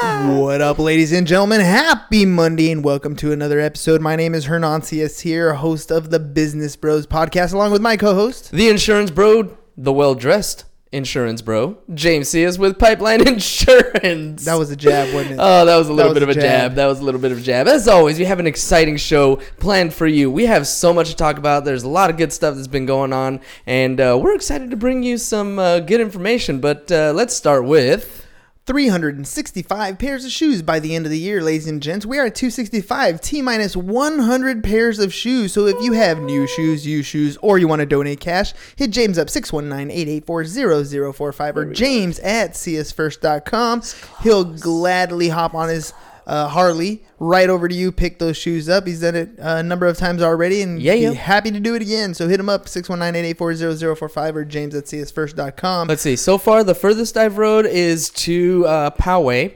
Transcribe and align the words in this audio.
what 0.00 0.60
up, 0.60 0.78
ladies 0.78 1.10
and 1.12 1.26
gentlemen? 1.26 1.60
Happy 1.60 2.24
Monday, 2.24 2.70
and 2.70 2.84
welcome 2.84 3.16
to 3.16 3.32
another 3.32 3.58
episode. 3.58 4.00
My 4.00 4.14
name 4.14 4.32
is 4.32 4.44
Hernan 4.44 4.82
Cias 4.82 5.20
here, 5.20 5.54
host 5.54 5.90
of 5.90 6.10
the 6.10 6.20
Business 6.20 6.76
Bros 6.76 7.04
podcast, 7.04 7.52
along 7.52 7.72
with 7.72 7.82
my 7.82 7.96
co-host. 7.96 8.52
The 8.52 8.68
insurance 8.68 9.10
bro, 9.10 9.56
the 9.76 9.92
well 9.92 10.14
dressed 10.14 10.66
insurance 10.92 11.42
bro, 11.42 11.78
James 11.92 12.28
Cias 12.30 12.60
with 12.60 12.78
Pipeline 12.78 13.26
Insurance. 13.28 14.44
That 14.44 14.54
was 14.54 14.70
a 14.70 14.76
jab, 14.76 15.12
wasn't 15.12 15.32
it? 15.32 15.38
Oh, 15.40 15.64
that 15.64 15.76
was 15.76 15.88
a 15.88 15.92
little 15.92 16.12
was 16.12 16.20
bit 16.20 16.22
of 16.22 16.28
a 16.28 16.32
a 16.32 16.34
jab. 16.34 16.42
jab. 16.70 16.74
That 16.76 16.86
was 16.86 17.00
a 17.00 17.04
little 17.04 17.20
bit 17.20 17.32
of 17.32 17.38
a 17.38 17.42
jab. 17.42 17.66
As 17.66 17.88
always, 17.88 18.20
we 18.20 18.24
have 18.26 18.38
an 18.38 18.46
exciting 18.46 18.98
show 18.98 19.36
planned 19.58 19.92
for 19.92 20.06
you. 20.06 20.30
We 20.30 20.46
have 20.46 20.68
so 20.68 20.94
much 20.94 21.10
to 21.10 21.16
talk 21.16 21.38
about. 21.38 21.64
There's 21.64 21.82
a 21.82 21.88
lot 21.88 22.08
of 22.08 22.16
good 22.16 22.32
stuff 22.32 22.54
that's 22.54 22.68
been 22.68 22.86
going 22.86 23.12
on, 23.12 23.40
and 23.66 24.00
uh, 24.00 24.16
we're 24.22 24.36
excited 24.36 24.70
to 24.70 24.76
bring 24.76 25.02
you 25.02 25.18
some 25.18 25.58
uh, 25.58 25.80
good 25.80 26.00
information. 26.00 26.60
But 26.60 26.92
uh, 26.92 27.12
let's 27.16 27.34
start 27.34 27.64
with 27.64 28.26
365 28.68 29.98
pairs 29.98 30.24
of 30.26 30.30
shoes 30.30 30.60
by 30.60 30.78
the 30.78 30.94
end 30.94 31.06
of 31.06 31.10
the 31.10 31.18
year, 31.18 31.42
ladies 31.42 31.66
and 31.66 31.82
gents. 31.82 32.04
We 32.04 32.18
are 32.18 32.26
at 32.26 32.34
265, 32.34 33.18
T 33.22 33.40
minus 33.40 33.74
100 33.74 34.62
pairs 34.62 34.98
of 34.98 35.14
shoes. 35.14 35.54
So 35.54 35.64
if 35.64 35.82
you 35.82 35.94
have 35.94 36.20
new 36.20 36.46
shoes, 36.46 36.86
used 36.86 37.08
shoes, 37.08 37.38
or 37.40 37.56
you 37.56 37.66
want 37.66 37.80
to 37.80 37.86
donate 37.86 38.20
cash, 38.20 38.52
hit 38.76 38.90
James 38.90 39.18
up 39.18 39.28
619-884-0045 39.28 41.56
or 41.56 41.64
James 41.72 42.18
at 42.18 42.50
csfirst.com. 42.50 43.82
He'll 44.22 44.44
gladly 44.44 45.30
hop 45.30 45.54
on 45.54 45.70
his 45.70 45.94
uh, 46.28 46.46
Harley 46.46 47.02
right 47.18 47.48
over 47.50 47.66
to 47.66 47.74
you, 47.74 47.90
pick 47.90 48.18
those 48.20 48.36
shoes 48.36 48.68
up. 48.68 48.86
He's 48.86 49.00
done 49.00 49.16
it 49.16 49.30
uh, 49.40 49.56
a 49.56 49.62
number 49.62 49.86
of 49.86 49.96
times 49.96 50.22
already 50.22 50.62
and 50.62 50.80
Yeah, 50.80 50.94
be 50.94 51.00
yeah. 51.00 51.10
happy 51.12 51.50
to 51.50 51.58
do 51.58 51.74
it 51.74 51.82
again. 51.82 52.14
So 52.14 52.28
hit 52.28 52.38
him 52.38 52.48
up 52.48 52.66
619-884-0045 52.66 54.34
or 54.36 54.44
James 54.44 54.74
at 54.74 54.84
csfirst.com. 54.84 55.88
Let's 55.88 56.02
see. 56.02 56.16
So 56.16 56.38
far, 56.38 56.62
the 56.64 56.74
furthest 56.74 57.16
I've 57.16 57.38
rode 57.38 57.66
is 57.66 58.10
to 58.10 58.66
uh, 58.66 58.90
Poway, 58.90 59.54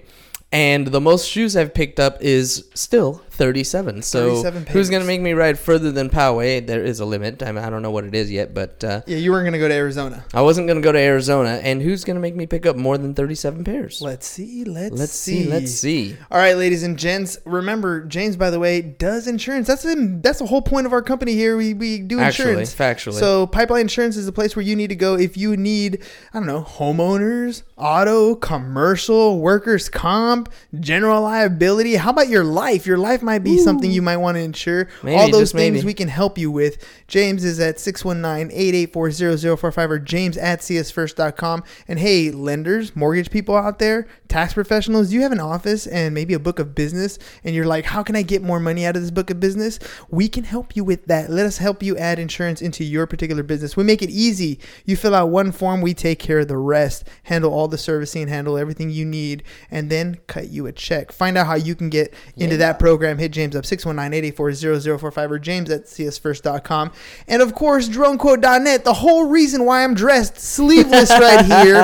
and 0.51 0.89
the 0.89 1.01
most 1.01 1.29
shoes 1.29 1.57
I've 1.57 1.75
picked 1.75 2.01
up 2.01 2.19
is 2.21 2.69
still 2.75 3.23
37. 3.33 4.03
So 4.03 4.43
37 4.43 4.67
who's 4.67 4.91
going 4.91 5.03
to 5.03 5.07
make 5.07 5.21
me 5.21 5.33
ride 5.33 5.59
further 5.59 5.91
than 5.91 6.11
Poway? 6.11 6.65
There 6.67 6.85
is 6.85 7.01
a 7.01 7.05
limit. 7.05 7.43
I, 7.43 7.53
mean, 7.53 7.65
I 7.65 7.71
don't 7.71 7.83
know 7.83 7.91
what 7.91 8.05
it 8.05 8.15
is 8.15 8.31
yet, 8.31 8.55
but 8.55 8.83
uh, 8.85 9.03
Yeah, 9.07 9.17
you 9.17 9.31
weren't 9.33 9.45
going 9.45 9.55
to 9.55 9.59
go 9.59 9.69
to 9.69 9.75
Arizona. 9.75 10.25
I 10.35 10.43
wasn't 10.43 10.67
going 10.67 10.77
to 10.81 10.83
go 10.83 10.93
to 10.93 10.99
Arizona. 10.99 11.61
And 11.63 11.83
who's 11.83 12.05
going 12.05 12.17
to 12.17 12.21
make 12.21 12.37
me 12.37 12.47
pick 12.47 12.67
up 12.67 12.77
more 12.77 12.99
than 12.99 13.15
37 13.15 13.65
pairs? 13.65 14.01
Let's 14.03 14.27
see. 14.27 14.65
Let's, 14.65 14.95
Let's 14.97 15.13
see. 15.13 15.45
Let's 15.45 15.73
see. 15.73 16.17
All 16.31 16.39
right, 16.39 16.57
ladies 16.57 16.83
and 16.83 16.99
gents. 16.99 17.39
Remember, 17.45 18.05
James, 18.05 18.37
by 18.37 18.51
the 18.51 18.59
way, 18.59 18.81
does 18.83 19.27
insurance. 19.27 19.67
That's 19.67 19.83
the 19.83 20.21
that's 20.23 20.39
the 20.39 20.47
whole 20.47 20.63
point 20.63 20.87
of 20.87 20.93
our 20.93 21.03
company 21.03 21.35
here. 21.35 21.57
We, 21.57 21.75
we 21.75 21.99
do 21.99 22.21
Actually, 22.21 22.63
insurance. 22.63 22.75
factually. 22.75 23.19
So, 23.19 23.47
Pipeline 23.47 23.83
Insurance 23.83 24.17
is 24.17 24.27
the 24.27 24.33
place 24.33 24.55
where 24.57 24.65
you 24.65 24.77
need 24.77 24.89
to 24.89 24.97
go 24.97 25.17
if 25.17 25.37
you 25.37 25.57
need, 25.57 26.03
I 26.33 26.39
don't 26.39 26.47
know, 26.47 26.63
homeowners, 26.63 27.63
auto, 27.77 28.35
commercial, 28.35 29.41
workers' 29.41 29.89
comp, 29.89 30.53
general 30.81 31.23
liability. 31.23 31.95
How 31.97 32.11
about 32.11 32.29
your 32.29 32.45
life? 32.45 32.87
Your 32.87 32.99
life 32.99 33.23
might 33.23 33.32
be 33.39 33.59
something 33.59 33.91
you 33.91 34.03
might 34.03 34.17
want 34.19 34.37
to 34.37 34.41
insure. 34.43 34.89
Maybe, 35.03 35.19
All 35.19 35.31
those 35.31 35.53
things 35.53 35.75
maybe. 35.77 35.87
we 35.87 35.95
can 35.95 36.09
help 36.09 36.39
you 36.39 36.51
with. 36.51 36.85
James 37.09 37.45
is 37.45 37.61
at 37.61 37.77
619-884-0045 37.77 39.91
or 39.91 39.99
james 39.99 40.37
at 40.37 40.61
csfirst.com. 40.61 41.65
And 41.89 41.99
hey, 41.99 42.31
lenders, 42.31 42.95
mortgage 42.97 43.31
people 43.31 43.57
out 43.57 43.79
there, 43.79 44.07
tax 44.29 44.55
professionals, 44.55 45.13
you 45.13 45.23
have 45.23 45.33
an 45.33 45.41
office 45.41 45.87
and 45.87 46.15
maybe 46.15 46.35
a 46.35 46.39
book 46.39 46.59
of 46.59 46.75
business 46.75 47.19
and 47.45 47.55
you're 47.55 47.67
like, 47.67 47.85
how 47.85 48.03
can 48.03 48.17
I 48.17 48.23
get 48.23 48.43
more 48.43 48.61
money 48.61 48.87
out 48.87 48.97
of 48.97 49.03
this 49.03 49.11
book 49.11 49.31
of 49.31 49.41
business? 49.41 49.79
We 50.11 50.29
can 50.29 50.45
help 50.45 50.77
you 50.77 50.85
with 50.85 51.07
that. 51.07 51.31
Let 51.31 51.47
us 51.47 51.59
help 51.59 51.83
you 51.83 51.97
add 51.97 52.19
insurance 52.19 52.63
into 52.63 52.85
your 52.85 53.07
particular 53.07 53.43
business. 53.43 53.77
We 53.77 53.85
make 53.85 54.03
it 54.03 54.11
easy. 54.11 54.59
You 54.85 54.97
fill 54.97 55.15
out 55.15 55.31
one 55.31 55.53
form, 55.53 55.81
we 55.81 55.95
take 55.95 56.19
care 56.19 56.41
of 56.41 56.49
the 56.49 56.57
rest, 56.57 57.09
handle 57.25 57.53
all 57.53 57.69
the 57.69 57.79
servicing, 57.79 58.29
handle 58.29 58.57
everything 58.57 58.91
you 58.91 59.05
need, 59.05 59.43
and 59.71 59.91
then 59.91 60.19
cut 60.27 60.49
you 60.49 60.67
a 60.67 60.73
check. 60.73 61.13
Find 61.13 61.37
out 61.37 61.47
how 61.47 61.55
you 61.55 61.75
can 61.75 61.91
get 61.91 62.15
into 62.37 62.57
that 62.59 62.79
program. 62.79 63.12
Hit 63.19 63.33
James 63.33 63.55
up 63.57 63.65
619-884-0045 63.65 65.31
or 65.31 65.39
james 65.39 65.71
at 65.71 65.85
csfirst.com. 65.85 66.93
And 67.29 67.43
of 67.43 67.55
course, 67.55 67.89
dronequote.net, 67.89 68.85
the 68.85 68.95
whole 68.95 69.29
reason 69.29 69.65
why 69.65 69.85
I'm 69.85 69.95
dressed 69.95 70.39
sleeveless 70.39 71.11
right 71.21 71.45
here 71.45 71.75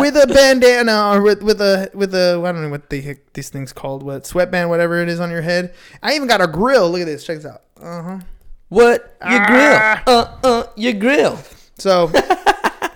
with 0.00 0.16
a 0.16 0.26
bandana 0.26 1.10
or 1.14 1.22
with, 1.22 1.42
with 1.42 1.60
a 1.60 1.90
with 1.94 2.14
a 2.14 2.40
I 2.44 2.52
don't 2.52 2.62
know 2.62 2.68
what 2.70 2.90
the 2.90 3.00
heck 3.00 3.32
these 3.32 3.48
things 3.50 3.72
called, 3.72 4.02
what 4.02 4.26
sweatband, 4.26 4.70
whatever 4.70 5.00
it 5.02 5.08
is 5.08 5.20
on 5.20 5.30
your 5.30 5.42
head. 5.42 5.74
I 6.02 6.14
even 6.14 6.28
got 6.28 6.40
a 6.40 6.46
grill. 6.46 6.90
Look 6.90 7.00
at 7.00 7.06
this. 7.06 7.24
Check 7.24 7.36
this 7.38 7.46
out. 7.46 7.62
Uh-huh. 7.80 8.18
What? 8.68 9.16
Your 9.28 9.40
Ah. 9.40 10.02
grill. 10.04 10.18
Uh, 10.18 10.36
uh, 10.42 10.66
your 10.76 10.92
grill. 10.94 11.38
So 11.78 12.10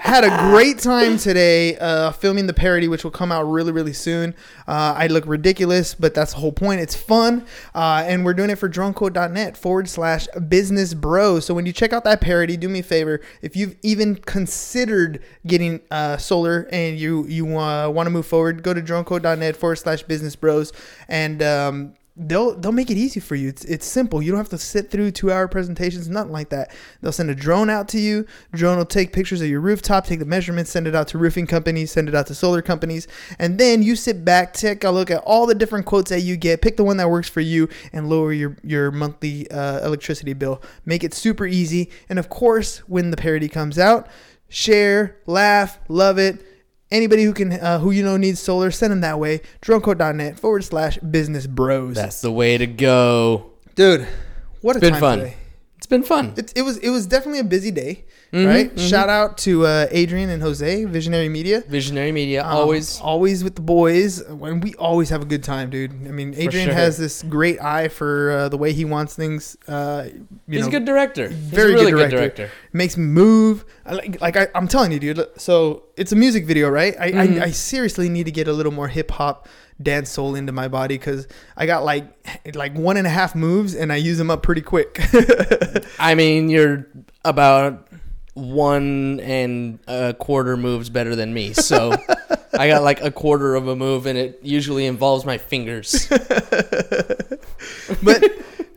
had 0.09 0.25
a 0.25 0.51
great 0.51 0.79
time 0.79 1.19
today 1.19 1.77
uh, 1.77 2.11
filming 2.13 2.47
the 2.47 2.55
parody, 2.55 2.89
which 2.89 3.05
will 3.05 3.11
come 3.11 3.31
out 3.31 3.43
really, 3.43 3.73
really 3.73 3.93
soon. 3.93 4.35
Uh, 4.67 4.95
I 4.97 5.07
look 5.07 5.27
ridiculous, 5.27 5.95
but 5.95 6.15
that's 6.15 6.33
the 6.33 6.39
whole 6.39 6.51
point. 6.51 6.81
It's 6.81 6.97
fun, 6.97 7.45
uh, 7.75 8.05
and 8.07 8.25
we're 8.25 8.33
doing 8.33 8.49
it 8.49 8.57
for 8.57 8.71
DroneQuote.net 8.71 9.59
forward 9.59 9.87
slash 9.87 10.27
Business 10.49 10.95
Bros. 10.95 11.45
So 11.45 11.53
when 11.53 11.67
you 11.67 11.75
check 11.75 11.93
out 11.93 12.05
that 12.05 12.23
parody, 12.23 12.57
do 12.57 12.71
me 12.71 12.79
a 12.79 12.83
favor. 12.83 13.21
If 13.43 13.55
you've 13.55 13.77
even 13.83 14.17
considered 14.17 15.23
getting 15.47 15.83
uh, 15.91 16.17
solar 16.17 16.69
and 16.73 16.99
you 16.99 17.27
you 17.27 17.59
uh, 17.59 17.91
want 17.91 18.07
to 18.07 18.11
move 18.11 18.27
forward, 18.27 18.63
go 18.63 18.73
to 18.73 18.81
DroneQuote.net 18.81 19.57
forward 19.57 19.77
slash 19.77 20.03
Business 20.05 20.37
Bros. 20.37 20.73
and 21.09 21.43
um, 21.43 21.95
they'll 22.19 22.55
they'll 22.55 22.73
make 22.73 22.91
it 22.91 22.97
easy 22.97 23.21
for 23.21 23.37
you. 23.37 23.49
It's 23.49 23.65
it's 23.65 23.87
simple. 23.87 24.21
You 24.21 24.33
don't 24.33 24.39
have 24.39 24.49
to 24.51 24.59
sit 24.59 24.91
through 24.91 25.13
two 25.13 25.31
hour 25.31 25.47
presentations, 25.47 26.09
nothing 26.09 26.33
like 26.33 26.49
that. 26.51 26.75
They'll 27.01 27.13
send 27.13 27.31
a 27.31 27.35
drone 27.35 27.71
out 27.71 27.89
to 27.89 28.01
you. 28.01 28.27
Drone 28.53 28.77
will 28.77 28.85
take 28.85 29.13
pictures 29.13 29.41
of 29.41 29.49
your 29.49 29.61
rooftop, 29.61 30.07
take 30.07 30.19
the 30.19 30.25
measurements, 30.25 30.71
send 30.71 30.89
it 30.89 30.95
out 30.95 31.09
to 31.09 31.19
roofing 31.19 31.47
companies, 31.47 31.93
send 31.93 32.09
it 32.09 32.15
out 32.15 32.27
to 32.27 32.35
solar 32.35 32.61
companies, 32.61 33.07
and 33.39 33.59
then 33.59 33.83
you 33.83 33.95
sit 33.95 34.25
back, 34.25 34.53
take 34.53 34.85
a 34.85 34.91
look 34.91 35.11
at 35.11 35.23
all 35.25 35.47
the 35.47 35.55
different 35.55 35.87
quotes 35.87 36.11
that 36.11 36.21
you 36.21 36.37
get, 36.37 36.61
pick 36.61 36.77
the 36.77 36.85
one 36.85 36.97
that 36.97 37.09
works 37.09 37.29
for 37.29 37.41
you, 37.41 37.69
and 37.93 38.09
lower 38.09 38.33
your 38.33 38.57
your 38.63 38.91
monthly 38.91 39.51
uh, 39.51 39.85
electricity 39.87 40.33
bill. 40.33 40.61
Make 40.85 41.05
it 41.05 41.15
super 41.15 41.47
easy. 41.47 41.91
And 42.09 42.19
of 42.19 42.29
course, 42.29 42.79
when 42.89 43.11
the 43.11 43.17
parody 43.17 43.49
comes 43.49 43.79
out, 43.79 44.09
share, 44.49 45.17
laugh, 45.27 45.79
love 45.89 46.19
it. 46.19 46.45
Anybody 46.91 47.25
who 47.25 47.35
can, 47.35 47.53
uh, 47.53 47.79
who 47.81 47.91
you 47.91 48.03
know 48.03 48.17
needs 48.17 48.41
solar, 48.41 48.71
send 48.71 48.93
them 48.93 49.03
that 49.03 49.19
way. 49.19 49.41
DroneQuote.net 49.63 50.39
forward 50.39 50.65
slash 50.65 50.99
business 50.99 51.47
bros. 51.47 51.97
That's 51.97 52.21
the 52.23 52.33
way 52.33 52.57
to 52.57 52.67
go. 52.67 53.51
Dude, 53.75 54.09
what 54.63 54.77
a 54.77 54.81
Been 54.81 54.93
time 54.93 55.01
fun. 55.01 55.19
today. 55.19 55.37
It's 55.77 55.87
been 55.87 56.03
fun. 56.03 56.35
It, 56.37 56.53
it 56.57 56.63
was 56.63 56.79
it 56.79 56.91
was 56.91 57.07
definitely 57.07 57.41
a 57.41 57.45
busy 57.45 57.71
day, 57.71 58.05
Mhm, 58.33 58.47
right? 58.47 58.75
mhm. 58.77 58.89
Shout 58.91 59.09
out 59.09 59.39
to 59.39 59.65
uh, 59.67 59.87
Adrian 59.91 60.29
and 60.29 60.43
Jose, 60.43 60.85
Visionary 60.85 61.31
Media. 61.31 61.63
Visionary 61.67 62.13
media, 62.13 62.45
Um, 62.45 62.51
always. 62.57 63.01
always 63.01 63.43
with 63.43 63.55
the 63.55 63.63
boys, 63.63 64.21
and 64.21 64.63
we 64.63 64.75
always 64.75 65.09
have 65.09 65.23
a 65.23 65.25
good 65.25 65.43
time, 65.43 65.71
dude. 65.71 65.93
I 66.07 66.11
mean, 66.11 66.35
Adrian 66.37 66.67
sure. 66.67 66.75
has 66.75 66.99
this 66.99 67.23
great 67.23 67.59
eye 67.63 67.89
for 67.89 68.31
uh, 68.33 68.49
the 68.51 68.59
way 68.59 68.73
he 68.75 68.85
wants 68.85 69.15
things. 69.17 69.57
Uh, 69.67 70.09
you 70.13 70.27
He's 70.49 70.61
know, 70.63 70.69
a 70.69 70.71
good 70.71 70.85
director. 70.85 71.29
very 71.29 71.73
really 71.73 71.91
good 71.93 71.99
good 71.99 72.11
director. 72.11 72.17
director. 72.45 72.51
makes 72.75 72.99
me 72.99 73.05
move. 73.07 73.65
I 73.87 73.95
like, 73.95 74.21
like 74.21 74.37
I, 74.37 74.49
I'm 74.55 74.69
telling 74.69 74.93
you, 74.93 74.99
dude. 75.01 75.25
So 75.39 75.85
it's 75.97 76.13
a 76.13 76.17
music 76.17 76.45
video, 76.45 76.69
right? 76.69 76.95
I, 77.01 77.11
Mhm. 77.13 77.41
I, 77.41 77.45
I 77.47 77.51
seriously 77.51 78.11
need 78.11 78.25
to 78.27 78.33
get 78.33 78.47
a 78.47 78.53
little 78.53 78.73
more 78.73 78.89
hip 78.89 79.11
hop 79.11 79.49
dance 79.81 80.11
soul 80.11 80.35
into 80.35 80.53
my 80.53 80.69
body 80.69 80.99
because 80.99 81.29
I 81.57 81.65
got 81.65 81.83
like 81.85 82.05
like 82.55 82.75
one 82.77 82.97
and 82.99 83.07
a 83.07 83.11
half 83.11 83.35
moves 83.35 83.75
and 83.75 83.91
I 83.93 83.97
use 83.97 84.19
them 84.19 84.31
up 84.31 84.43
pretty 84.43 84.61
quick. 84.61 85.01
I 85.99 86.15
mean, 86.15 86.51
you're 86.51 86.87
about 87.25 87.88
one 88.39 89.21
and 89.21 89.79
a 89.87 90.15
quarter 90.15 90.57
moves 90.57 90.91
better 90.91 91.17
than 91.17 91.35
me. 91.35 91.53
So 91.53 91.95
I 92.59 92.69
got 92.69 92.83
like 92.83 93.03
a 93.03 93.11
quarter 93.11 93.55
of 93.55 93.69
a 93.69 93.77
move, 93.77 94.07
and 94.07 94.19
it 94.19 94.41
usually 94.43 94.87
involves 94.87 95.25
my 95.25 95.39
fingers. 95.39 96.09
but 98.03 98.23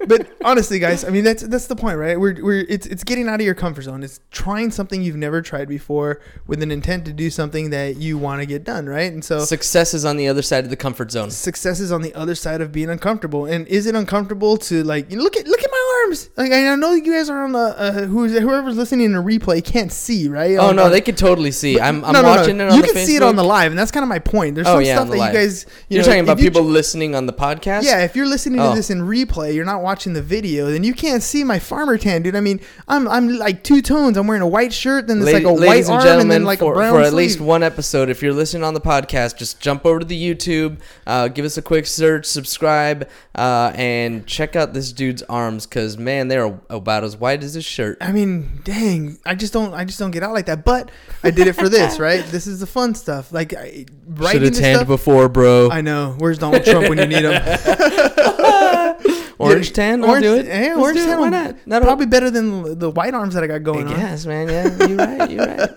but 0.07 0.27
honestly, 0.43 0.79
guys, 0.79 1.03
I 1.03 1.09
mean 1.09 1.23
that's 1.23 1.43
that's 1.43 1.67
the 1.67 1.75
point, 1.75 1.97
right? 1.97 2.19
We're 2.19 2.43
we're 2.43 2.65
it's 2.67 2.85
it's 2.87 3.03
getting 3.03 3.27
out 3.27 3.35
of 3.35 3.45
your 3.45 3.55
comfort 3.55 3.83
zone. 3.83 4.03
It's 4.03 4.19
trying 4.31 4.71
something 4.71 5.01
you've 5.01 5.15
never 5.15 5.41
tried 5.41 5.67
before 5.67 6.21
with 6.47 6.61
an 6.63 6.71
intent 6.71 7.05
to 7.05 7.13
do 7.13 7.29
something 7.29 7.69
that 7.71 7.97
you 7.97 8.17
want 8.17 8.41
to 8.41 8.45
get 8.45 8.63
done, 8.63 8.87
right? 8.87 9.11
And 9.11 9.23
so 9.23 9.39
Success 9.39 9.93
is 9.93 10.05
on 10.05 10.17
the 10.17 10.27
other 10.27 10.41
side 10.41 10.63
of 10.63 10.69
the 10.69 10.75
comfort 10.75 11.11
zone. 11.11 11.31
success 11.31 11.79
is 11.79 11.91
on 11.91 12.01
the 12.01 12.13
other 12.13 12.35
side 12.35 12.61
of 12.61 12.71
being 12.71 12.89
uncomfortable. 12.89 13.45
And 13.45 13.67
is 13.67 13.85
it 13.85 13.95
uncomfortable 13.95 14.57
to 14.57 14.83
like 14.83 15.09
you 15.11 15.17
know, 15.17 15.23
look 15.23 15.37
at 15.37 15.47
look 15.47 15.63
at 15.63 15.71
my 15.71 15.80
arms? 16.05 16.29
Like 16.37 16.51
I 16.51 16.75
know 16.75 16.93
you 16.93 17.11
guys 17.11 17.29
are 17.29 17.43
on 17.43 17.51
the 17.51 17.59
uh, 17.59 17.91
who's 18.07 18.37
whoever's 18.37 18.77
listening 18.77 19.05
in 19.07 19.15
a 19.15 19.21
replay 19.21 19.63
can't 19.63 19.91
see, 19.91 20.27
right? 20.27 20.57
Oh 20.57 20.67
On- 20.69 20.75
no, 20.75 20.85
on- 20.85 20.91
they 20.91 21.01
could 21.01 21.17
totally 21.17 21.51
see. 21.51 21.79
I'm, 21.79 22.03
I'm 22.05 22.13
no, 22.13 22.21
no, 22.21 22.33
no. 22.33 22.37
watching 22.39 22.59
it 22.59 22.69
on 22.69 22.75
You 22.77 22.83
can 22.83 22.95
see 23.05 23.15
it 23.15 23.23
on 23.23 23.35
the 23.35 23.43
live, 23.43 23.71
and 23.71 23.79
that's 23.79 23.91
kind 23.91 24.03
of 24.03 24.09
my 24.09 24.19
point. 24.19 24.55
There's 24.55 24.67
Oh 24.67 24.75
some 24.75 24.83
yeah, 24.83 24.95
stuff 24.95 25.09
that 25.09 25.17
live. 25.17 25.33
you 25.33 25.39
guys 25.39 25.65
you 25.89 25.95
You're 25.95 26.01
know, 26.03 26.07
talking 26.07 26.23
about 26.23 26.37
you 26.39 26.45
people 26.45 26.63
listening 26.63 27.15
on 27.15 27.25
the 27.25 27.33
podcast. 27.33 27.83
Yeah, 27.83 28.03
if 28.03 28.15
you're 28.15 28.25
listening 28.27 28.59
Oh. 28.59 28.69
to 28.71 28.75
this 28.75 28.89
in 28.89 29.01
replay, 29.01 29.53
you're 29.53 29.65
not 29.65 29.81
watching 29.81 30.13
the 30.13 30.21
video, 30.21 30.71
then 30.71 30.83
you 30.83 30.93
can't 30.93 31.23
see 31.23 31.43
my 31.43 31.59
farmer 31.59 31.97
tan, 31.97 32.21
dude. 32.21 32.35
I 32.35 32.41
mean, 32.41 32.59
I'm 32.87 33.07
I'm 33.07 33.27
like 33.37 33.63
two 33.63 33.81
tones. 33.81 34.17
I'm 34.17 34.27
wearing 34.27 34.41
a 34.43 34.47
white 34.47 34.73
shirt, 34.73 35.07
then 35.07 35.17
it's 35.17 35.25
Lady- 35.25 35.45
like 35.45 35.51
a 35.51 35.65
white 35.65 35.83
and 35.85 35.93
arm, 35.93 36.19
and 36.21 36.31
then 36.31 36.43
like 36.43 36.59
for, 36.59 36.73
a 36.73 36.75
brown 36.75 36.93
for 36.93 36.99
at 37.01 37.09
sleeve. 37.11 37.17
least 37.29 37.39
one 37.41 37.63
episode, 37.63 38.09
if 38.09 38.21
you're 38.21 38.33
listening 38.33 38.63
on 38.63 38.73
the 38.73 38.81
podcast, 38.81 39.37
just 39.37 39.59
jump 39.59 39.85
over 39.85 39.99
to 39.99 40.05
the 40.05 40.21
YouTube, 40.35 40.79
uh, 41.07 41.27
give 41.27 41.45
us 41.45 41.57
a 41.57 41.61
quick 41.61 41.85
search, 41.85 42.25
subscribe, 42.25 43.07
uh, 43.35 43.71
and 43.75 44.25
check 44.27 44.55
out 44.55 44.73
this 44.73 44.91
dude's 44.91 45.21
arms 45.23 45.65
because 45.65 45.90
man, 45.97 46.27
they're 46.27 46.59
about 46.69 47.03
as 47.03 47.15
white 47.17 47.43
as 47.43 47.53
his 47.53 47.65
shirt. 47.65 47.97
I 48.01 48.11
mean, 48.11 48.61
dang, 48.63 49.17
I 49.25 49.35
just 49.35 49.53
don't, 49.53 49.73
I 49.73 49.85
just 49.85 49.99
don't 49.99 50.11
get 50.11 50.23
out 50.23 50.33
like 50.33 50.45
that. 50.47 50.63
But 50.65 50.91
I 51.23 51.31
did 51.31 51.47
it 51.47 51.53
for 51.53 51.69
this, 51.69 51.99
right? 52.07 52.23
This 52.25 52.47
is 52.47 52.59
the 52.59 52.67
fun 52.67 52.95
stuff. 52.95 53.31
Like 53.31 53.53
I, 53.53 53.85
Should 54.31 54.41
have 54.43 54.53
tanned 54.53 54.77
stuff. 54.77 54.87
before, 54.87 55.29
bro. 55.29 55.69
I 55.71 55.81
know. 55.81 56.15
Where's 56.17 56.37
Donald 56.39 56.63
Trump 56.65 56.89
when 56.89 56.97
you 56.97 57.07
need 57.07 57.23
him? 57.25 57.41
orange 59.39 59.73
tan, 59.73 60.03
I'll 60.03 60.11
orange, 60.11 60.23
do 60.25 60.35
it. 60.35 60.77
Orange 60.77 60.97
do 60.97 61.03
it. 61.03 61.07
tan. 61.07 61.19
Why 61.19 61.29
not? 61.29 61.55
That'll- 61.65 61.85
Probably 61.87 62.05
better 62.05 62.29
than 62.29 62.77
the 62.79 62.89
white 62.89 63.13
arms 63.13 63.33
that 63.33 63.43
I 63.43 63.47
got 63.47 63.63
going 63.63 63.87
on. 63.87 63.99
Yes, 63.99 64.25
man. 64.25 64.41
Yeah, 64.51 64.87
you're 64.87 64.97
right. 64.97 65.29
You're 65.31 65.45
right. 65.45 65.69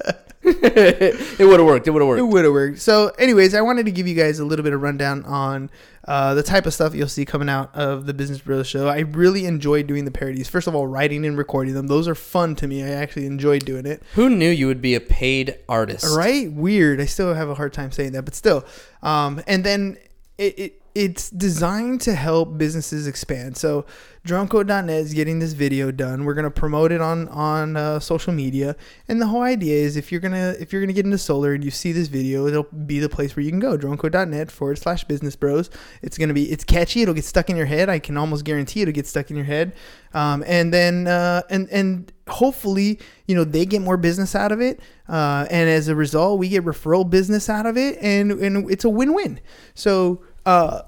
it 0.46 1.46
would 1.46 1.58
have 1.58 1.66
worked. 1.66 1.86
It 1.86 1.90
would 1.90 2.02
have 2.02 2.08
worked. 2.08 2.18
It 2.18 2.22
would 2.22 2.44
have 2.44 2.52
worked. 2.52 2.78
So, 2.80 3.08
anyways, 3.18 3.54
I 3.54 3.60
wanted 3.62 3.86
to 3.86 3.92
give 3.92 4.06
you 4.06 4.14
guys 4.14 4.38
a 4.38 4.44
little 4.44 4.62
bit 4.62 4.72
of 4.74 4.82
rundown 4.82 5.24
on 5.24 5.70
uh, 6.06 6.34
the 6.34 6.42
type 6.42 6.66
of 6.66 6.74
stuff 6.74 6.94
you'll 6.94 7.08
see 7.08 7.24
coming 7.24 7.48
out 7.48 7.74
of 7.74 8.06
the 8.06 8.14
Business 8.14 8.40
Bros 8.40 8.66
show. 8.66 8.88
I 8.88 9.00
really 9.00 9.46
enjoy 9.46 9.82
doing 9.82 10.04
the 10.04 10.10
parodies. 10.10 10.48
First 10.48 10.66
of 10.66 10.74
all, 10.74 10.86
writing 10.86 11.24
and 11.24 11.38
recording 11.38 11.74
them; 11.74 11.86
those 11.86 12.06
are 12.08 12.14
fun 12.14 12.54
to 12.56 12.66
me. 12.66 12.82
I 12.82 12.88
actually 12.88 13.26
enjoy 13.26 13.58
doing 13.58 13.86
it. 13.86 14.02
Who 14.14 14.28
knew 14.28 14.50
you 14.50 14.66
would 14.66 14.82
be 14.82 14.94
a 14.94 15.00
paid 15.00 15.58
artist? 15.68 16.16
Right? 16.16 16.50
Weird. 16.52 17.00
I 17.00 17.06
still 17.06 17.34
have 17.34 17.48
a 17.48 17.54
hard 17.54 17.72
time 17.72 17.90
saying 17.90 18.12
that, 18.12 18.24
but 18.24 18.34
still. 18.34 18.64
Um, 19.02 19.42
and 19.46 19.64
then 19.64 19.96
it, 20.38 20.58
it 20.58 20.82
it's 20.94 21.28
designed 21.28 22.00
to 22.02 22.14
help 22.14 22.56
businesses 22.56 23.08
expand. 23.08 23.56
So 23.56 23.84
dronequote.net 24.24 24.88
is 24.88 25.12
getting 25.12 25.40
this 25.40 25.52
video 25.52 25.90
done. 25.90 26.24
We're 26.24 26.34
gonna 26.34 26.52
promote 26.52 26.92
it 26.92 27.00
on 27.00 27.26
on 27.28 27.76
uh, 27.76 27.98
social 27.98 28.32
media, 28.32 28.76
and 29.08 29.20
the 29.20 29.26
whole 29.26 29.42
idea 29.42 29.76
is 29.76 29.96
if 29.96 30.12
you're 30.12 30.20
gonna 30.20 30.54
if 30.60 30.72
you're 30.72 30.80
gonna 30.80 30.92
get 30.92 31.04
into 31.04 31.18
solar 31.18 31.52
and 31.52 31.64
you 31.64 31.72
see 31.72 31.90
this 31.90 32.06
video, 32.06 32.46
it'll 32.46 32.68
be 32.86 33.00
the 33.00 33.08
place 33.08 33.34
where 33.34 33.42
you 33.42 33.50
can 33.50 33.58
go. 33.58 33.76
Dronequote.net 33.76 34.52
forward 34.52 34.78
slash 34.78 35.02
business 35.04 35.34
bros. 35.34 35.68
It's 36.00 36.16
gonna 36.16 36.32
be 36.32 36.50
it's 36.52 36.62
catchy. 36.62 37.02
It'll 37.02 37.12
get 37.12 37.24
stuck 37.24 37.50
in 37.50 37.56
your 37.56 37.66
head. 37.66 37.88
I 37.88 37.98
can 37.98 38.16
almost 38.16 38.44
guarantee 38.44 38.82
it'll 38.82 38.92
get 38.92 39.08
stuck 39.08 39.30
in 39.30 39.36
your 39.36 39.46
head. 39.46 39.74
Um, 40.12 40.44
and 40.46 40.72
then 40.72 41.08
uh, 41.08 41.42
and 41.50 41.68
and 41.70 42.12
hopefully 42.28 43.00
you 43.26 43.34
know 43.34 43.42
they 43.42 43.66
get 43.66 43.82
more 43.82 43.96
business 43.96 44.36
out 44.36 44.52
of 44.52 44.60
it, 44.60 44.78
uh, 45.08 45.46
and 45.50 45.68
as 45.68 45.88
a 45.88 45.96
result, 45.96 46.38
we 46.38 46.48
get 46.48 46.64
referral 46.64 47.08
business 47.08 47.48
out 47.48 47.66
of 47.66 47.76
it, 47.76 47.98
and 48.00 48.30
and 48.30 48.70
it's 48.70 48.84
a 48.84 48.90
win-win. 48.90 49.40
So. 49.74 50.22
Uh, 50.46 50.82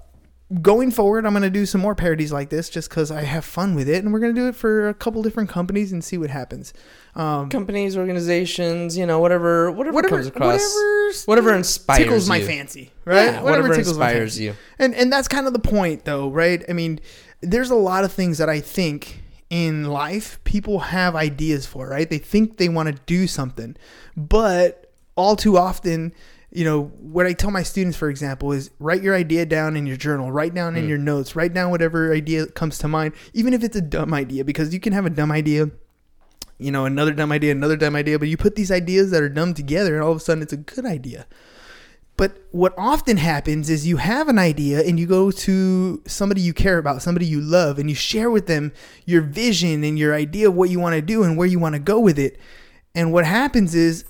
going 0.62 0.90
forward, 0.90 1.26
I'm 1.26 1.32
going 1.32 1.42
to 1.42 1.50
do 1.50 1.66
some 1.66 1.80
more 1.80 1.94
parodies 1.94 2.32
like 2.32 2.50
this 2.50 2.68
just 2.68 2.88
because 2.88 3.10
I 3.10 3.22
have 3.22 3.44
fun 3.44 3.74
with 3.74 3.88
it. 3.88 4.04
And 4.04 4.12
we're 4.12 4.20
going 4.20 4.34
to 4.34 4.40
do 4.40 4.48
it 4.48 4.54
for 4.54 4.88
a 4.88 4.94
couple 4.94 5.22
different 5.22 5.48
companies 5.48 5.92
and 5.92 6.04
see 6.04 6.18
what 6.18 6.30
happens. 6.30 6.72
Um, 7.14 7.48
Companies, 7.48 7.96
organizations, 7.96 8.96
you 8.96 9.06
know, 9.06 9.18
whatever, 9.18 9.70
whatever, 9.72 9.94
whatever, 9.94 10.16
comes 10.16 10.26
across, 10.26 10.74
whatever, 10.74 11.22
whatever 11.26 11.54
inspires 11.54 11.98
tickles 11.98 12.28
my 12.28 12.36
you. 12.36 12.46
fancy, 12.46 12.92
right? 13.04 13.32
Yeah, 13.32 13.42
whatever 13.42 13.68
tickles 13.74 13.98
my 13.98 14.06
inspires 14.06 14.32
fancy. 14.34 14.44
you. 14.44 14.54
And 14.78 14.94
and 14.94 15.12
that's 15.12 15.28
kind 15.28 15.46
of 15.46 15.52
the 15.52 15.58
point, 15.58 16.04
though, 16.04 16.28
right? 16.28 16.62
I 16.68 16.72
mean, 16.72 17.00
there's 17.40 17.70
a 17.70 17.76
lot 17.76 18.04
of 18.04 18.12
things 18.12 18.38
that 18.38 18.48
I 18.48 18.60
think 18.60 19.22
in 19.48 19.84
life 19.84 20.38
people 20.44 20.80
have 20.80 21.16
ideas 21.16 21.66
for, 21.66 21.88
right? 21.88 22.08
They 22.08 22.18
think 22.18 22.58
they 22.58 22.68
want 22.68 22.94
to 22.94 23.00
do 23.06 23.26
something, 23.26 23.76
but 24.16 24.92
all 25.16 25.36
too 25.36 25.56
often. 25.56 26.12
You 26.56 26.64
know, 26.64 26.84
what 27.00 27.26
I 27.26 27.34
tell 27.34 27.50
my 27.50 27.62
students, 27.62 27.98
for 27.98 28.08
example, 28.08 28.52
is 28.52 28.70
write 28.78 29.02
your 29.02 29.14
idea 29.14 29.44
down 29.44 29.76
in 29.76 29.86
your 29.86 29.98
journal, 29.98 30.32
write 30.32 30.54
down 30.54 30.72
Hmm. 30.72 30.78
in 30.78 30.88
your 30.88 30.96
notes, 30.96 31.36
write 31.36 31.52
down 31.52 31.70
whatever 31.70 32.14
idea 32.14 32.46
comes 32.46 32.78
to 32.78 32.88
mind, 32.88 33.12
even 33.34 33.52
if 33.52 33.62
it's 33.62 33.76
a 33.76 33.82
dumb 33.82 34.14
idea, 34.14 34.42
because 34.42 34.72
you 34.72 34.80
can 34.80 34.94
have 34.94 35.04
a 35.04 35.10
dumb 35.10 35.30
idea 35.30 35.70
you 36.58 36.70
know, 36.70 36.86
another 36.86 37.12
dumb 37.12 37.32
idea, 37.32 37.52
another 37.52 37.76
dumb 37.76 37.94
idea, 37.94 38.18
but 38.18 38.28
you 38.28 38.36
put 38.38 38.56
these 38.56 38.70
ideas 38.72 39.10
that 39.10 39.22
are 39.22 39.28
dumb 39.28 39.52
together 39.52 39.94
and 39.94 40.02
all 40.02 40.12
of 40.12 40.16
a 40.16 40.20
sudden 40.20 40.42
it's 40.42 40.54
a 40.54 40.56
good 40.56 40.86
idea. 40.86 41.26
But 42.16 42.38
what 42.50 42.72
often 42.78 43.18
happens 43.18 43.68
is 43.68 43.86
you 43.86 43.98
have 43.98 44.28
an 44.28 44.38
idea 44.38 44.80
and 44.80 44.98
you 44.98 45.06
go 45.06 45.30
to 45.30 46.02
somebody 46.06 46.40
you 46.40 46.54
care 46.54 46.78
about, 46.78 47.02
somebody 47.02 47.26
you 47.26 47.42
love, 47.42 47.78
and 47.78 47.90
you 47.90 47.94
share 47.94 48.30
with 48.30 48.46
them 48.46 48.72
your 49.04 49.20
vision 49.20 49.84
and 49.84 49.98
your 49.98 50.14
idea 50.14 50.48
of 50.48 50.54
what 50.54 50.70
you 50.70 50.80
want 50.80 50.94
to 50.94 51.02
do 51.02 51.22
and 51.22 51.36
where 51.36 51.46
you 51.46 51.58
want 51.58 51.74
to 51.74 51.78
go 51.78 52.00
with 52.00 52.18
it. 52.18 52.38
And 52.94 53.12
what 53.12 53.26
happens 53.26 53.74
is 53.74 54.06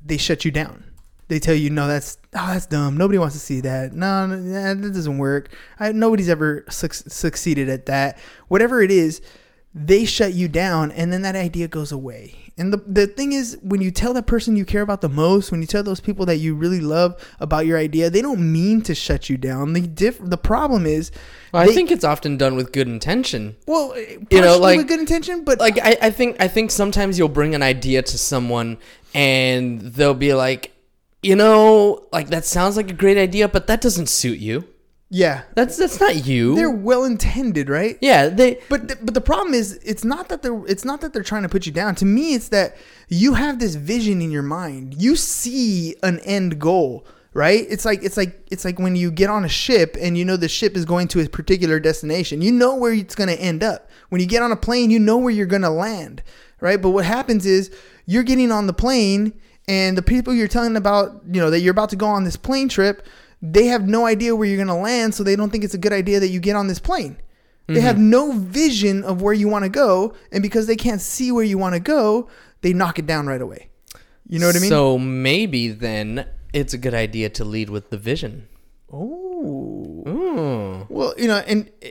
they 0.00 0.18
shut 0.18 0.44
you 0.44 0.52
down. 0.52 0.84
They 1.28 1.38
tell 1.40 1.54
you, 1.54 1.70
no, 1.70 1.88
that's 1.88 2.18
oh, 2.34 2.46
that's 2.52 2.66
dumb. 2.66 2.96
Nobody 2.96 3.18
wants 3.18 3.34
to 3.34 3.40
see 3.40 3.60
that. 3.62 3.92
No, 3.92 4.28
that 4.28 4.80
doesn't 4.80 5.18
work. 5.18 5.52
I, 5.80 5.92
nobody's 5.92 6.28
ever 6.28 6.64
suc 6.70 6.94
succeeded 6.94 7.68
at 7.68 7.86
that. 7.86 8.18
Whatever 8.48 8.80
it 8.82 8.90
is, 8.92 9.20
they 9.74 10.04
shut 10.04 10.34
you 10.34 10.46
down, 10.48 10.90
and 10.92 11.12
then 11.12 11.22
that 11.22 11.34
idea 11.36 11.66
goes 11.68 11.90
away. 11.92 12.52
And 12.56 12.72
the 12.72 12.76
the 12.86 13.06
thing 13.08 13.32
is, 13.32 13.58
when 13.60 13.82
you 13.82 13.90
tell 13.90 14.14
that 14.14 14.26
person 14.28 14.54
you 14.56 14.64
care 14.64 14.82
about 14.82 15.00
the 15.00 15.08
most, 15.08 15.50
when 15.50 15.60
you 15.60 15.66
tell 15.66 15.82
those 15.82 16.00
people 16.00 16.24
that 16.26 16.36
you 16.36 16.54
really 16.54 16.80
love 16.80 17.14
about 17.40 17.66
your 17.66 17.76
idea, 17.76 18.08
they 18.08 18.22
don't 18.22 18.50
mean 18.52 18.80
to 18.82 18.94
shut 18.94 19.28
you 19.28 19.36
down. 19.36 19.72
The 19.72 19.80
diff- 19.82 20.20
the 20.24 20.38
problem 20.38 20.86
is, 20.86 21.10
Well, 21.52 21.64
I 21.64 21.66
they- 21.66 21.74
think 21.74 21.90
it's 21.90 22.04
often 22.04 22.36
done 22.38 22.54
with 22.54 22.70
good 22.72 22.86
intention. 22.88 23.56
well, 23.66 23.92
eh, 23.96 24.16
You 24.30 24.40
know, 24.42 24.58
like- 24.58 24.78
with 24.78 24.88
good 24.88 25.00
intention, 25.00 25.42
but 25.44 25.58
Like 25.58 25.78
I, 25.82 25.98
I 26.02 26.10
think 26.10 26.36
I 26.40 26.46
think 26.48 26.70
sometimes 26.70 27.18
you'll 27.18 27.28
bring 27.28 27.54
an 27.54 27.62
idea 27.62 28.00
to 28.02 28.16
someone 28.16 28.78
and 29.12 29.80
they'll 29.80 30.14
be 30.14 30.32
like, 30.32 30.72
you 31.22 31.36
know, 31.36 32.06
like 32.12 32.28
that 32.28 32.44
sounds 32.44 32.76
like 32.76 32.90
a 32.90 32.94
great 32.94 33.16
idea, 33.18 33.48
but 33.48 33.66
that 33.66 33.80
doesn't 33.80 34.08
suit 34.08 34.38
you. 34.38 34.68
yeah, 35.10 35.42
That's 35.54 35.76
that's 35.76 36.00
not 36.00 36.26
you. 36.26 36.54
they're 36.56 36.70
well 36.70 37.04
intended, 37.04 37.68
right? 37.68 37.96
yeah, 38.00 38.28
they 38.28 38.60
But 38.68 38.88
th- 38.88 39.00
but 39.02 39.14
the 39.14 39.20
problem 39.20 39.54
is 39.54 39.74
it's 39.84 40.04
not 40.04 40.28
that 40.28 40.42
they're 40.42 40.64
it's 40.66 40.84
not 40.84 41.00
that 41.00 41.12
they're 41.12 41.22
trying 41.22 41.42
to 41.44 41.48
put 41.48 41.66
you 41.66 41.72
down. 41.72 41.94
To 41.96 42.04
me, 42.04 42.34
it's 42.34 42.48
that 42.48 42.76
you 43.08 43.34
have 43.34 43.58
this 43.58 43.74
vision 43.76 44.20
in 44.20 44.30
your 44.30 44.42
mind. 44.42 44.94
You 45.00 45.16
see 45.16 45.94
an 46.02 46.18
end 46.20 46.58
goal, 46.60 47.06
right? 47.34 47.64
It's 47.68 47.84
like 47.84 48.02
it's 48.02 48.16
like 48.16 48.46
it's 48.50 48.64
like 48.64 48.78
when 48.78 48.96
you 48.96 49.10
get 49.10 49.30
on 49.30 49.44
a 49.44 49.48
ship 49.48 49.96
and 50.00 50.18
you 50.18 50.24
know 50.24 50.36
the 50.36 50.48
ship 50.48 50.76
is 50.76 50.84
going 50.84 51.08
to 51.08 51.20
a 51.20 51.28
particular 51.28 51.78
destination. 51.80 52.42
You 52.42 52.52
know 52.52 52.74
where 52.76 52.92
it's 52.92 53.14
going 53.14 53.30
to 53.30 53.40
end 53.40 53.62
up. 53.62 53.88
When 54.10 54.20
you 54.20 54.26
get 54.26 54.42
on 54.42 54.52
a 54.52 54.56
plane, 54.56 54.90
you 54.90 54.98
know 54.98 55.18
where 55.18 55.32
you're 55.32 55.46
going 55.46 55.62
to 55.62 55.70
land, 55.70 56.22
right? 56.60 56.80
But 56.80 56.90
what 56.90 57.04
happens 57.04 57.46
is 57.46 57.70
you're 58.06 58.22
getting 58.22 58.52
on 58.52 58.66
the 58.66 58.72
plane 58.72 59.32
and 59.68 59.96
the 59.96 60.02
people 60.02 60.32
you're 60.32 60.48
telling 60.48 60.76
about, 60.76 61.22
you 61.30 61.40
know, 61.40 61.50
that 61.50 61.60
you're 61.60 61.72
about 61.72 61.90
to 61.90 61.96
go 61.96 62.06
on 62.06 62.24
this 62.24 62.36
plane 62.36 62.68
trip, 62.68 63.06
they 63.42 63.66
have 63.66 63.86
no 63.86 64.06
idea 64.06 64.34
where 64.34 64.48
you're 64.48 64.56
going 64.56 64.68
to 64.68 64.74
land, 64.74 65.14
so 65.14 65.22
they 65.22 65.36
don't 65.36 65.50
think 65.50 65.64
it's 65.64 65.74
a 65.74 65.78
good 65.78 65.92
idea 65.92 66.20
that 66.20 66.28
you 66.28 66.40
get 66.40 66.56
on 66.56 66.66
this 66.68 66.78
plane. 66.78 67.18
They 67.68 67.80
have 67.80 67.98
no 67.98 68.30
vision 68.30 69.02
of 69.02 69.22
where 69.22 69.34
you 69.34 69.48
want 69.48 69.64
to 69.64 69.68
go, 69.68 70.14
and 70.30 70.40
because 70.40 70.68
they 70.68 70.76
can't 70.76 71.00
see 71.00 71.32
where 71.32 71.42
you 71.42 71.58
want 71.58 71.74
to 71.74 71.80
go, 71.80 72.28
they 72.60 72.72
knock 72.72 73.00
it 73.00 73.06
down 73.06 73.26
right 73.26 73.42
away. 73.42 73.70
You 74.28 74.38
know 74.38 74.46
what 74.46 74.54
I 74.54 74.60
mean? 74.60 74.68
So 74.68 74.98
maybe 74.98 75.68
then 75.68 76.26
it's 76.52 76.74
a 76.74 76.78
good 76.78 76.94
idea 76.94 77.28
to 77.30 77.44
lead 77.44 77.68
with 77.68 77.90
the 77.90 77.98
vision. 77.98 78.46
oh, 78.92 80.04
Ooh. 80.06 80.86
well, 80.88 81.14
you 81.18 81.26
know, 81.26 81.38
and 81.38 81.70
eh, 81.82 81.90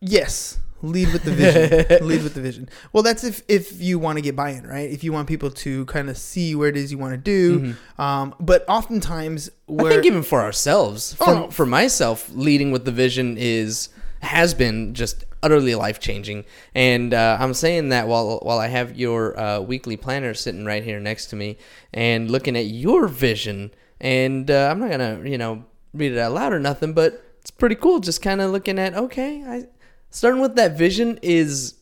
yes, 0.00 0.58
lead 0.82 1.12
with 1.12 1.22
the 1.24 1.30
vision. 1.30 2.06
lead 2.06 2.22
with 2.22 2.34
the 2.34 2.40
vision. 2.40 2.68
Well, 2.92 3.02
that's 3.02 3.24
if 3.24 3.42
if 3.48 3.80
you 3.80 3.98
want 3.98 4.18
to 4.18 4.22
get 4.22 4.36
buy-in, 4.36 4.66
right? 4.66 4.90
If 4.90 5.02
you 5.04 5.12
want 5.12 5.28
people 5.28 5.50
to 5.50 5.84
kind 5.86 6.10
of 6.10 6.18
see 6.18 6.54
where 6.54 6.68
it 6.68 6.76
is 6.76 6.90
you 6.92 6.98
want 6.98 7.12
to 7.12 7.18
do. 7.18 7.74
Um, 7.98 8.34
but 8.40 8.64
oftentimes, 8.68 9.50
Mm-hmm. 9.68 9.86
I 9.86 9.88
think 9.90 10.04
even 10.04 10.22
for 10.22 10.42
ourselves, 10.42 11.14
for, 11.14 11.24
Oh, 11.30 11.34
no. 11.34 11.50
for 11.50 11.64
myself, 11.64 12.28
leading 12.34 12.72
with 12.72 12.84
the 12.84 12.92
vision 12.92 13.36
is 13.38 13.88
has 14.20 14.52
been 14.54 14.92
just 14.92 15.24
utterly 15.42 15.74
life 15.74 15.98
changing. 15.98 16.44
And 16.74 17.14
uh, 17.14 17.38
I'm 17.40 17.54
saying 17.54 17.88
that 17.88 18.06
while 18.06 18.38
while 18.42 18.58
I 18.58 18.66
have 18.68 18.98
your 18.98 19.38
uh, 19.38 19.60
weekly 19.60 19.96
planner 19.96 20.34
sitting 20.34 20.64
right 20.66 20.84
here 20.84 21.00
next 21.00 21.26
to 21.28 21.36
me 21.36 21.56
and 21.94 22.30
looking 22.30 22.54
at 22.56 22.66
your 22.66 23.08
vision. 23.08 23.70
And 24.00 24.50
uh, 24.50 24.68
I'm 24.70 24.78
not 24.78 24.90
gonna 24.90 25.22
you 25.24 25.38
know 25.38 25.64
read 25.94 26.12
it 26.12 26.18
out 26.18 26.32
loud 26.32 26.52
or 26.52 26.58
nothing, 26.60 26.92
but 26.92 27.24
it's 27.40 27.50
pretty 27.50 27.76
cool. 27.76 27.98
Just 28.00 28.20
kind 28.20 28.40
of 28.42 28.50
looking 28.50 28.78
at 28.78 28.94
okay, 28.94 29.42
I 29.46 29.64
starting 30.12 30.40
with 30.40 30.54
that 30.56 30.78
vision 30.78 31.18
is 31.22 31.74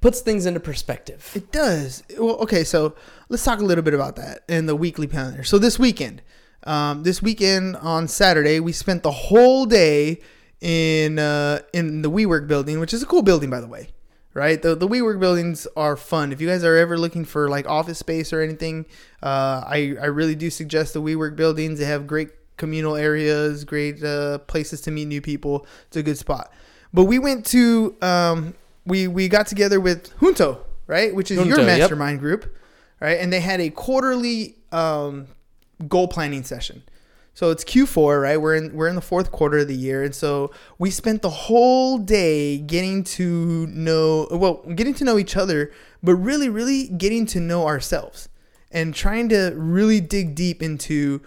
puts 0.00 0.20
things 0.20 0.44
into 0.44 0.60
perspective. 0.60 1.32
It 1.34 1.50
does. 1.50 2.02
Well, 2.18 2.36
okay, 2.36 2.64
so 2.64 2.94
let's 3.28 3.44
talk 3.44 3.60
a 3.60 3.64
little 3.64 3.82
bit 3.82 3.94
about 3.94 4.16
that 4.16 4.42
in 4.48 4.66
the 4.66 4.76
weekly 4.76 5.06
calendar. 5.06 5.44
So 5.44 5.58
this 5.58 5.78
weekend, 5.78 6.20
um, 6.64 7.04
this 7.04 7.22
weekend 7.22 7.76
on 7.76 8.08
Saturday, 8.08 8.60
we 8.60 8.72
spent 8.72 9.02
the 9.02 9.10
whole 9.10 9.66
day 9.66 10.20
in 10.60 11.18
uh, 11.18 11.60
in 11.72 12.02
the 12.02 12.10
WeWork 12.10 12.46
building, 12.48 12.80
which 12.80 12.92
is 12.92 13.02
a 13.02 13.06
cool 13.06 13.22
building 13.22 13.48
by 13.48 13.60
the 13.60 13.68
way. 13.68 13.88
Right, 14.34 14.60
the 14.60 14.74
the 14.74 14.86
WeWork 14.86 15.18
buildings 15.18 15.66
are 15.78 15.96
fun. 15.96 16.30
If 16.30 16.42
you 16.42 16.46
guys 16.46 16.62
are 16.62 16.76
ever 16.76 16.98
looking 16.98 17.24
for 17.24 17.48
like 17.48 17.66
office 17.66 17.98
space 17.98 18.34
or 18.34 18.42
anything, 18.42 18.84
uh, 19.22 19.64
I 19.66 19.96
I 20.00 20.06
really 20.06 20.34
do 20.34 20.50
suggest 20.50 20.92
the 20.92 21.00
WeWork 21.00 21.36
buildings. 21.36 21.78
They 21.78 21.86
have 21.86 22.06
great 22.06 22.30
communal 22.56 22.96
areas, 22.96 23.64
great 23.64 24.02
uh, 24.02 24.38
places 24.38 24.80
to 24.82 24.90
meet 24.90 25.06
new 25.06 25.20
people. 25.20 25.66
It's 25.88 25.96
a 25.96 26.02
good 26.02 26.18
spot. 26.18 26.52
But 26.92 27.04
we 27.04 27.18
went 27.18 27.44
to 27.46 27.96
um, 28.02 28.54
we 28.84 29.08
we 29.08 29.28
got 29.28 29.46
together 29.46 29.80
with 29.80 30.18
Junto, 30.20 30.60
right, 30.86 31.14
which 31.14 31.30
is 31.30 31.36
your 31.36 31.56
Junto, 31.56 31.66
yep. 31.66 31.78
mastermind 31.78 32.20
group, 32.20 32.56
right, 33.00 33.18
and 33.18 33.32
they 33.32 33.40
had 33.40 33.60
a 33.60 33.70
quarterly 33.70 34.56
um, 34.72 35.26
goal 35.88 36.08
planning 36.08 36.44
session. 36.44 36.82
So 37.34 37.50
it's 37.50 37.64
Q4, 37.64 38.22
right? 38.22 38.40
We're 38.40 38.54
in 38.54 38.74
we're 38.74 38.88
in 38.88 38.94
the 38.94 39.02
fourth 39.02 39.30
quarter 39.30 39.58
of 39.58 39.68
the 39.68 39.74
year, 39.74 40.02
and 40.02 40.14
so 40.14 40.52
we 40.78 40.90
spent 40.90 41.20
the 41.20 41.28
whole 41.28 41.98
day 41.98 42.56
getting 42.56 43.04
to 43.04 43.66
know 43.66 44.26
well, 44.30 44.62
getting 44.74 44.94
to 44.94 45.04
know 45.04 45.18
each 45.18 45.36
other, 45.36 45.70
but 46.02 46.14
really, 46.14 46.48
really 46.48 46.88
getting 46.88 47.26
to 47.26 47.40
know 47.40 47.66
ourselves 47.66 48.30
and 48.70 48.94
trying 48.94 49.28
to 49.28 49.52
really 49.54 50.00
dig 50.00 50.34
deep 50.34 50.62
into 50.62 51.20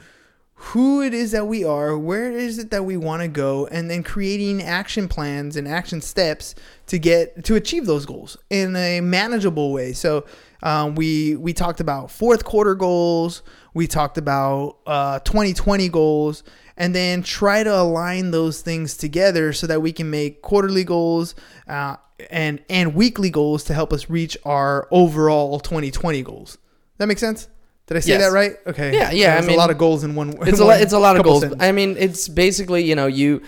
who 0.62 1.02
it 1.02 1.14
is 1.14 1.32
that 1.32 1.48
we 1.48 1.64
are, 1.64 1.98
where 1.98 2.30
is 2.30 2.60
it 2.60 2.70
that 2.72 2.84
we 2.84 2.98
want 2.98 3.22
to 3.22 3.30
go, 3.30 3.66
and 3.68 3.90
then 3.90 4.04
creating 4.04 4.62
action 4.62 5.08
plans 5.08 5.56
and 5.56 5.66
action 5.66 6.02
steps 6.02 6.54
to 6.88 7.00
get 7.00 7.46
to 7.46 7.56
achieve 7.56 7.86
those 7.86 8.06
goals 8.06 8.38
in 8.50 8.76
a 8.76 9.00
manageable 9.00 9.72
way. 9.72 9.94
So 9.94 10.26
um, 10.62 10.96
we 10.96 11.38
we 11.38 11.54
talked 11.54 11.80
about 11.80 12.12
fourth 12.12 12.44
quarter 12.44 12.76
goals, 12.76 13.42
we 13.74 13.88
talked 13.88 14.18
about 14.18 14.80
uh, 14.86 15.20
2020 15.20 15.88
goals, 15.88 16.44
and 16.76 16.94
then 16.94 17.24
try 17.24 17.64
to 17.64 17.74
align 17.74 18.32
those 18.32 18.62
things 18.62 18.98
together 18.98 19.54
so 19.54 19.66
that 19.66 19.82
we 19.82 19.94
can 19.94 20.10
make 20.10 20.42
quarterly 20.42 20.84
goals 20.84 21.36
uh, 21.70 21.96
and 22.30 22.62
and 22.70 22.96
weekly 22.96 23.30
goals 23.30 23.64
to 23.64 23.74
help 23.74 23.94
us 23.94 24.10
reach 24.10 24.38
our 24.44 24.90
overall 24.92 25.62
2020 25.62 26.22
goals. 26.22 26.58
That 26.98 27.08
makes 27.08 27.22
sense? 27.22 27.48
Did 27.90 27.98
I 27.98 28.00
say 28.02 28.12
Yes. 28.12 28.22
that 28.22 28.32
right? 28.32 28.56
Okay. 28.68 28.94
Yeah, 28.94 29.10
yeah, 29.12 29.32
I 29.38 29.42
There's 29.42 29.54
a 29.54 29.58
lot 29.58 29.72
of 29.72 29.78
goals 29.80 30.04
in 30.04 30.14
one. 30.16 30.30
it's 30.48 30.60
a 30.60 30.64
lot, 30.66 30.80
it's 30.80 30.94
a 30.94 31.00
lot 31.00 31.18
of 31.18 31.24
goals. 31.24 31.44
I 31.60 31.72
mean, 31.72 31.98
it's 31.98 32.28
basically 32.30 32.84
you 32.84 32.96
know 32.96 33.08
you 33.08 33.42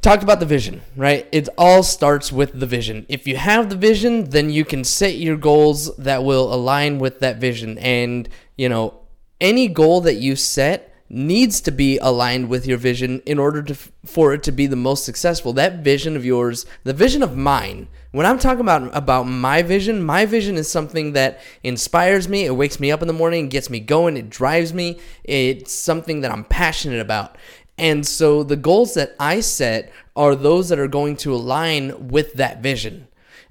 talked 0.00 0.22
about 0.22 0.38
the 0.38 0.46
vision, 0.46 0.80
right? 0.96 1.26
It 1.32 1.48
all 1.58 1.82
starts 1.82 2.30
with 2.30 2.58
the 2.60 2.66
vision. 2.66 3.04
If 3.08 3.26
you 3.26 3.36
have 3.36 3.68
the 3.68 3.74
vision, 3.76 4.30
then 4.30 4.50
you 4.50 4.64
can 4.64 4.84
set 4.84 5.16
your 5.16 5.36
goals 5.36 5.94
that 5.96 6.22
will 6.22 6.54
align 6.54 7.00
with 7.00 7.18
that 7.20 7.38
vision, 7.38 7.78
and 7.78 8.28
you 8.56 8.68
know 8.68 8.94
any 9.40 9.66
goal 9.68 10.00
that 10.02 10.14
you 10.16 10.36
set 10.36 10.94
needs 11.08 11.60
to 11.60 11.70
be 11.70 11.98
aligned 11.98 12.48
with 12.48 12.66
your 12.66 12.78
vision 12.78 13.20
in 13.26 13.38
order 13.38 13.62
to 13.62 13.74
for 14.04 14.32
it 14.34 14.42
to 14.42 14.52
be 14.52 14.66
the 14.66 14.76
most 14.76 15.04
successful. 15.04 15.52
That 15.52 15.78
vision 15.78 16.16
of 16.16 16.24
yours, 16.24 16.66
the 16.84 16.92
vision 16.92 17.22
of 17.22 17.36
mine. 17.36 17.88
When 18.12 18.26
I'm 18.26 18.38
talking 18.38 18.60
about 18.60 18.96
about 18.96 19.24
my 19.24 19.62
vision, 19.62 20.02
my 20.02 20.26
vision 20.26 20.56
is 20.56 20.70
something 20.70 21.12
that 21.12 21.40
inspires 21.62 22.28
me. 22.28 22.44
It 22.44 22.56
wakes 22.56 22.80
me 22.80 22.90
up 22.90 23.02
in 23.02 23.08
the 23.08 23.14
morning, 23.14 23.48
gets 23.48 23.70
me 23.70 23.80
going, 23.80 24.16
it 24.16 24.30
drives 24.30 24.72
me. 24.72 24.98
It's 25.24 25.72
something 25.72 26.20
that 26.22 26.32
I'm 26.32 26.44
passionate 26.44 27.00
about. 27.00 27.36
And 27.78 28.06
so 28.06 28.42
the 28.42 28.56
goals 28.56 28.94
that 28.94 29.14
I 29.20 29.40
set 29.40 29.92
are 30.14 30.34
those 30.34 30.70
that 30.70 30.78
are 30.78 30.88
going 30.88 31.16
to 31.18 31.34
align 31.34 32.08
with 32.08 32.34
that 32.34 32.62
vision. 32.62 33.08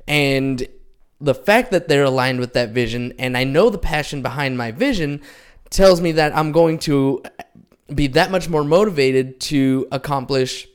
And 0.07 0.67
the 1.21 1.35
fact 1.35 1.71
that 1.71 1.87
they're 1.87 2.03
aligned 2.03 2.39
with 2.39 2.53
that 2.53 2.69
vision 2.69 3.13
and 3.17 3.37
I 3.37 3.43
know 3.43 3.69
the 3.69 3.77
passion 3.77 4.21
behind 4.21 4.57
my 4.57 4.71
vision 4.71 5.21
tells 5.69 6.01
me 6.01 6.11
that 6.13 6.35
I'm 6.35 6.51
going 6.51 6.79
to 6.79 7.23
be 7.93 8.07
that 8.07 8.31
much 8.31 8.49
more 8.49 8.63
motivated 8.63 9.39
to 9.41 9.87
accomplish 9.91 10.67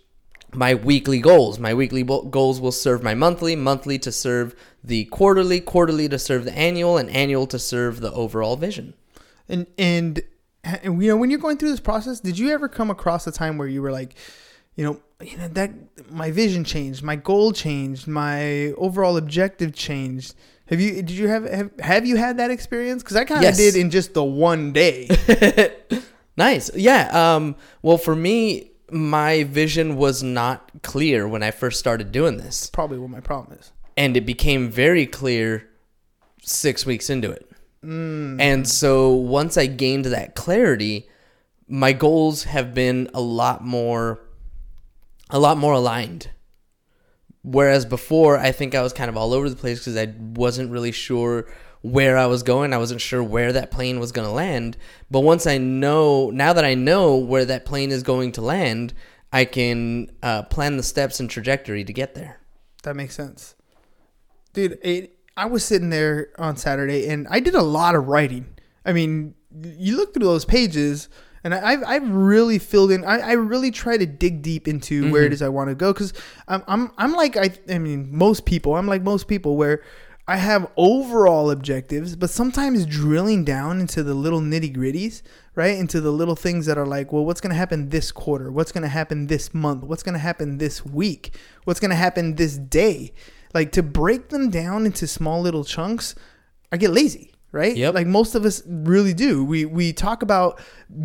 my 0.53 0.75
weekly 0.75 1.21
goals. 1.21 1.59
My 1.59 1.75
weekly 1.75 2.03
bo- 2.03 2.23
goals 2.23 2.61
will 2.61 2.73
serve 2.73 3.03
my 3.03 3.15
monthly, 3.15 3.55
monthly 3.57 3.99
to 4.01 4.13
serve 4.13 4.55
the 4.83 5.05
quarterly, 5.07 5.61
quarterly 5.61 6.09
to 6.09 6.19
serve 6.19 6.45
the 6.45 6.57
annual, 6.57 6.97
and 6.99 7.09
annual 7.11 7.47
to 7.49 7.59
serve 7.59 8.01
the 8.01 8.13
overall 8.13 8.57
vision. 8.57 8.95
And 9.49 9.67
and 9.79 10.23
you 10.85 10.91
know 11.09 11.17
when 11.17 11.31
you're 11.31 11.39
going 11.41 11.57
through 11.57 11.71
this 11.71 11.81
process, 11.81 12.21
did 12.21 12.39
you 12.39 12.51
ever 12.51 12.69
come 12.69 12.91
across 12.91 13.27
a 13.27 13.33
time 13.33 13.59
where 13.59 13.69
you 13.69 13.83
were 13.83 13.93
like, 13.93 14.15
you 14.77 14.85
know, 14.85 15.01
you 15.23 15.37
know 15.37 15.49
that 15.49 15.71
my 16.11 16.31
vision 16.31 16.65
changed, 16.65 17.03
my 17.03 17.17
goal 17.17 17.53
changed, 17.53 18.07
my 18.07 18.73
overall 18.73 19.17
objective 19.17 19.75
changed. 19.75 20.35
Have 20.67 20.81
you 20.81 20.95
did 20.97 21.11
you 21.11 21.27
have 21.29 21.45
have, 21.51 21.81
have 21.81 22.07
you 22.07 22.17
had 22.17 22.37
that 22.39 22.51
experience? 22.51 23.03
Because 23.03 23.17
I 23.17 23.25
kind 23.25 23.39
of 23.39 23.43
Yes. 23.43 23.57
did 23.57 23.77
in 23.77 23.91
just 23.91 24.15
the 24.15 24.23
one 24.25 24.73
day. 24.73 25.09
Nice. 26.41 26.71
Yeah. 26.75 27.03
Um, 27.13 27.55
well, 27.83 27.99
for 27.99 28.17
me, 28.17 28.71
my 28.91 29.45
vision 29.45 29.97
was 29.97 30.23
not 30.23 30.71
clear 30.83 31.29
when 31.29 31.43
I 31.43 31.51
first 31.51 31.79
started 31.79 32.11
doing 32.13 32.39
this. 32.39 32.71
Probably 32.71 32.99
what 32.99 33.11
my 33.11 33.21
problem 33.21 33.59
is. 33.61 33.73
and 33.97 34.17
it 34.17 34.25
became 34.25 34.71
very 34.71 35.05
clear 35.07 35.69
six 36.43 36.87
weeks 36.87 37.11
into 37.11 37.31
it. 37.31 37.47
And 37.83 38.67
so 38.69 39.11
once 39.41 39.57
I 39.57 39.67
gained 39.67 40.07
that 40.07 40.35
clarity, 40.35 41.09
my 41.69 41.93
goals 41.93 42.45
have 42.45 42.75
been 42.75 43.09
a 43.15 43.21
lot 43.21 43.65
more, 43.65 44.21
a 45.31 45.39
lot 45.39 45.57
more 45.59 45.75
aligned. 45.75 46.31
Whereas 47.43 47.85
before, 47.87 48.39
I 48.39 48.53
think 48.53 48.75
I 48.75 48.83
was 48.83 48.93
kind 48.93 49.09
of 49.09 49.17
all 49.17 49.33
over 49.33 49.49
the 49.49 49.57
place 49.57 49.79
because 49.81 49.97
I 49.97 50.13
wasn't 50.19 50.71
really 50.71 50.93
sure 50.93 51.51
where 51.83 52.19
I 52.19 52.27
was 52.27 52.43
going. 52.43 52.73
I 52.73 52.79
wasn't 52.79 53.01
sure 53.01 53.23
where 53.23 53.53
that 53.53 53.71
plane 53.71 53.99
was 54.01 54.13
going 54.13 54.27
to 54.29 54.33
land. 54.33 54.77
But 55.11 55.21
once 55.21 55.47
I 55.47 55.59
know, 55.59 56.31
now 56.31 56.53
that 56.53 56.65
I 56.65 56.75
know 56.75 57.17
where 57.17 57.45
that 57.47 57.65
plane 57.65 57.91
is 57.91 58.03
going 58.03 58.33
to 58.33 58.43
land, 58.43 58.93
I 59.33 59.45
can 59.45 60.11
uh, 60.23 60.43
plan 60.43 60.77
the 60.77 60.83
steps 60.83 61.21
and 61.21 61.31
trajectory 61.31 61.85
to 61.85 61.93
get 61.93 62.15
there. 62.15 62.39
That 62.83 62.97
makes 62.97 63.15
sense, 63.15 63.55
dude. 64.53 64.79
It, 64.83 65.17
I 65.37 65.47
was 65.47 65.65
sitting 65.65 65.91
there 65.91 66.31
on 66.39 66.57
Saturday 66.57 67.09
and 67.09 67.27
I 67.31 67.41
did 67.41 67.55
a 67.55 67.63
lot 67.63 67.95
of 67.95 68.09
writing. 68.09 68.47
I 68.85 68.93
mean, 68.93 69.35
you 69.63 69.97
look 69.97 70.13
through 70.15 70.25
those 70.27 70.45
pages, 70.45 71.09
and 71.45 71.55
I- 71.55 71.73
I've 71.73 71.85
I've 71.87 72.09
really 72.11 72.59
filled 72.59 72.91
in. 72.91 73.05
I, 73.05 73.19
I 73.21 73.33
really 73.33 73.71
try 73.71 73.97
to 73.97 74.07
dig 74.07 74.43
deep 74.43 74.67
into 74.69 75.11
where 75.13 75.25
it 75.25 75.33
is 75.33 75.43
I 75.43 75.49
want 75.49 75.69
to 75.71 75.75
go 75.75 75.93
because 75.93 76.13
I'm 76.49 76.63
I'm 76.67 76.91
I'm 76.99 77.13
like 77.13 77.37
I 77.37 77.51
I 77.69 77.79
mean 77.79 78.09
most 78.11 78.45
people. 78.47 78.77
I'm 78.77 78.87
like 78.87 79.03
most 79.03 79.29
people 79.29 79.57
where. 79.57 79.83
I 80.31 80.37
have 80.37 80.71
overall 80.77 81.51
objectives, 81.51 82.15
but 82.15 82.31
sometimes 82.31 82.87
drilling 82.87 83.45
down 83.45 83.81
into 83.81 84.05
the 84.05 84.15
little 84.15 84.41
nitty 84.41 84.73
gritties, 84.77 85.23
right? 85.57 85.77
Into 85.77 86.01
the 86.01 86.13
little 86.13 86.37
things 86.37 86.67
that 86.67 86.79
are 86.79 86.87
like, 86.87 87.13
well, 87.13 87.25
what's 87.25 87.41
going 87.41 87.51
to 87.51 87.57
happen 87.57 87.89
this 87.89 88.13
quarter? 88.13 88.53
What's 88.53 88.71
going 88.71 88.85
to 88.85 88.89
happen 88.89 89.27
this 89.27 89.53
month? 89.53 89.83
What's 89.83 90.05
going 90.05 90.13
to 90.13 90.21
happen 90.21 90.59
this 90.59 90.87
week? 90.87 91.35
What's 91.65 91.81
going 91.81 91.91
to 91.91 91.97
happen 91.97 92.37
this 92.37 92.57
day? 92.59 93.13
Like 93.55 93.73
to 93.73 93.83
break 93.83 94.29
them 94.29 94.51
down 94.51 94.87
into 94.87 95.09
small 95.09 95.41
little 95.41 95.65
chunks, 95.65 96.15
I 96.71 96.77
get 96.77 96.93
lazy, 96.93 97.33
right? 97.51 97.77
Yep. 97.77 97.95
Like 97.95 98.07
most 98.07 98.37
of 98.37 98.45
us 98.45 98.63
really 98.69 99.15
do. 99.15 99.45
We 99.45 99.65
we 99.65 99.93
talk 99.93 100.23
about 100.23 100.61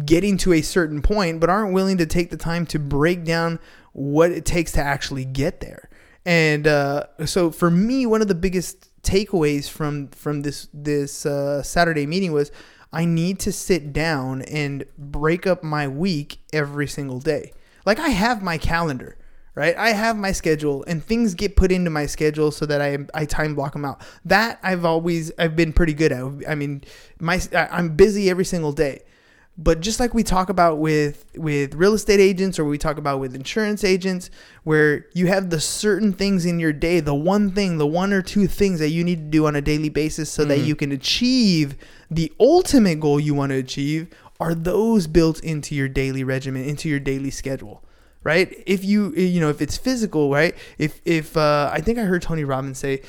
getting 0.06 0.38
to 0.38 0.54
a 0.54 0.62
certain 0.62 1.02
point, 1.02 1.40
but 1.40 1.50
aren't 1.50 1.74
willing 1.74 1.98
to 1.98 2.06
take 2.06 2.30
the 2.30 2.38
time 2.38 2.68
to 2.68 2.78
break 2.78 3.24
down 3.24 3.58
what 3.94 4.30
it 4.30 4.46
takes 4.46 4.74
to 4.74 4.82
actually 4.82 5.26
get 5.26 5.62
there. 5.62 5.90
And 6.28 6.68
uh, 6.68 7.06
so 7.26 7.50
for 7.50 7.72
me, 7.72 8.06
one 8.06 8.22
of 8.22 8.28
the 8.28 8.36
biggest 8.36 8.90
takeaways 9.06 9.70
from 9.70 10.08
from 10.10 10.42
this 10.42 10.68
this 10.74 11.26
uh, 11.26 11.62
Saturday 11.64 12.06
meeting 12.06 12.32
was 12.32 12.52
I 12.92 13.06
need 13.06 13.40
to 13.40 13.52
sit 13.52 13.94
down 13.94 14.42
and 14.44 14.86
break 14.98 15.46
up 15.46 15.64
my 15.64 15.88
week 15.88 16.38
every 16.54 16.88
single 16.88 17.20
day. 17.20 17.52
Like 17.86 18.00
I 18.00 18.10
have 18.10 18.42
my 18.42 18.58
calendar, 18.58 19.18
right? 19.54 19.76
I 19.78 19.90
have 19.90 20.18
my 20.18 20.32
schedule, 20.32 20.84
and 20.88 21.04
things 21.04 21.36
get 21.36 21.56
put 21.56 21.72
into 21.72 21.90
my 21.90 22.06
schedule 22.06 22.52
so 22.52 22.66
that 22.66 22.82
I 22.82 22.98
I 23.14 23.26
time 23.26 23.54
block 23.56 23.74
them 23.74 23.86
out. 23.86 24.02
That 24.24 24.60
I've 24.64 24.86
always 24.86 25.32
I've 25.38 25.56
been 25.56 25.74
pretty 25.74 25.94
good 25.94 26.12
at. 26.12 26.24
I 26.48 26.56
mean, 26.56 26.84
my 27.20 27.42
I- 27.54 27.68
I'm 27.72 27.96
busy 27.96 28.30
every 28.30 28.46
single 28.46 28.72
day. 28.72 29.04
But 29.58 29.80
just 29.80 30.02
like 30.02 30.14
we 30.14 30.24
talk 30.24 30.50
about 30.50 30.80
with 30.80 31.26
with 31.36 31.76
real 31.76 31.94
estate 31.94 32.20
agents 32.20 32.60
or 32.60 32.66
we 32.66 32.78
talk 32.78 32.98
about 32.98 33.20
with 33.22 33.34
insurance 33.34 33.86
agents 33.86 34.30
where 34.64 35.06
you 35.14 35.28
have 35.28 35.50
the 35.50 35.62
certain 35.62 36.12
things 36.12 36.46
in 36.46 36.60
your 36.60 36.74
day, 36.74 37.00
the 37.00 37.16
one 37.16 37.52
thing, 37.52 37.78
the 37.78 37.88
one 37.88 38.12
or 38.12 38.22
two 38.22 38.48
things 38.48 38.80
that 38.80 38.90
you 38.90 39.04
need 39.04 39.16
to 39.16 39.30
do 39.30 39.46
on 39.46 39.56
a 39.56 39.62
daily 39.62 39.88
basis 39.88 40.30
so 40.30 40.44
that 40.44 40.60
you 40.60 40.76
can 40.76 40.92
achieve 40.92 41.76
the 42.12 42.34
ultimate 42.38 43.00
goal 43.00 43.18
you 43.18 43.34
want 43.34 43.52
to 43.52 43.58
achieve 43.58 44.10
are 44.42 44.54
those 44.54 45.08
built 45.08 45.40
into 45.40 45.74
your 45.74 45.88
daily 45.88 46.24
regimen, 46.26 46.66
into 46.66 46.90
your 46.90 47.00
daily 47.00 47.32
schedule. 47.32 47.82
Right? 48.24 48.62
If 48.66 48.84
you 48.84 49.14
you 49.14 49.40
know, 49.40 49.50
if 49.50 49.62
it's 49.62 49.78
physical, 49.78 50.32
right? 50.32 50.54
If 50.78 51.00
if 51.06 51.38
uh, 51.38 51.70
I 51.72 51.80
think 51.80 51.98
I 51.98 52.04
heard 52.04 52.22
Tony 52.24 52.44
Robbins 52.44 52.80
say 52.80 53.04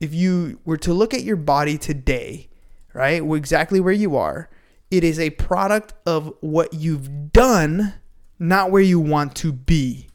if 0.00 0.12
you 0.12 0.58
were 0.64 0.76
to 0.78 0.92
look 0.92 1.14
at 1.14 1.22
your 1.22 1.36
body 1.36 1.78
today, 1.78 2.48
right, 2.92 3.22
exactly 3.22 3.80
where 3.80 3.92
you 3.92 4.16
are, 4.16 4.48
it 4.90 5.04
is 5.04 5.18
a 5.18 5.30
product 5.30 5.94
of 6.06 6.32
what 6.40 6.74
you've 6.74 7.32
done, 7.32 7.94
not 8.38 8.70
where 8.70 8.82
you 8.82 9.00
want 9.00 9.34
to 9.36 9.52
be. 9.52 10.08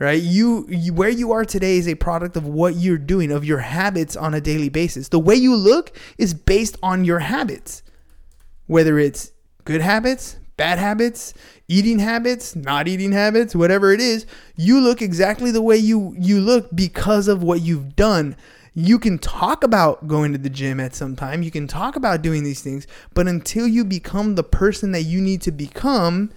Right? 0.00 0.20
You, 0.20 0.66
you 0.68 0.92
where 0.92 1.08
you 1.08 1.30
are 1.32 1.44
today 1.44 1.76
is 1.76 1.86
a 1.86 1.94
product 1.94 2.36
of 2.36 2.46
what 2.46 2.74
you're 2.74 2.98
doing, 2.98 3.30
of 3.30 3.44
your 3.44 3.60
habits 3.60 4.16
on 4.16 4.34
a 4.34 4.40
daily 4.40 4.68
basis. 4.68 5.08
The 5.08 5.20
way 5.20 5.36
you 5.36 5.54
look 5.54 5.96
is 6.18 6.34
based 6.34 6.76
on 6.82 7.04
your 7.04 7.20
habits. 7.20 7.82
Whether 8.66 8.98
it's 8.98 9.30
good 9.64 9.80
habits, 9.80 10.36
bad 10.56 10.78
habits, 10.78 11.32
eating 11.68 12.00
habits, 12.00 12.56
not 12.56 12.88
eating 12.88 13.12
habits, 13.12 13.54
whatever 13.54 13.92
it 13.92 14.00
is, 14.00 14.26
you 14.56 14.80
look 14.80 15.00
exactly 15.00 15.50
the 15.50 15.62
way 15.62 15.76
you 15.76 16.14
you 16.18 16.40
look 16.40 16.74
because 16.74 17.28
of 17.28 17.42
what 17.42 17.60
you've 17.60 17.94
done. 17.94 18.36
You 18.74 18.98
can 18.98 19.18
talk 19.18 19.62
about 19.62 20.08
going 20.08 20.32
to 20.32 20.38
the 20.38 20.50
gym 20.50 20.80
at 20.80 20.94
some 20.94 21.14
time. 21.14 21.42
You 21.42 21.50
can 21.50 21.68
talk 21.68 21.94
about 21.94 22.22
doing 22.22 22.42
these 22.42 22.60
things, 22.60 22.86
but 23.14 23.28
until 23.28 23.68
you 23.68 23.84
become 23.84 24.34
the 24.34 24.42
person 24.42 24.92
that 24.92 25.02
you 25.02 25.20
need 25.20 25.42
to 25.42 25.52
become, 25.52 26.32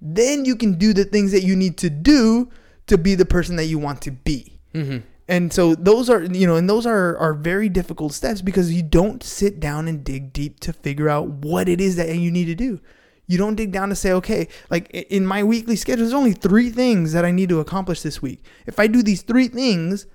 then 0.00 0.44
you 0.44 0.56
can 0.56 0.74
do 0.74 0.92
the 0.92 1.04
things 1.04 1.32
that 1.32 1.42
you 1.42 1.54
need 1.54 1.76
to 1.78 1.90
do 1.90 2.50
to 2.88 2.98
be 2.98 3.14
the 3.14 3.24
person 3.24 3.56
that 3.56 3.66
you 3.66 3.78
want 3.78 4.02
to 4.02 4.10
be. 4.10 4.58
Mm-hmm. 4.74 4.98
And 5.28 5.52
so 5.52 5.74
those 5.74 6.08
are, 6.08 6.22
you 6.22 6.46
know, 6.46 6.56
and 6.56 6.68
those 6.68 6.86
are 6.86 7.16
are 7.18 7.34
very 7.34 7.68
difficult 7.68 8.12
steps 8.12 8.42
because 8.42 8.72
you 8.72 8.82
don't 8.82 9.22
sit 9.22 9.58
down 9.58 9.88
and 9.88 10.04
dig 10.04 10.32
deep 10.32 10.60
to 10.60 10.72
figure 10.72 11.08
out 11.08 11.28
what 11.28 11.68
it 11.68 11.80
is 11.80 11.96
that 11.96 12.14
you 12.16 12.30
need 12.30 12.44
to 12.46 12.54
do. 12.54 12.80
You 13.26 13.38
don't 13.38 13.56
dig 13.56 13.72
down 13.72 13.88
to 13.88 13.96
say, 13.96 14.12
okay, 14.12 14.46
like 14.70 14.88
in 14.90 15.26
my 15.26 15.42
weekly 15.42 15.74
schedule, 15.74 16.04
there's 16.04 16.12
only 16.12 16.32
three 16.32 16.70
things 16.70 17.12
that 17.12 17.24
I 17.24 17.32
need 17.32 17.48
to 17.48 17.58
accomplish 17.58 18.02
this 18.02 18.22
week. 18.22 18.44
If 18.66 18.78
I 18.78 18.86
do 18.86 19.02
these 19.02 19.22
three 19.22 19.48
things, 19.48 20.06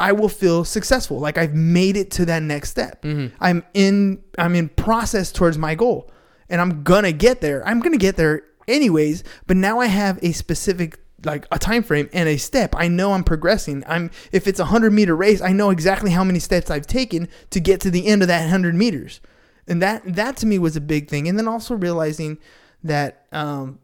I 0.00 0.12
will 0.12 0.28
feel 0.28 0.64
successful. 0.64 1.18
Like 1.20 1.38
I've 1.38 1.54
made 1.54 1.96
it 1.96 2.10
to 2.12 2.24
that 2.26 2.42
next 2.42 2.70
step. 2.70 3.04
I'm 3.40 3.64
in 3.74 4.22
I'm 4.38 4.54
in 4.56 4.68
process 4.70 5.30
towards 5.30 5.58
my 5.58 5.74
goal. 5.74 6.10
And 6.48 6.60
I'm 6.60 6.82
gonna 6.82 7.12
get 7.12 7.40
there. 7.40 7.64
I'm 7.66 7.78
gonna 7.80 7.98
get 7.98 8.16
there 8.16 8.42
anyways, 8.66 9.22
but 9.46 9.56
now 9.56 9.78
I 9.78 9.86
have 9.86 10.18
a 10.22 10.32
specific 10.32 10.98
like 11.24 11.46
a 11.52 11.58
time 11.58 11.82
frame 11.82 12.08
and 12.12 12.28
a 12.28 12.38
step. 12.38 12.74
I 12.76 12.88
know 12.88 13.12
I'm 13.12 13.24
progressing. 13.24 13.84
I'm 13.86 14.10
if 14.32 14.48
it's 14.48 14.58
a 14.58 14.64
hundred 14.64 14.92
meter 14.92 15.14
race, 15.14 15.40
I 15.40 15.52
know 15.52 15.70
exactly 15.70 16.10
how 16.10 16.24
many 16.24 16.38
steps 16.40 16.70
I've 16.70 16.86
taken 16.86 17.28
to 17.50 17.60
get 17.60 17.80
to 17.82 17.90
the 17.90 18.06
end 18.06 18.22
of 18.22 18.28
that 18.28 18.48
hundred 18.48 18.74
meters. 18.74 19.20
And 19.68 19.80
that 19.82 20.02
that 20.14 20.36
to 20.38 20.46
me 20.46 20.58
was 20.58 20.76
a 20.76 20.80
big 20.80 21.08
thing. 21.08 21.28
And 21.28 21.38
then 21.38 21.46
also 21.46 21.74
realizing 21.76 22.38
that 22.82 23.26
um, 23.30 23.78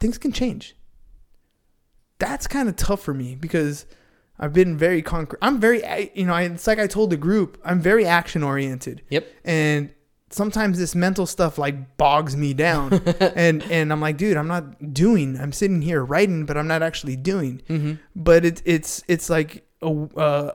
things 0.00 0.18
can 0.18 0.32
change 0.32 0.76
that's 2.18 2.46
kind 2.46 2.68
of 2.68 2.76
tough 2.76 3.02
for 3.02 3.14
me 3.14 3.34
because 3.34 3.86
I've 4.38 4.52
been 4.52 4.76
very 4.76 5.00
concrete. 5.02 5.38
I'm 5.42 5.60
very, 5.60 6.10
you 6.14 6.26
know, 6.26 6.34
I, 6.34 6.42
it's 6.42 6.66
like 6.66 6.78
I 6.78 6.86
told 6.86 7.10
the 7.10 7.16
group, 7.16 7.60
I'm 7.64 7.80
very 7.80 8.04
action 8.04 8.42
oriented. 8.42 9.02
Yep. 9.10 9.26
And 9.44 9.90
sometimes 10.30 10.78
this 10.78 10.94
mental 10.96 11.26
stuff 11.26 11.56
like 11.58 11.96
bogs 11.96 12.36
me 12.36 12.52
down, 12.54 12.94
and 13.36 13.62
and 13.70 13.92
I'm 13.92 14.00
like, 14.00 14.16
dude, 14.16 14.36
I'm 14.36 14.48
not 14.48 14.92
doing. 14.92 15.38
I'm 15.38 15.52
sitting 15.52 15.82
here 15.82 16.04
writing, 16.04 16.46
but 16.46 16.56
I'm 16.56 16.66
not 16.66 16.82
actually 16.82 17.16
doing. 17.16 17.62
Mm-hmm. 17.68 17.92
But 18.16 18.44
it's 18.44 18.62
it's 18.64 19.04
it's 19.06 19.30
like 19.30 19.64
a 19.82 19.86
uh, 20.16 20.50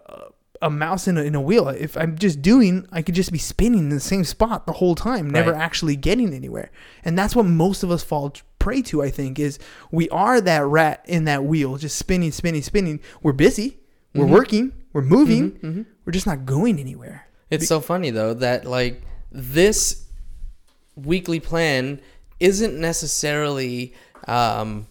a 0.62 0.70
mouse 0.70 1.08
in 1.08 1.18
a, 1.18 1.22
in 1.22 1.36
a 1.36 1.42
wheel. 1.42 1.70
If 1.70 1.96
I'm 1.96 2.18
just 2.18 2.42
doing, 2.42 2.86
I 2.92 3.02
could 3.02 3.16
just 3.16 3.32
be 3.32 3.38
spinning 3.38 3.80
in 3.80 3.90
the 3.90 4.02
same 4.02 4.26
spot 4.26 4.66
the 4.66 4.74
whole 4.74 4.94
time, 4.96 5.30
never 5.30 5.54
Right. 5.54 5.62
actually 5.62 5.96
getting 5.96 6.34
anywhere. 6.34 6.70
And 7.06 7.18
that's 7.18 7.34
what 7.34 7.46
most 7.46 7.82
of 7.82 7.92
us 7.92 8.04
fall 8.04 8.34
prey 8.70 8.82
to. 8.84 9.02
I 9.02 9.10
think 9.10 9.40
is 9.40 9.58
we 9.92 10.08
are 10.10 10.40
that 10.42 10.64
rat 10.66 11.04
in 11.08 11.26
that 11.26 11.44
wheel, 11.44 11.78
just 11.78 11.98
spinning, 11.98 12.32
spinning, 12.32 12.62
spinning. 12.62 13.00
We're 13.24 13.34
busy, 13.34 13.80
we're 14.14 14.26
Mm-hmm. 14.26 14.34
working, 14.34 14.74
we're 14.94 15.02
moving, 15.02 15.86
we're 16.06 16.12
just 16.12 16.28
not 16.28 16.46
going 16.46 16.80
anywhere. 16.80 17.28
It's 17.50 17.68
so 17.68 17.80
funny 17.82 18.12
though 18.12 18.34
that 18.36 18.66
like 18.66 19.02
this 19.32 20.06
weekly 20.96 21.40
plan 21.40 22.00
isn't 22.40 22.80
necessarily 22.80 23.94
um, 24.28 24.86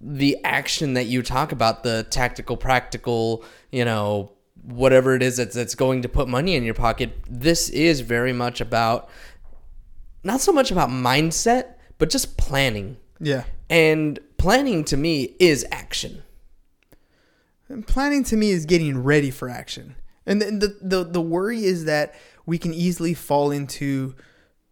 the 0.00 0.36
action 0.44 0.94
that 0.94 1.06
you 1.06 1.22
talk 1.22 1.50
about, 1.52 1.82
the 1.82 2.06
tactical, 2.10 2.56
practical, 2.56 3.44
you 3.72 3.84
know, 3.84 4.30
whatever 4.62 5.14
it 5.14 5.22
is 5.22 5.36
that's, 5.38 5.54
that's 5.54 5.74
going 5.74 6.02
to 6.02 6.08
put 6.08 6.28
money 6.28 6.54
in 6.54 6.62
your 6.64 6.74
pocket. 6.74 7.10
This 7.28 7.68
is 7.70 8.00
very 8.00 8.32
much 8.32 8.60
about 8.60 9.08
not 10.24 10.40
so 10.40 10.52
much 10.52 10.70
about 10.70 10.88
mindset, 10.90 11.74
but 11.98 12.10
just 12.10 12.36
planning. 12.36 12.96
Yeah. 13.20 13.44
And 13.68 14.18
planning 14.38 14.84
to 14.84 14.96
me 14.96 15.34
is 15.38 15.66
action. 15.70 16.22
And 17.68 17.86
planning 17.86 18.22
to 18.24 18.36
me 18.36 18.50
is 18.50 18.64
getting 18.64 19.02
ready 19.02 19.30
for 19.30 19.48
action. 19.48 19.96
And 20.24 20.40
the, 20.40 20.50
the, 20.50 20.78
the, 20.80 21.04
the 21.04 21.20
worry 21.20 21.64
is 21.64 21.84
that 21.84 22.14
we 22.44 22.58
can 22.58 22.72
easily 22.72 23.14
fall 23.14 23.50
into 23.50 24.14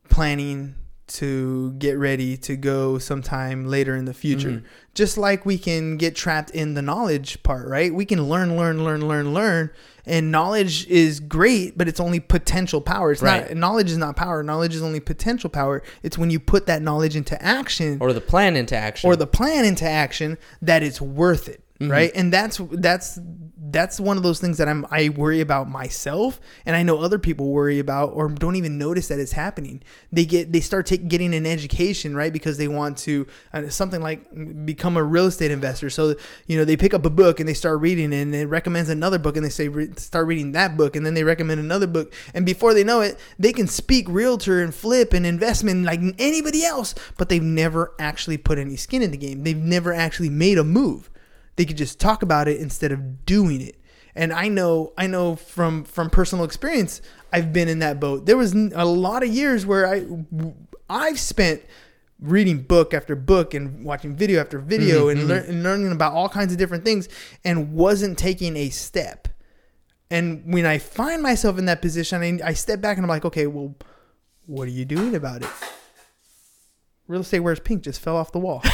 planning 0.09 0.75
to 1.07 1.73
get 1.75 1.99
ready 1.99 2.37
to 2.39 2.57
go 2.57 2.99
sometime 2.99 3.67
later 3.67 3.95
in 3.95 4.07
the 4.07 4.15
future. 4.15 4.51
Mm-hmm. 4.51 4.67
Just 4.95 5.19
like 5.19 5.45
we 5.45 5.59
can 5.59 5.97
get 5.97 6.15
trapped 6.15 6.51
in 6.51 6.75
the 6.75 6.83
knowledge 6.83 7.43
part, 7.43 7.69
right? 7.69 7.93
We 7.93 8.05
can 8.05 8.23
learn, 8.29 8.57
learn, 8.57 8.85
learn, 8.85 9.07
learn, 9.07 9.35
learn. 9.35 9.71
And 10.07 10.31
knowledge 10.31 10.87
is 10.87 11.19
great, 11.21 11.77
but 11.77 11.89
it's 11.89 12.01
only 12.01 12.21
potential 12.21 12.81
power. 12.81 13.11
It's 13.13 13.23
Right. 13.23 13.49
not 13.51 13.57
knowledge 13.57 13.91
is 13.91 13.99
not 13.99 14.17
power. 14.17 14.43
Knowledge 14.43 14.75
is 14.75 14.83
only 14.83 15.01
potential 15.01 15.51
power. 15.51 15.83
It's 16.03 16.17
when 16.17 16.31
you 16.31 16.39
put 16.41 16.67
that 16.67 16.83
knowledge 16.83 17.17
into 17.17 17.41
action 17.43 17.99
Or 18.01 18.13
the 18.13 18.21
plan 18.21 18.57
into 18.57 18.77
action. 18.77 19.09
or 19.11 19.17
the 19.17 19.27
plan 19.27 19.65
into 19.65 19.89
action 19.89 20.39
that 20.63 20.83
it's 20.83 21.01
worth 21.01 21.49
it 21.49 21.64
right? 21.81 22.13
And 22.15 22.33
that's 22.33 22.61
that's 22.71 23.19
that's 23.71 23.99
one 23.99 24.17
of 24.17 24.23
those 24.23 24.41
things 24.41 24.59
that 24.59 24.69
I'm 24.69 24.87
I 24.91 25.09
worry 25.09 25.41
about 25.41 25.69
myself 25.69 26.41
and 26.65 26.77
I 26.77 26.85
know 26.85 26.99
other 26.99 27.19
people 27.19 27.51
worry 27.51 27.81
about 27.81 28.11
or 28.11 28.29
don't 28.29 28.55
even 28.55 28.79
notice 28.79 29.09
that 29.09 29.19
it's 29.19 29.33
happening. 29.33 29.83
They 30.13 30.25
get 30.25 30.53
they 30.53 30.61
start 30.61 30.87
take, 30.87 31.09
getting 31.09 31.35
an 31.35 31.47
education 31.47 32.15
right 32.15 32.33
because 32.33 32.59
they 32.59 32.69
want 32.69 32.99
to 32.99 33.27
uh, 33.53 33.69
something 33.69 34.01
like 34.01 34.25
become 34.65 34.97
a 34.97 35.03
real 35.03 35.27
estate 35.27 35.51
investor. 35.51 35.91
So 35.91 36.15
you 36.47 36.57
know 36.57 36.65
they 36.65 36.77
pick 36.77 36.95
up 36.95 37.05
a 37.05 37.11
book 37.11 37.41
and 37.41 37.49
they 37.49 37.55
start 37.55 37.81
reading 37.81 38.13
it 38.13 38.23
and 38.23 38.35
it 38.35 38.47
recommends 38.47 38.89
another 38.89 39.19
book 39.19 39.37
and 39.37 39.45
they 39.45 39.51
say 39.51 39.69
re- 39.69 39.93
start 39.97 40.29
reading 40.29 40.53
that 40.53 40.77
book 40.77 40.95
and 40.95 41.05
then 41.05 41.15
they 41.15 41.25
recommend 41.25 41.59
another 41.59 41.89
book. 41.89 42.13
And 42.35 42.47
before 42.47 42.75
they 42.75 42.85
know 42.85 43.01
it 43.01 43.19
they 43.39 43.53
can 43.53 43.67
speak 43.67 44.07
realtor 44.09 44.63
and 44.63 44.73
flip 44.73 45.13
and 45.13 45.27
investment 45.27 45.85
like 45.85 46.01
anybody 46.19 46.65
else 46.65 46.95
but 47.17 47.29
they've 47.29 47.43
never 47.43 47.93
actually 47.99 48.37
put 48.37 48.59
any 48.59 48.77
skin 48.77 49.03
in 49.03 49.11
the 49.11 49.17
game. 49.17 49.43
They've 49.43 49.57
never 49.57 49.93
actually 49.93 50.31
made 50.31 50.59
a 50.59 50.65
move 50.65 51.11
they 51.57 51.65
could 51.65 51.77
just 51.77 52.01
talk 52.01 52.23
about 52.23 52.49
it 52.49 52.61
instead 52.61 52.93
of 52.93 53.27
doing 53.27 53.61
it. 53.61 53.77
And 54.17 54.33
i 54.33 54.49
know 54.49 54.93
i 54.97 55.09
know 55.09 55.35
from 55.35 55.85
from 55.85 56.09
personal 56.09 56.45
experience 56.45 57.03
i've 57.33 57.53
been 57.53 57.69
in 57.69 57.81
that 57.81 57.99
boat. 57.99 58.27
There 58.27 58.37
was 58.37 58.55
a 58.55 58.85
lot 58.85 59.23
of 59.23 59.29
years 59.29 59.67
where 59.67 59.89
i 59.89 60.07
i've 60.89 61.19
spent 61.19 61.63
reading 62.21 62.63
book 62.63 62.95
after 62.95 63.17
book 63.17 63.55
and 63.55 63.85
watching 63.85 64.15
video 64.15 64.41
after 64.41 64.59
mm-hmm, 64.59 64.69
video 64.69 65.09
and, 65.09 65.21
mm-hmm. 65.21 65.29
lear- 65.29 65.45
and 65.49 65.63
learning 65.63 65.93
about 65.93 66.13
all 66.13 66.29
kinds 66.29 66.53
of 66.53 66.59
different 66.59 66.85
things 66.85 67.09
and 67.45 67.73
wasn't 67.73 68.17
taking 68.17 68.57
a 68.57 68.71
step. 68.71 69.29
And 70.11 70.53
when 70.53 70.65
i 70.65 70.79
find 70.79 71.21
myself 71.21 71.59
in 71.59 71.65
that 71.65 71.83
position 71.83 72.23
i, 72.23 72.51
I 72.51 72.53
step 72.53 72.81
back 72.81 72.99
and 72.99 73.05
i'm 73.05 73.11
like 73.11 73.25
okay 73.25 73.49
well 73.49 73.75
what 74.47 74.69
are 74.69 74.73
you 74.73 74.85
doing 74.85 75.15
about 75.15 75.43
it? 75.43 75.49
Real 77.09 77.23
estate 77.23 77.41
wears 77.41 77.61
pink 77.61 77.83
just 77.83 78.01
fell 78.01 78.17
off 78.17 78.31
the 78.31 78.39
wall 78.39 78.63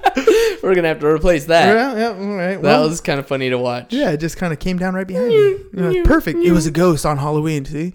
We're 0.62 0.74
gonna 0.74 0.88
have 0.88 1.00
to 1.00 1.06
replace 1.06 1.46
that. 1.46 1.74
yeah, 1.74 1.98
yeah, 1.98 2.08
all 2.08 2.36
right. 2.36 2.54
That 2.54 2.62
well, 2.62 2.88
was 2.88 3.00
kind 3.00 3.18
of 3.18 3.26
funny 3.26 3.50
to 3.50 3.58
watch. 3.58 3.92
Yeah, 3.92 4.10
it 4.10 4.18
just 4.18 4.36
kind 4.36 4.52
of 4.52 4.58
came 4.58 4.78
down 4.78 4.94
right 4.94 5.06
behind 5.06 5.28
me. 5.28 5.34
You 5.34 6.02
perfect. 6.04 6.38
It 6.38 6.52
was 6.52 6.66
a 6.66 6.70
ghost 6.70 7.04
on 7.04 7.18
Halloween. 7.18 7.64
See? 7.64 7.92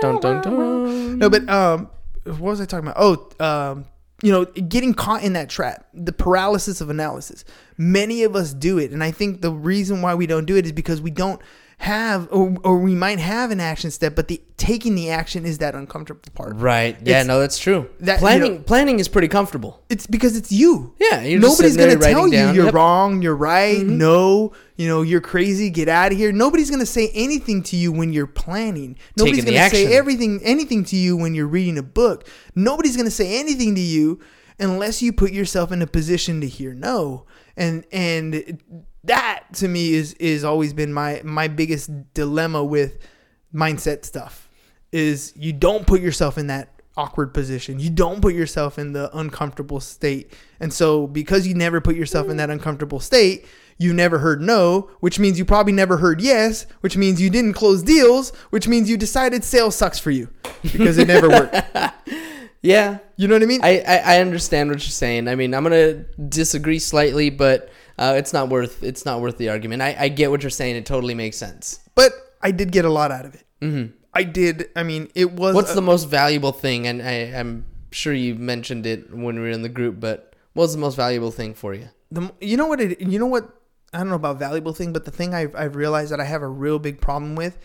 Dun, 0.00 0.20
dun, 0.20 0.42
dun. 0.42 1.18
No, 1.18 1.28
but 1.28 1.48
um, 1.48 1.90
what 2.24 2.40
was 2.40 2.60
I 2.60 2.64
talking 2.64 2.88
about? 2.88 2.96
Oh, 2.98 3.44
um, 3.44 3.86
you 4.22 4.32
know, 4.32 4.44
getting 4.44 4.94
caught 4.94 5.22
in 5.22 5.32
that 5.34 5.48
trap, 5.48 5.86
the 5.94 6.12
paralysis 6.12 6.80
of 6.80 6.90
analysis. 6.90 7.44
Many 7.76 8.24
of 8.24 8.34
us 8.34 8.52
do 8.52 8.78
it, 8.78 8.90
and 8.90 9.02
I 9.02 9.10
think 9.10 9.42
the 9.42 9.52
reason 9.52 10.02
why 10.02 10.14
we 10.14 10.26
don't 10.26 10.44
do 10.44 10.56
it 10.56 10.66
is 10.66 10.72
because 10.72 11.00
we 11.00 11.10
don't 11.10 11.40
have, 11.80 12.26
or, 12.32 12.56
or 12.64 12.78
we 12.78 12.94
might 12.96 13.20
have 13.20 13.52
an 13.52 13.60
action 13.60 13.90
step, 13.92 14.16
but 14.16 14.26
the 14.26 14.42
taking 14.56 14.96
the 14.96 15.10
action 15.10 15.46
is 15.46 15.58
that 15.58 15.76
uncomfortable 15.76 16.20
part. 16.34 16.56
Right. 16.56 16.96
Yeah. 17.04 17.20
It's- 17.20 17.26
no, 17.26 17.38
that's 17.38 17.56
true. 17.56 17.88
that- 18.00 18.14
you 18.14 18.18
planning 18.18 18.54
know- 18.56 18.60
planning 18.62 18.98
is 18.98 19.06
pretty 19.06 19.28
comfortable. 19.28 19.80
It's 19.88 20.04
because 20.06 20.36
it's 20.36 20.50
you. 20.50 20.94
Yeah, 21.00 21.22
you're 21.22 21.38
Nobody's 21.40 21.76
gonna 21.76 21.92
tell 21.96 22.00
writing 22.24 22.32
you 22.32 22.38
down, 22.38 22.54
you're 22.56 22.64
yep. 22.64 22.74
Mm-hmm. 22.74 22.76
wrong, 22.76 23.22
you're 23.22 23.36
right, 23.36 23.86
no, 23.86 24.52
you 24.76 24.88
know, 24.88 25.02
you're 25.02 25.20
crazy, 25.20 25.70
get 25.70 25.88
out 25.88 26.10
of 26.10 26.18
here. 26.18 26.32
Nobody's 26.32 26.68
gonna 26.70 26.84
say 26.84 27.10
anything 27.14 27.62
to 27.64 27.76
you 27.76 27.92
when 27.92 28.12
you're 28.12 28.26
planning. 28.26 28.96
Nobody's 29.16 29.44
Taking 29.44 29.54
gonna 29.56 29.70
say 29.70 29.94
everything 29.96 30.40
anything 30.42 30.84
to 30.86 30.96
you 30.96 31.16
when 31.16 31.34
you're 31.36 31.46
reading 31.46 31.78
a 31.78 31.82
book. 31.84 32.26
Nobody's 32.56 32.96
gonna 32.96 33.10
say 33.10 33.38
anything 33.38 33.76
to 33.76 33.80
you 33.80 34.18
unless 34.58 35.00
you 35.00 35.12
put 35.12 35.30
yourself 35.30 35.70
in 35.70 35.80
a 35.80 35.86
position 35.86 36.40
to 36.40 36.48
hear 36.48 36.74
no. 36.74 37.24
And 37.56 37.84
and 37.92 38.60
that 39.08 39.44
to 39.54 39.68
me 39.68 39.94
is 39.94 40.14
is 40.14 40.44
always 40.44 40.72
been 40.72 40.92
my 40.92 41.20
my 41.24 41.48
biggest 41.48 41.90
dilemma 42.14 42.64
with 42.64 42.98
mindset 43.54 44.04
stuff 44.04 44.48
is 44.92 45.32
you 45.36 45.52
don't 45.52 45.86
put 45.86 46.00
yourself 46.00 46.38
in 46.38 46.46
that 46.46 46.78
awkward 46.96 47.32
position. 47.32 47.78
You 47.78 47.90
don't 47.90 48.20
put 48.20 48.34
yourself 48.34 48.78
in 48.78 48.92
the 48.92 49.16
uncomfortable 49.16 49.80
state. 49.80 50.32
And 50.58 50.72
so 50.72 51.06
because 51.06 51.46
you 51.46 51.54
never 51.54 51.80
put 51.80 51.94
yourself 51.94 52.28
in 52.28 52.38
that 52.38 52.50
uncomfortable 52.50 52.98
state, 52.98 53.46
you 53.78 53.94
never 53.94 54.18
heard 54.18 54.40
no, 54.40 54.90
which 54.98 55.20
means 55.20 55.38
you 55.38 55.44
probably 55.44 55.72
never 55.72 55.98
heard 55.98 56.20
yes, 56.20 56.66
which 56.80 56.96
means 56.96 57.20
you 57.20 57.30
didn't 57.30 57.52
close 57.52 57.82
deals, 57.82 58.30
which 58.50 58.66
means 58.66 58.90
you 58.90 58.96
decided 58.96 59.44
sales 59.44 59.76
sucks 59.76 60.00
for 60.00 60.10
you 60.10 60.28
because 60.62 60.98
it 60.98 61.06
never 61.06 61.28
worked. 61.28 61.56
Yeah. 62.60 62.98
You 63.16 63.28
know 63.28 63.34
what 63.34 63.42
I 63.42 63.46
mean? 63.46 63.60
I, 63.62 63.80
I, 63.86 63.96
I 64.16 64.20
understand 64.20 64.70
what 64.70 64.80
you're 64.80 64.90
saying. 64.90 65.28
I 65.28 65.34
mean, 65.34 65.54
I'm 65.54 65.62
gonna 65.62 66.04
disagree 66.28 66.78
slightly, 66.78 67.30
but 67.30 67.70
uh, 67.98 68.14
it's 68.16 68.32
not 68.32 68.48
worth 68.48 68.82
it's 68.82 69.04
not 69.04 69.20
worth 69.20 69.38
the 69.38 69.48
argument. 69.48 69.82
I, 69.82 69.96
I 69.98 70.08
get 70.08 70.30
what 70.30 70.42
you're 70.42 70.50
saying. 70.50 70.76
It 70.76 70.86
totally 70.86 71.14
makes 71.14 71.36
sense. 71.36 71.80
but 71.94 72.12
I 72.40 72.52
did 72.52 72.70
get 72.70 72.84
a 72.84 72.90
lot 72.90 73.10
out 73.10 73.26
of 73.26 73.34
it. 73.34 73.44
Mm-hmm. 73.60 73.92
I 74.14 74.22
did. 74.24 74.70
I 74.76 74.82
mean, 74.84 75.08
it 75.14 75.32
was. 75.32 75.54
What's 75.54 75.72
a- 75.72 75.74
the 75.74 75.82
most 75.82 76.04
valuable 76.04 76.52
thing? 76.52 76.86
And 76.86 77.02
I, 77.02 77.32
I'm 77.38 77.64
sure 77.90 78.12
you 78.14 78.34
mentioned 78.36 78.86
it 78.86 79.12
when 79.14 79.36
we 79.36 79.40
were 79.42 79.50
in 79.50 79.62
the 79.62 79.68
group, 79.68 79.98
but 80.00 80.34
what's 80.54 80.72
the 80.72 80.78
most 80.78 80.94
valuable 80.96 81.30
thing 81.30 81.54
for 81.54 81.74
you? 81.74 81.88
the 82.10 82.32
you 82.40 82.56
know 82.56 82.66
what 82.66 82.80
it 82.80 83.00
you 83.02 83.18
know 83.18 83.26
what 83.26 83.50
I 83.92 83.98
don't 83.98 84.08
know 84.08 84.14
about 84.14 84.38
valuable 84.38 84.72
thing, 84.72 84.92
but 84.92 85.04
the 85.04 85.10
thing 85.10 85.34
I've 85.34 85.54
I've 85.54 85.76
realized 85.76 86.10
that 86.12 86.20
I 86.20 86.24
have 86.24 86.42
a 86.42 86.48
real 86.48 86.78
big 86.78 87.00
problem 87.00 87.34
with. 87.36 87.58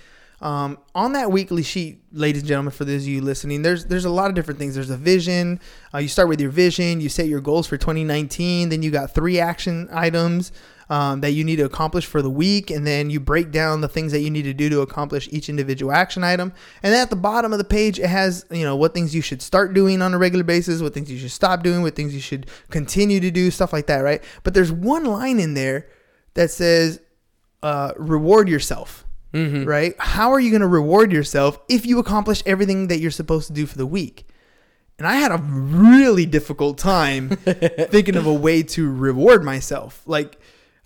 Um, 0.44 0.78
on 0.94 1.14
that 1.14 1.32
weekly 1.32 1.64
sheet, 1.64 2.04
ladies 2.12 2.42
and 2.42 2.50
gentlemen, 2.50 2.74
for 2.74 2.84
those 2.84 3.04
of 3.04 3.08
you 3.08 3.22
listening, 3.22 3.62
there's 3.62 3.86
there's 3.86 4.04
a 4.04 4.10
lot 4.10 4.28
of 4.28 4.36
different 4.36 4.60
things. 4.60 4.76
There's 4.76 4.90
a 4.90 4.98
vision. 4.98 5.62
Uh, 5.94 6.00
you 6.00 6.10
start 6.10 6.28
with 6.28 6.42
your 6.42 6.52
vision. 6.52 7.00
You 7.00 7.08
set 7.08 7.28
your 7.28 7.40
goals 7.40 7.66
for 7.66 7.78
2019. 7.78 8.68
Then 8.68 8.84
you 8.84 8.92
got 8.92 9.16
three 9.16 9.40
action 9.40 9.88
items 9.90 10.52
um, 10.90 11.22
that 11.22 11.32
you 11.32 11.46
need 11.46 11.56
to 11.56 11.64
accomplish 11.64 12.06
for 12.06 12.22
the 12.22 12.30
week, 12.30 12.72
and 12.72 12.86
then 12.86 13.10
you 13.10 13.22
break 13.22 13.52
down 13.52 13.80
the 13.80 13.88
things 13.88 14.12
that 14.12 14.20
you 14.20 14.30
need 14.30 14.42
to 14.42 14.54
do 14.54 14.68
to 14.68 14.82
accomplish 14.82 15.30
each 15.32 15.48
individual 15.48 15.94
action 15.94 16.26
item. 16.26 16.52
And 16.84 16.94
then 16.94 17.02
at 17.02 17.10
the 17.10 17.16
bottom 17.16 17.54
of 17.54 17.58
the 17.58 17.64
page, 17.64 17.98
it 17.98 18.08
has 18.08 18.46
you 18.52 18.66
know 18.66 18.76
what 18.76 18.94
things 18.94 19.16
you 19.16 19.22
should 19.22 19.42
start 19.42 19.74
doing 19.74 20.02
on 20.02 20.14
a 20.14 20.18
regular 20.18 20.44
basis, 20.44 20.82
what 20.82 20.94
things 20.94 21.10
you 21.10 21.20
should 21.20 21.32
stop 21.32 21.64
doing, 21.64 21.84
what 21.84 21.96
things 21.96 22.14
you 22.14 22.20
should 22.20 22.48
continue 22.70 23.22
to 23.22 23.32
do, 23.32 23.50
stuff 23.50 23.72
like 23.72 23.88
that, 23.88 24.00
right? 24.00 24.22
But 24.44 24.54
there's 24.54 24.74
one 24.74 25.06
line 25.06 25.40
in 25.40 25.54
there 25.54 25.88
that 26.34 26.52
says 26.52 27.00
uh, 27.62 27.94
reward 27.96 28.50
yourself. 28.50 29.06
Right? 29.66 29.96
How 29.98 30.32
are 30.32 30.40
you 30.40 30.52
going 30.52 30.62
to 30.62 30.68
reward 30.68 31.12
yourself 31.12 31.60
if 31.68 31.86
you 31.86 32.00
accomplish 32.00 32.44
everything 32.46 32.88
that 32.88 33.00
you're 33.00 33.12
supposed 33.12 33.48
to 33.48 33.54
do 33.54 33.66
for 33.66 33.78
the 33.78 33.88
week? 33.88 34.28
And 35.00 35.08
I 35.08 35.16
had 35.16 35.32
a 35.32 35.38
really 35.38 36.26
difficult 36.26 36.78
time 36.78 37.30
thinking 37.36 38.16
of 38.16 38.28
a 38.28 38.34
way 38.34 38.64
to 38.64 38.92
reward 38.92 39.44
myself. 39.44 40.04
Like, 40.06 40.40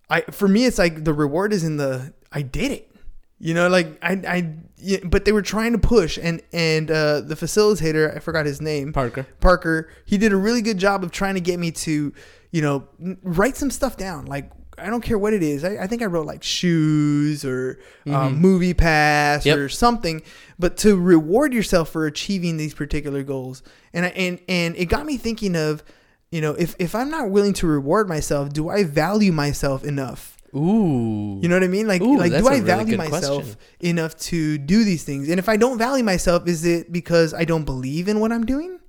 I 0.10 0.22
for 0.22 0.48
me, 0.48 0.66
it's 0.66 0.78
like 0.78 1.04
the 1.04 1.14
reward 1.14 1.52
is 1.52 1.64
in 1.64 1.78
the 1.78 2.14
I 2.32 2.42
did 2.42 2.72
it. 2.72 2.92
You 3.40 3.54
know, 3.54 3.68
like 3.68 4.00
I, 4.02 4.14
I, 4.28 4.54
yeah, 4.78 4.98
but 5.04 5.26
they 5.26 5.32
were 5.32 5.44
trying 5.44 5.74
to 5.74 5.78
push, 5.78 6.18
and 6.20 6.42
and 6.52 6.90
uh, 6.90 7.22
the 7.22 7.36
facilitator, 7.36 8.16
I 8.16 8.20
forgot 8.20 8.48
his 8.48 8.62
name, 8.62 8.94
Parker. 8.94 9.28
Parker, 9.40 9.90
he 10.06 10.18
did 10.18 10.32
a 10.32 10.38
really 10.38 10.64
good 10.64 10.80
job 10.80 11.04
of 11.04 11.12
trying 11.12 11.36
to 11.36 11.42
get 11.42 11.60
me 11.60 11.70
to, 11.72 12.14
you 12.52 12.62
know, 12.64 12.88
write 13.22 13.56
some 13.56 13.70
stuff 13.70 13.96
down. 13.96 14.26
Like 14.26 14.50
I 14.78 14.88
don't 14.88 15.02
care 15.02 15.18
what 15.18 15.34
it 15.34 15.42
is. 15.42 15.64
I, 15.64 15.78
I 15.84 15.88
think 15.88 16.02
I 16.02 16.06
wrote 16.06 16.28
like 16.28 16.44
shoes 16.44 17.44
or 17.44 17.80
um, 18.06 18.42
MoviePass 18.42 19.46
Yep. 19.46 19.58
or 19.58 19.70
something, 19.70 20.22
but 20.60 20.78
to 20.78 20.96
reward 20.96 21.54
yourself 21.54 21.90
for 21.90 22.06
achieving 22.06 22.58
these 22.58 22.74
particular 22.74 23.24
goals. 23.24 23.64
And 23.94 24.06
I, 24.06 24.10
and 24.10 24.40
and 24.48 24.76
it 24.76 24.86
got 24.86 25.06
me 25.06 25.18
thinking 25.18 25.56
of, 25.56 25.84
you 26.32 26.42
know, 26.42 26.54
if 26.54 26.76
if 26.80 26.94
I'm 26.94 27.10
not 27.10 27.30
willing 27.32 27.54
to 27.54 27.68
reward 27.68 28.08
myself, 28.08 28.54
do 28.54 28.70
I 28.70 28.84
value 28.84 29.32
myself 29.32 29.84
enough? 29.84 30.38
Ooh. 30.56 31.40
You 31.42 31.50
know 31.50 31.56
what 31.56 31.64
I 31.64 31.68
mean? 31.68 31.88
Like, 31.88 32.02
Ooh, 32.02 32.18
like 32.18 32.32
do 32.32 32.38
I 32.38 32.42
really 32.42 32.60
value 32.62 32.98
myself 32.98 33.44
question. 33.44 33.58
enough 33.82 34.16
to 34.18 34.58
do 34.58 34.84
these 34.84 35.04
things? 35.04 35.30
And 35.30 35.40
if 35.40 35.50
I 35.50 35.58
don't 35.58 35.78
value 35.78 36.04
myself, 36.04 36.48
is 36.48 36.66
it 36.66 36.92
because 36.92 37.34
I 37.34 37.44
don't 37.46 37.66
believe 37.66 38.08
in 38.08 38.20
what 38.20 38.32
I'm 38.32 38.46
doing? 38.46 38.80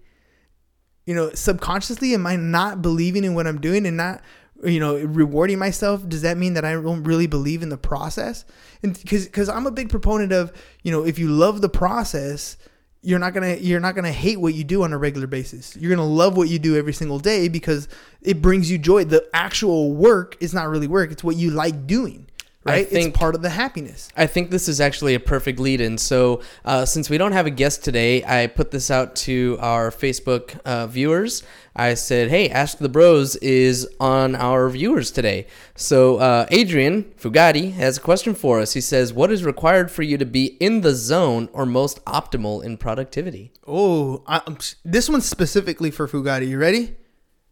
You 1.05 1.15
know, 1.15 1.31
subconsciously, 1.33 2.13
am 2.15 2.27
I 2.27 2.37
not 2.37 2.83
believing 2.83 3.25
in 3.25 3.35
what 3.35 3.47
I'm 3.47 3.61
doing 3.61 3.87
and 3.87 3.97
not, 3.97 4.21
you 4.65 4.81
know, 4.81 4.97
rewarding 4.97 5.59
myself? 5.59 6.09
Does 6.09 6.23
that 6.23 6.37
mean 6.37 6.55
that 6.55 6.65
I 6.65 6.73
don't 6.73 7.05
really 7.05 7.27
believe 7.27 7.63
in 7.63 7.69
the 7.69 7.77
process? 7.77 8.45
And 8.83 8.99
because 9.01 9.27
because 9.27 9.49
I'm 9.49 9.67
a 9.67 9.71
big 9.71 9.89
proponent 9.89 10.33
of, 10.33 10.53
you 10.83 10.93
know, 10.93 11.05
if 11.05 11.19
you 11.19 11.29
love 11.29 11.61
the 11.61 11.69
process, 11.69 12.57
you're 13.03 13.19
not 13.19 13.35
gonna 13.35 13.55
you're 13.55 13.81
not 13.81 13.95
gonna 13.95 14.13
hate 14.13 14.41
what 14.41 14.55
you 14.55 14.65
do 14.65 14.83
on 14.83 14.93
a 14.93 14.99
regular 14.99 15.27
basis. 15.27 15.77
You're 15.77 15.91
gonna 15.91 16.09
love 16.09 16.37
what 16.37 16.49
you 16.49 16.59
do 16.59 16.77
every 16.77 16.93
single 16.93 17.19
day 17.19 17.49
because 17.49 17.89
it 18.23 18.43
brings 18.43 18.71
you 18.71 18.79
joy. 18.79 19.05
The 19.05 19.29
actual 19.33 19.93
work 19.93 20.37
is 20.41 20.53
not 20.53 20.69
really 20.69 20.89
work; 20.89 21.13
it's 21.13 21.25
what 21.25 21.37
you 21.37 21.51
like 21.51 21.87
doing. 21.87 22.28
I 22.69 22.71
Right? 22.79 22.89
think- 22.89 23.09
it's 23.09 23.19
part 23.19 23.35
of 23.35 23.43
the 23.43 23.51
happiness. 23.51 24.09
I 24.17 24.27
think 24.27 24.51
this 24.51 24.69
is 24.69 24.81
actually 24.81 25.15
a 25.15 25.21
perfect 25.21 25.59
lead 25.59 25.81
in. 25.81 25.99
So, 25.99 26.41
uh, 26.65 26.85
since 26.85 27.09
we 27.11 27.19
don't 27.19 27.33
have 27.33 27.47
a 27.47 27.51
guest 27.51 27.83
today, 27.85 28.23
I 28.25 28.47
put 28.47 28.71
this 28.71 28.91
out 28.91 29.17
to 29.27 29.57
our 29.61 29.91
Facebook 29.91 30.59
uh, 30.65 30.87
viewers. 30.87 31.43
I 31.77 31.95
said, 31.95 32.29
hey, 32.31 32.49
Ask 32.51 32.79
the 32.79 32.89
Bros 32.89 33.37
is 33.37 33.89
on 34.01 34.35
our 34.35 34.69
viewers 34.69 35.11
today. 35.13 35.47
So, 35.77 36.17
uh, 36.17 36.47
Adrian 36.51 37.05
Fugati 37.21 37.73
has 37.75 37.99
a 37.99 38.01
question 38.01 38.35
for 38.35 38.59
us. 38.61 38.73
He 38.73 38.81
says, 38.81 39.13
What 39.13 39.31
is 39.31 39.45
required 39.45 39.91
for 39.91 40.03
you 40.03 40.19
to 40.19 40.25
be 40.27 40.57
in 40.61 40.81
the 40.81 40.95
zone 40.95 41.49
or 41.53 41.65
most 41.67 42.05
optimal 42.05 42.65
in 42.65 42.77
productivity? 42.79 43.53
Oh, 43.67 44.23
I, 44.27 44.43
um, 44.47 44.59
this 44.85 45.09
one's 45.09 45.27
specifically 45.27 45.91
for 45.93 46.09
Fugati. 46.09 46.49
You 46.49 46.59
ready? 46.59 46.97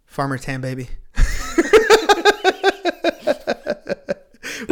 Farmer 0.07 0.39
Tan, 0.39 0.61
baby. 0.61 0.89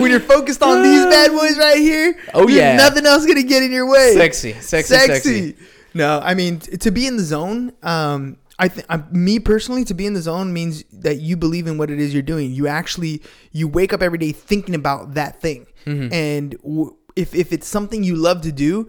when 0.04 0.10
you're 0.12 0.20
focused 0.20 0.62
on 0.62 0.82
these 0.82 1.04
bad 1.16 1.30
boys 1.32 1.58
right 1.58 1.78
here, 1.78 2.16
Oh, 2.32 2.46
yeah. 2.48 2.76
nothing 2.76 3.04
else 3.06 3.26
gonna 3.26 3.42
get 3.42 3.62
in 3.62 3.72
your 3.72 3.88
way. 3.90 4.14
Sexy, 4.14 4.52
sexy, 4.54 4.94
sexy. 4.94 5.56
No, 5.94 6.20
I 6.22 6.34
mean 6.34 6.60
t- 6.60 6.76
to 6.76 6.90
be 6.90 7.06
in 7.06 7.16
the 7.16 7.22
zone. 7.24 7.72
Um, 7.82 8.36
I 8.58 8.68
think 8.68 8.86
me 9.12 9.40
personally 9.40 9.84
to 9.86 9.94
be 9.94 10.06
in 10.06 10.14
the 10.14 10.22
zone 10.22 10.52
means 10.52 10.84
that 10.92 11.16
you 11.20 11.36
believe 11.36 11.66
in 11.66 11.76
what 11.78 11.90
it 11.90 11.98
is 11.98 12.12
you're 12.14 12.22
doing. 12.22 12.52
You 12.52 12.68
actually 12.68 13.22
you 13.50 13.66
wake 13.66 13.92
up 13.92 14.00
every 14.02 14.18
day 14.18 14.30
thinking 14.32 14.74
about 14.76 15.14
that 15.14 15.40
thing, 15.40 15.66
Mm-hmm. 15.86 16.12
and 16.14 16.50
w- 16.62 16.96
if 17.16 17.34
if 17.34 17.52
it's 17.52 17.66
something 17.66 18.02
you 18.04 18.16
love 18.16 18.40
to 18.42 18.52
do, 18.52 18.88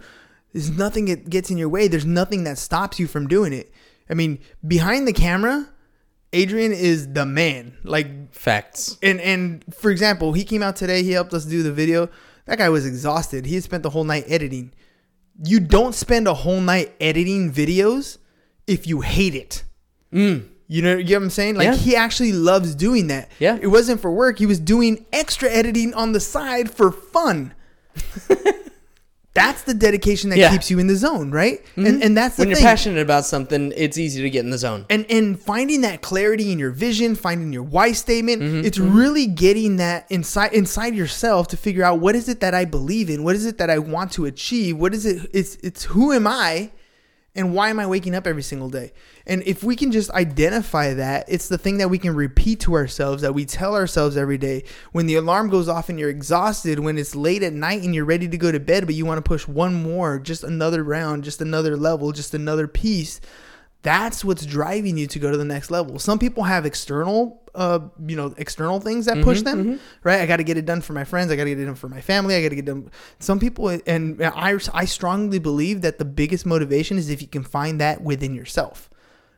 there's 0.53 0.69
nothing 0.71 1.05
that 1.05 1.29
gets 1.29 1.49
in 1.51 1.57
your 1.57 1.69
way. 1.69 1.87
There's 1.87 2.05
nothing 2.05 2.43
that 2.45 2.57
stops 2.57 2.99
you 2.99 3.07
from 3.07 3.27
doing 3.27 3.53
it. 3.53 3.71
I 4.09 4.13
mean, 4.13 4.39
behind 4.65 5.07
the 5.07 5.13
camera, 5.13 5.67
Adrian 6.33 6.71
is 6.73 7.13
the 7.13 7.25
man. 7.25 7.77
Like 7.83 8.33
Facts. 8.33 8.97
and 9.01 9.19
and 9.21 9.63
for 9.73 9.89
example, 9.91 10.33
he 10.33 10.43
came 10.43 10.61
out 10.63 10.75
today. 10.75 11.03
He 11.03 11.11
helped 11.11 11.33
us 11.33 11.45
do 11.45 11.63
the 11.63 11.71
video. 11.71 12.09
That 12.45 12.57
guy 12.57 12.69
was 12.69 12.85
exhausted. 12.85 13.45
He 13.45 13.55
had 13.55 13.63
spent 13.63 13.83
the 13.83 13.89
whole 13.89 14.03
night 14.03 14.25
editing. 14.27 14.73
You 15.43 15.59
don't 15.59 15.95
spend 15.95 16.27
a 16.27 16.33
whole 16.33 16.61
night 16.61 16.93
editing 17.01 17.51
videos 17.51 18.17
if 18.67 18.85
you 18.87 19.01
hate 19.01 19.35
it. 19.35 19.63
You 20.11 20.81
know, 20.81 20.95
you 20.97 21.03
get 21.03 21.17
what 21.17 21.23
I'm 21.25 21.29
saying? 21.29 21.55
Like 21.55 21.67
Mm. 21.67 21.71
Yeah. 21.73 21.77
he 21.77 21.95
actually 21.95 22.31
loves 22.31 22.73
doing 22.75 23.07
that. 23.07 23.29
Yeah. 23.39 23.57
It 23.61 23.67
wasn't 23.67 23.99
for 24.01 24.11
work. 24.11 24.39
He 24.39 24.45
was 24.45 24.59
doing 24.59 25.05
extra 25.13 25.49
editing 25.51 25.93
on 25.93 26.11
the 26.13 26.19
side 26.19 26.71
for 26.71 26.91
fun. 26.91 27.53
that's 29.35 29.61
the 29.63 29.73
dedication 29.75 30.31
that 30.31 30.37
Yeah. 30.39 30.47
Mm-hmm. 30.47 30.55
keeps 30.55 30.71
you 30.71 30.79
in 30.79 30.87
the 30.87 30.95
zone, 30.95 31.29
right? 31.29 31.63
And 31.75 32.01
and 32.01 32.17
that's 32.17 32.35
the 32.37 32.41
When 32.41 32.49
you're 32.49 32.55
thing. 32.55 32.65
passionate 32.65 33.01
about 33.01 33.25
something, 33.25 33.71
it's 33.75 33.97
easy 33.97 34.21
to 34.23 34.29
get 34.31 34.43
in 34.43 34.49
the 34.49 34.57
zone. 34.57 34.85
and 34.89 35.05
and 35.09 35.39
finding 35.39 35.81
that 35.81 36.01
clarity 36.01 36.51
in 36.51 36.57
your 36.57 36.71
vision, 36.71 37.13
finding 37.15 37.53
your 37.53 37.61
why 37.63 37.91
statement, 37.91 38.41
Mm-hmm, 38.41 38.65
it's 38.65 38.79
really 38.79 39.27
getting 39.27 39.75
that 39.77 40.05
inside 40.09 40.53
inside 40.53 40.95
yourself 40.95 41.47
to 41.49 41.57
figure 41.57 41.83
out 41.83 41.99
what 41.99 42.15
is 42.15 42.27
it 42.29 42.39
that 42.39 42.53
I 42.55 42.65
believe 42.65 43.09
in, 43.09 43.23
what 43.23 43.35
is 43.35 43.45
it 43.45 43.57
that 43.59 43.69
I 43.69 43.77
want 43.79 44.11
to 44.13 44.25
achieve, 44.25 44.77
what 44.77 44.93
is 44.93 45.05
it? 45.05 45.29
It's 45.33 45.57
it's 45.61 45.83
who 45.83 46.11
am 46.13 46.25
I, 46.27 46.71
and 47.35 47.53
why 47.53 47.69
am 47.69 47.79
I 47.79 47.85
waking 47.85 48.15
up 48.15 48.25
every 48.25 48.41
single 48.41 48.69
day? 48.69 48.93
And 49.27 49.43
if 49.45 49.63
we 49.63 49.75
can 49.75 49.91
just 49.91 50.09
identify 50.11 50.93
that, 50.93 51.25
it's 51.27 51.49
the 51.49 51.57
thing 51.57 51.79
that 51.79 51.89
we 51.89 51.99
can 51.99 52.15
repeat 52.15 52.61
to 52.61 52.75
ourselves, 52.75 53.21
that 53.23 53.33
we 53.33 53.45
tell 53.45 53.75
ourselves 53.75 54.15
every 54.15 54.37
day. 54.37 54.63
When 54.93 55.05
the 55.05 55.15
alarm 55.15 55.49
goes 55.49 55.67
off 55.67 55.89
and 55.89 55.99
you're 55.99 56.09
exhausted, 56.09 56.79
when 56.79 56.97
it's 56.97 57.13
late 57.13 57.43
at 57.43 57.53
night 57.53 57.83
and 57.83 57.93
you're 57.93 58.05
ready 58.05 58.29
to 58.29 58.37
go 58.37 58.51
to 58.51 58.59
bed, 58.59 58.85
but 58.85 58.95
you 58.95 59.05
want 59.05 59.17
to 59.17 59.27
push 59.27 59.47
one 59.47 59.73
more, 59.73 60.17
just 60.17 60.43
another 60.43 60.83
round, 60.83 61.25
just 61.25 61.41
another 61.41 61.75
level, 61.75 62.13
just 62.13 62.33
another 62.33 62.67
piece. 62.67 63.19
That's 63.81 64.23
what's 64.23 64.45
driving 64.45 64.97
you 64.97 65.05
to 65.07 65.19
go 65.19 65.29
to 65.29 65.37
the 65.37 65.45
next 65.45 65.69
level. 65.69 65.99
Some 65.99 66.17
people 66.17 66.43
have 66.43 66.65
external, 66.65 67.44
uh, 67.55 67.79
you 68.05 68.15
know, 68.15 68.33
external 68.37 68.79
things 68.79 69.05
that 69.05 69.23
push 69.23 69.41
them, 69.41 69.79
right? 70.03 70.21
I 70.21 70.25
got 70.25 70.37
to 70.37 70.43
get 70.43 70.57
it 70.57 70.65
done 70.65 70.81
for 70.81 70.93
my 70.93 71.03
friends. 71.03 71.31
I 71.31 71.35
got 71.35 71.45
to 71.45 71.49
get 71.51 71.59
it 71.59 71.65
done 71.65 71.75
for 71.75 71.89
my 71.89 72.01
family. 72.01 72.35
I 72.35 72.41
got 72.43 72.49
to 72.49 72.55
get 72.55 72.65
done. 72.65 72.91
Some 73.19 73.39
people, 73.39 73.69
and 73.85 74.21
I, 74.23 74.57
I 74.73 74.85
strongly 74.85 75.39
believe 75.39 75.81
that 75.81 75.97
the 75.97 76.05
biggest 76.05 76.45
motivation 76.45 76.97
is 76.97 77.09
if 77.09 77.21
you 77.21 77.27
can 77.27 77.43
find 77.43 77.79
that 77.81 78.01
within 78.01 78.33
yourself. 78.35 78.89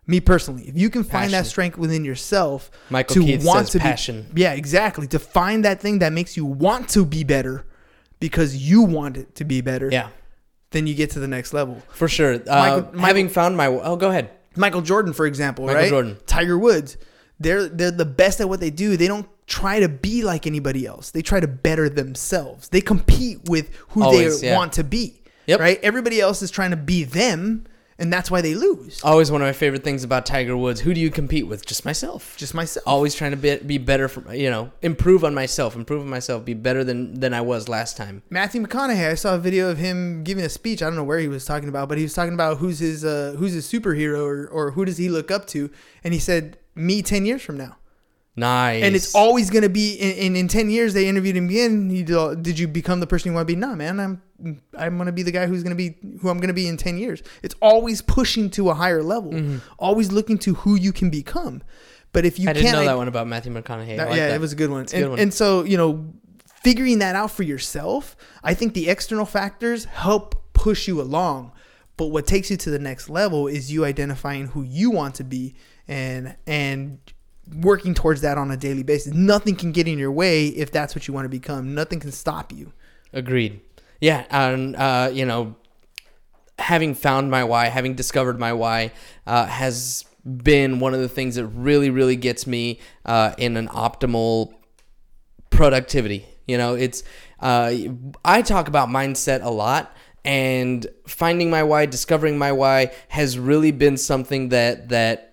Me 0.10 0.22
personally, 0.22 0.64
if 0.70 0.78
you 0.78 0.90
can 0.90 1.04
find 1.04 1.34
that 1.34 1.46
strength 1.46 1.78
within 1.78 2.06
yourself 2.06 2.72
Michael 2.90 3.16
to 3.16 3.20
Keith 3.24 3.46
want 3.46 3.68
says 3.68 3.72
to 3.72 3.80
passion. 3.80 4.26
be, 4.34 4.44
yeah, 4.44 4.54
exactly, 4.54 5.06
to 5.08 5.20
find 5.20 5.66
that 5.66 5.82
thing 5.82 6.00
that 6.00 6.14
makes 6.14 6.38
you 6.38 6.46
want 6.46 6.88
to 6.92 7.04
be 7.06 7.26
better 7.26 7.66
because 8.22 8.56
you 8.56 8.84
want 8.84 9.18
it 9.18 9.36
to 9.36 9.44
be 9.44 9.60
better. 9.60 9.90
Yeah, 9.92 10.08
then 10.72 10.88
you 10.88 10.96
get 10.96 11.10
to 11.12 11.20
the 11.20 11.28
next 11.28 11.52
level. 11.54 11.82
for 11.90 12.08
sure. 12.08 12.36
Uh, 12.36 12.40
Michael- 12.48 12.82
Michael- 12.94 13.00
having 13.02 13.28
found 13.30 13.58
my. 13.58 13.68
Oh, 13.68 13.98
go 13.98 14.10
ahead. 14.10 14.32
Michael 14.56 14.82
Jordan, 14.82 15.12
for 15.12 15.26
example, 15.26 15.66
Michael 15.66 15.82
right? 15.82 15.90
Jordan. 15.90 16.18
Tiger 16.26 16.58
Woods. 16.58 16.96
They're 17.40 17.68
they're 17.68 17.92
the 17.92 18.06
best 18.06 18.42
at 18.42 18.50
what 18.50 18.60
they 18.60 18.70
do. 18.70 18.98
They 18.98 19.08
don't 19.08 19.28
try 19.48 19.80
to 19.80 19.90
be 19.90 20.24
like 20.24 20.46
anybody 20.46 20.86
else. 20.86 21.12
They 21.12 21.22
try 21.22 21.40
to 21.40 21.48
better 21.48 21.90
themselves. 21.90 22.70
They 22.70 22.82
compete 22.82 23.40
with 23.46 23.74
who 23.90 24.04
Always, 24.04 24.42
they 24.42 24.48
yeah. 24.48 24.58
want 24.58 24.74
to 24.74 24.84
be. 24.84 25.22
Yep. 25.48 25.60
Right? 25.60 25.80
Everybody 25.82 26.20
else 26.20 26.42
is 26.42 26.52
trying 26.52 26.72
to 26.72 26.78
be 26.78 27.06
them, 27.06 27.66
and 27.98 28.12
that's 28.12 28.30
why 28.30 28.42
they 28.42 28.54
lose. 28.54 29.02
Always 29.02 29.32
one 29.32 29.42
of 29.42 29.48
my 29.48 29.54
favorite 29.54 29.82
things 29.82 30.04
about 30.04 30.26
Tiger 30.26 30.58
Woods. 30.58 30.82
Who 30.82 30.94
do 30.94 31.00
you 31.00 31.10
compete 31.10 31.48
with? 31.48 31.66
Just 31.66 31.86
myself. 31.86 32.36
Just 32.36 32.54
myself. 32.54 32.86
always 32.86 33.16
trying 33.16 33.32
to 33.32 33.38
be, 33.38 33.56
be 33.58 33.78
better 33.78 34.10
for 34.10 34.34
you 34.34 34.50
know 34.50 34.72
improve 34.82 35.24
on 35.24 35.34
myself 35.34 35.76
improve 35.76 36.02
on 36.02 36.10
myself 36.10 36.44
be 36.44 36.54
better 36.54 36.84
than 36.84 37.20
than 37.20 37.34
i 37.34 37.40
was 37.40 37.70
last 37.70 37.96
time 37.96 38.22
Matthew 38.30 38.62
McConaughey. 38.62 39.10
I 39.10 39.16
saw 39.16 39.36
a 39.36 39.40
video 39.40 39.70
of 39.70 39.78
him 39.78 40.24
giving 40.26 40.44
a 40.44 40.50
speech. 40.50 40.84
I 40.84 40.88
don't 40.88 40.96
know 40.96 41.04
where 41.06 41.20
he 41.20 41.30
was 41.30 41.46
talking 41.46 41.70
about, 41.70 41.88
but 41.88 41.98
he 41.98 42.04
was 42.04 42.14
talking 42.14 42.34
about 42.34 42.58
who's 42.58 42.80
his 42.80 43.06
uh, 43.06 43.36
who's 43.38 43.54
his 43.54 43.72
superhero 43.72 44.20
or, 44.20 44.48
or 44.48 44.72
who 44.72 44.84
does 44.84 44.98
he 44.98 45.08
look 45.08 45.32
up 45.32 45.48
to, 45.48 45.72
and 46.04 46.14
he 46.14 46.20
said, 46.20 46.58
"Me 46.78 47.02
ten 47.02 47.26
years 47.26 47.42
from 47.42 47.58
now." 47.58 47.78
Nice. 48.40 48.84
and 48.84 48.96
it's 48.96 49.16
always 49.16 49.50
going 49.50 49.64
to 49.64 49.70
be 49.70 49.96
in, 49.96 50.12
in 50.12 50.36
in 50.36 50.48
10 50.48 50.70
years 50.70 50.94
they 50.94 51.08
interviewed 51.10 51.36
him 51.36 51.50
again 51.50 51.90
you 51.90 52.04
do, 52.04 52.36
did 52.36 52.60
you 52.60 52.68
become 52.68 53.00
the 53.00 53.08
person 53.08 53.32
you 53.32 53.34
want 53.34 53.48
to 53.48 53.52
be 53.52 53.60
no 53.60 53.76
man 53.76 54.00
i'm 54.00 54.22
i'm 54.78 54.96
going 54.96 55.08
to 55.08 55.12
be 55.12 55.24
the 55.24 55.32
guy 55.32 55.48
who's 55.48 55.64
going 55.64 55.76
to 55.76 55.76
be 55.76 55.98
who 56.22 56.30
i'm 56.30 56.38
going 56.38 56.48
to 56.50 56.54
be 56.54 56.68
in 56.68 56.78
10 56.78 57.00
years 57.00 57.24
it's 57.42 57.56
always 57.64 58.04
pushing 58.04 58.52
to 58.52 58.70
a 58.70 58.76
higher 58.76 59.02
level 59.02 59.60
always 59.80 60.12
looking 60.12 60.38
to 60.38 60.54
who 60.54 60.76
you 60.76 60.94
can 60.94 61.10
become 61.10 61.64
but 62.14 62.26
if 62.28 62.38
you 62.38 62.44
Mm-hmm. 62.44 62.50
I 62.50 62.54
didn't 62.54 62.66
can't 62.68 62.78
know 62.78 62.86
that 62.86 62.98
one 62.98 63.08
about 63.08 63.28
Matthew 63.28 63.52
McConaughey. 63.52 63.98
That- 63.98 64.10
like 64.10 64.18
yeah, 64.18 64.28
that. 64.28 64.36
it 64.36 64.42
was 64.42 64.54
a 64.54 64.56
good 64.56 64.70
one. 64.70 64.82
and, 64.82 64.90
good 64.92 65.10
one. 65.10 65.20
and 65.20 65.34
so, 65.34 65.64
you 65.64 65.78
know, 65.78 66.06
figuring 66.64 67.00
that 67.00 67.16
out 67.16 67.32
for 67.32 67.44
yourself, 67.44 68.16
I 68.44 68.54
think 68.54 68.74
the 68.74 68.88
external 68.90 69.26
factors 69.26 69.86
help 69.86 70.54
push 70.54 70.88
you 70.88 71.02
along. 71.02 71.52
But 71.98 72.08
what 72.08 72.28
takes 72.28 72.50
you 72.52 72.58
to 72.58 72.70
the 72.70 72.80
next 72.80 73.10
level 73.10 73.48
is 73.48 73.72
you 73.72 73.84
identifying 73.84 74.48
who 74.48 74.62
you 74.64 74.92
want 74.92 75.16
to 75.16 75.24
be 75.24 75.56
and 75.88 76.36
and 76.46 77.00
working 77.56 77.94
towards 77.94 78.22
that 78.22 78.38
on 78.38 78.52
a 78.52 78.58
daily 78.58 78.84
basis. 78.84 79.14
Nothing 79.14 79.56
can 79.56 79.72
get 79.72 79.88
in 79.88 79.98
your 79.98 80.12
way 80.12 80.48
if 80.48 80.72
that's 80.72 80.96
what 80.96 81.08
you 81.08 81.14
want 81.14 81.26
to 81.26 81.30
become. 81.30 81.74
Nothing 81.74 82.00
can 82.00 82.12
stop 82.12 82.52
you. 82.52 82.74
Agreed. 83.14 83.62
Yeah, 84.02 84.26
and 84.30 84.76
uh, 84.76 85.10
you 85.12 85.26
know, 85.26 85.56
having 86.60 86.94
found 86.94 87.32
my 87.32 87.44
why, 87.44 87.68
having 87.68 87.96
discovered 87.96 88.40
my 88.40 88.54
why, 88.54 88.92
uh, 89.26 89.46
has 89.46 90.06
been 90.26 90.80
one 90.80 90.94
of 90.94 91.00
the 91.00 91.10
things 91.10 91.36
that 91.36 91.46
really, 91.48 91.90
really 91.90 92.16
gets 92.16 92.46
me 92.46 92.80
uh, 93.06 93.34
in 93.38 93.58
an 93.58 93.68
optimal 93.70 94.54
productivity. 95.50 96.26
You 96.48 96.58
know, 96.58 96.76
it's 96.76 97.04
uh, 97.40 97.74
I 98.24 98.42
talk 98.42 98.68
about 98.68 98.90
mindset 98.90 99.44
a 99.44 99.50
lot, 99.50 99.96
and 100.24 100.86
finding 101.08 101.50
my 101.50 101.64
why, 101.64 101.86
discovering 101.86 102.38
my 102.38 102.52
why, 102.52 102.92
has 103.10 103.40
really 103.40 103.72
been 103.72 103.98
something 103.98 104.50
that 104.50 104.90
that 104.90 105.27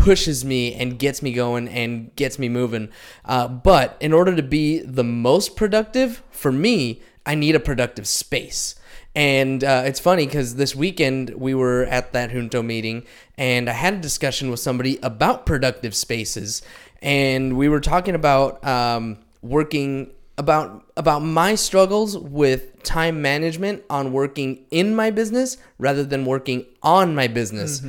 pushes 0.00 0.44
me 0.44 0.74
and 0.74 0.98
gets 0.98 1.22
me 1.22 1.32
going 1.32 1.68
and 1.68 2.14
gets 2.16 2.38
me 2.38 2.48
moving. 2.48 2.88
Uh, 3.24 3.48
but 3.48 3.96
in 4.00 4.12
order 4.12 4.34
to 4.34 4.42
be 4.42 4.80
the 4.80 5.04
most 5.04 5.56
productive, 5.56 6.22
for 6.30 6.50
me, 6.50 7.00
I 7.26 7.34
need 7.34 7.54
a 7.54 7.60
productive 7.60 8.08
space. 8.08 8.74
And 9.14 9.64
uh, 9.64 9.82
it's 9.86 10.00
funny 10.00 10.26
because 10.26 10.54
this 10.54 10.74
weekend 10.74 11.30
we 11.30 11.54
were 11.54 11.84
at 11.84 12.12
that 12.12 12.30
Junto 12.30 12.62
meeting 12.62 13.04
and 13.36 13.68
I 13.68 13.72
had 13.72 13.94
a 13.94 13.98
discussion 13.98 14.50
with 14.50 14.60
somebody 14.60 14.98
about 15.02 15.46
productive 15.46 15.94
spaces. 15.94 16.62
And 17.02 17.56
we 17.56 17.68
were 17.68 17.80
talking 17.80 18.14
about 18.14 18.64
um, 18.64 19.18
working 19.42 20.12
about 20.38 20.84
about 20.96 21.20
my 21.20 21.54
struggles 21.54 22.16
with 22.16 22.82
time 22.82 23.20
management 23.20 23.82
on 23.90 24.12
working 24.12 24.64
in 24.70 24.94
my 24.94 25.10
business 25.10 25.58
rather 25.78 26.04
than 26.04 26.24
working 26.24 26.64
on 26.82 27.14
my 27.14 27.26
business. 27.26 27.82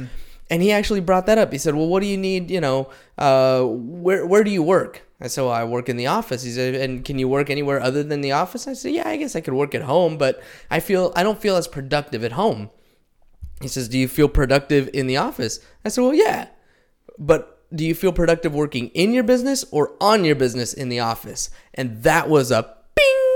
And 0.52 0.62
he 0.62 0.74
actually 0.74 1.00
brought 1.00 1.28
that 1.28 1.38
up. 1.38 1.54
He 1.54 1.58
said, 1.58 1.76
"Well, 1.76 1.88
what 1.88 2.02
do 2.02 2.08
you 2.08 2.18
need? 2.18 2.52
You 2.52 2.60
know, 2.60 2.90
uh, 3.18 3.64
where 3.64 4.26
where 4.26 4.44
do 4.44 4.52
you 4.52 4.62
work?" 4.62 5.02
I 5.22 5.28
said, 5.28 5.44
"Well, 5.44 5.54
I 5.54 5.64
work 5.64 5.88
in 5.88 5.96
the 5.96 6.08
office." 6.08 6.44
He 6.44 6.52
said, 6.52 6.76
"And 6.76 7.06
can 7.06 7.18
you 7.18 7.30
work 7.30 7.50
anywhere 7.50 7.80
other 7.80 8.04
than 8.04 8.20
the 8.20 8.34
office?" 8.34 8.68
I 8.68 8.74
said, 8.74 8.92
"Yeah, 8.92 9.08
I 9.08 9.16
guess 9.16 9.34
I 9.34 9.40
could 9.40 9.54
work 9.54 9.74
at 9.74 9.84
home, 9.84 10.18
but 10.18 10.44
I 10.70 10.82
feel 10.82 11.14
I 11.16 11.24
don't 11.24 11.42
feel 11.42 11.56
as 11.56 11.70
productive 11.70 12.26
at 12.26 12.34
home." 12.34 12.70
He 13.62 13.70
says, 13.70 13.88
"Do 13.88 13.98
you 13.98 14.10
feel 14.10 14.28
productive 14.28 14.90
in 14.94 15.08
the 15.08 15.16
office?" 15.16 15.62
I 15.86 15.90
said, 15.90 16.02
"Well, 16.02 16.14
yeah, 16.14 16.48
but 17.18 17.64
do 17.74 17.86
you 17.86 17.96
feel 17.96 18.12
productive 18.12 18.54
working 18.54 18.90
in 18.90 19.14
your 19.14 19.24
business 19.24 19.64
or 19.72 19.94
on 20.02 20.26
your 20.26 20.36
business 20.36 20.74
in 20.74 20.90
the 20.90 21.00
office?" 21.00 21.50
And 21.74 22.04
that 22.04 22.28
was 22.28 22.52
a 22.52 22.76
bing 22.96 23.31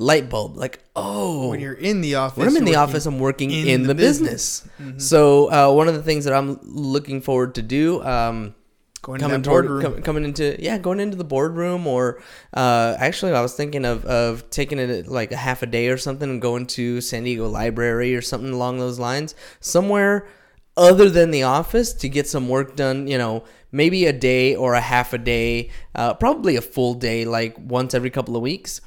light 0.00 0.28
bulb. 0.28 0.56
Like, 0.56 0.80
oh, 0.96 1.50
When 1.50 1.60
you're 1.60 1.74
in 1.74 2.00
the 2.00 2.16
office, 2.16 2.38
when 2.38 2.48
I'm 2.48 2.56
in 2.56 2.64
the 2.64 2.76
office, 2.76 3.06
I'm 3.06 3.18
working 3.18 3.50
in, 3.50 3.68
in 3.68 3.82
the, 3.82 3.88
the 3.88 3.94
business. 3.94 4.66
business. 4.78 5.06
So 5.08 5.50
uh, 5.52 5.72
one 5.72 5.88
of 5.88 5.94
the 5.94 6.02
things 6.02 6.24
that 6.24 6.34
I'm 6.34 6.58
looking 6.62 7.20
forward 7.20 7.54
to 7.56 7.62
do, 7.62 8.02
um, 8.02 8.54
Going 9.02 9.18
coming 9.18 9.42
toward, 9.42 9.82
com- 9.82 10.02
coming 10.02 10.24
into 10.24 10.62
yeah, 10.62 10.76
going 10.76 11.00
into 11.00 11.16
the 11.16 11.24
boardroom, 11.24 11.86
or 11.86 12.20
uh, 12.52 12.96
actually, 12.98 13.32
I 13.32 13.40
was 13.40 13.54
thinking 13.54 13.86
of 13.86 14.04
of 14.04 14.50
taking 14.50 14.78
it 14.78 15.08
like 15.08 15.32
a 15.32 15.36
half 15.36 15.62
a 15.62 15.66
day 15.66 15.88
or 15.88 15.96
something 15.96 16.28
and 16.28 16.42
going 16.42 16.66
to 16.76 17.00
San 17.00 17.24
Diego 17.24 17.48
Library 17.48 18.14
or 18.14 18.20
something 18.20 18.52
along 18.52 18.78
those 18.78 18.98
lines, 18.98 19.34
somewhere 19.58 20.28
other 20.76 21.08
than 21.08 21.30
the 21.30 21.44
office 21.44 21.94
to 21.94 22.10
get 22.10 22.28
some 22.28 22.50
work 22.50 22.76
done. 22.76 23.06
You 23.06 23.16
know, 23.16 23.44
maybe 23.72 24.04
a 24.04 24.12
day 24.12 24.54
or 24.54 24.74
a 24.74 24.82
half 24.82 25.14
a 25.14 25.18
day, 25.18 25.70
uh, 25.94 26.12
probably 26.12 26.56
a 26.56 26.60
full 26.60 26.92
day, 26.92 27.24
like 27.24 27.56
once 27.58 27.94
every 27.94 28.10
couple 28.10 28.36
of 28.36 28.42
weeks. 28.42 28.82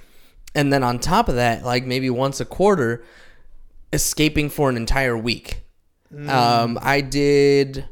And 0.55 0.71
then 0.71 0.83
on 0.83 0.99
top 0.99 1.29
of 1.29 1.35
that, 1.35 1.63
like 1.63 1.85
maybe 1.85 2.09
once 2.09 2.39
a 2.39 2.45
quarter, 2.45 3.03
escaping 3.91 4.49
for 4.49 4.69
an 4.69 4.77
entire 4.77 5.17
week. 5.17 5.61
Um, 6.29 6.77
I 6.81 7.01
did 7.01 7.85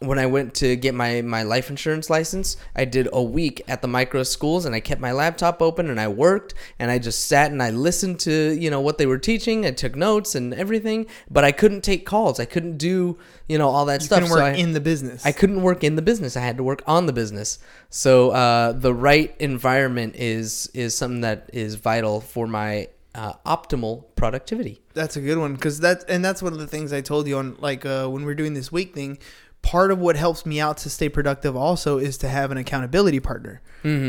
when 0.00 0.18
I 0.18 0.24
went 0.26 0.54
to 0.54 0.76
get 0.76 0.94
my 0.94 1.20
my 1.22 1.42
life 1.42 1.68
insurance 1.70 2.08
license. 2.08 2.56
I 2.74 2.84
did 2.86 3.08
a 3.12 3.22
week 3.22 3.62
at 3.68 3.82
the 3.82 3.88
micro 3.88 4.22
schools, 4.22 4.64
and 4.64 4.74
I 4.74 4.80
kept 4.80 5.00
my 5.00 5.12
laptop 5.12 5.60
open 5.60 5.90
and 5.90 6.00
I 6.00 6.08
worked 6.08 6.54
and 6.78 6.90
I 6.90 6.98
just 6.98 7.26
sat 7.28 7.50
and 7.52 7.62
I 7.62 7.70
listened 7.70 8.18
to 8.20 8.56
you 8.58 8.70
know 8.70 8.80
what 8.80 8.96
they 8.98 9.06
were 9.06 9.18
teaching. 9.18 9.66
I 9.66 9.72
took 9.72 9.94
notes 9.96 10.34
and 10.34 10.54
everything, 10.54 11.06
but 11.30 11.44
I 11.44 11.52
couldn't 11.52 11.82
take 11.82 12.06
calls. 12.06 12.40
I 12.40 12.46
couldn't 12.46 12.78
do 12.78 13.18
you 13.48 13.58
know 13.58 13.68
all 13.68 13.84
that 13.86 14.00
You 14.00 14.06
stuff. 14.06 14.24
so 14.26 14.30
work 14.34 14.42
I- 14.42 14.52
in 14.54 14.72
the 14.72 14.80
business. 14.80 15.24
I 15.26 15.32
couldn't 15.32 15.62
work 15.62 15.84
in 15.84 15.96
the 15.96 16.02
business. 16.02 16.36
I 16.36 16.40
had 16.40 16.56
to 16.56 16.62
work 16.62 16.82
on 16.86 17.06
the 17.06 17.12
business. 17.12 17.58
So 17.90 18.30
uh, 18.30 18.72
the 18.72 18.94
right 18.94 19.34
environment 19.38 20.16
is 20.16 20.70
is 20.72 20.94
something 20.96 21.20
that 21.20 21.50
is 21.52 21.74
vital 21.74 22.20
for 22.22 22.46
my 22.46 22.88
uh, 23.14 23.34
optimal 23.44 24.04
productivity. 24.16 24.80
That's 24.94 25.16
a 25.16 25.20
good 25.20 25.36
one 25.36 25.54
because 25.54 25.80
that 25.80 26.04
and 26.08 26.24
that's 26.24 26.42
one 26.42 26.52
of 26.54 26.58
the 26.58 26.66
things 26.66 26.92
I 26.92 27.00
told 27.02 27.26
you 27.28 27.36
on 27.36 27.56
like 27.58 27.84
uh, 27.84 28.06
when 28.08 28.24
we're 28.24 28.34
doing 28.34 28.54
this 28.54 28.72
week 28.72 28.94
thing. 28.94 29.18
Part 29.62 29.90
of 29.90 29.98
what 29.98 30.16
helps 30.16 30.46
me 30.46 30.60
out 30.60 30.78
to 30.78 30.90
stay 30.90 31.08
productive 31.08 31.54
also 31.54 31.98
is 31.98 32.16
to 32.18 32.28
have 32.28 32.50
an 32.50 32.56
accountability 32.56 33.20
partner, 33.20 33.60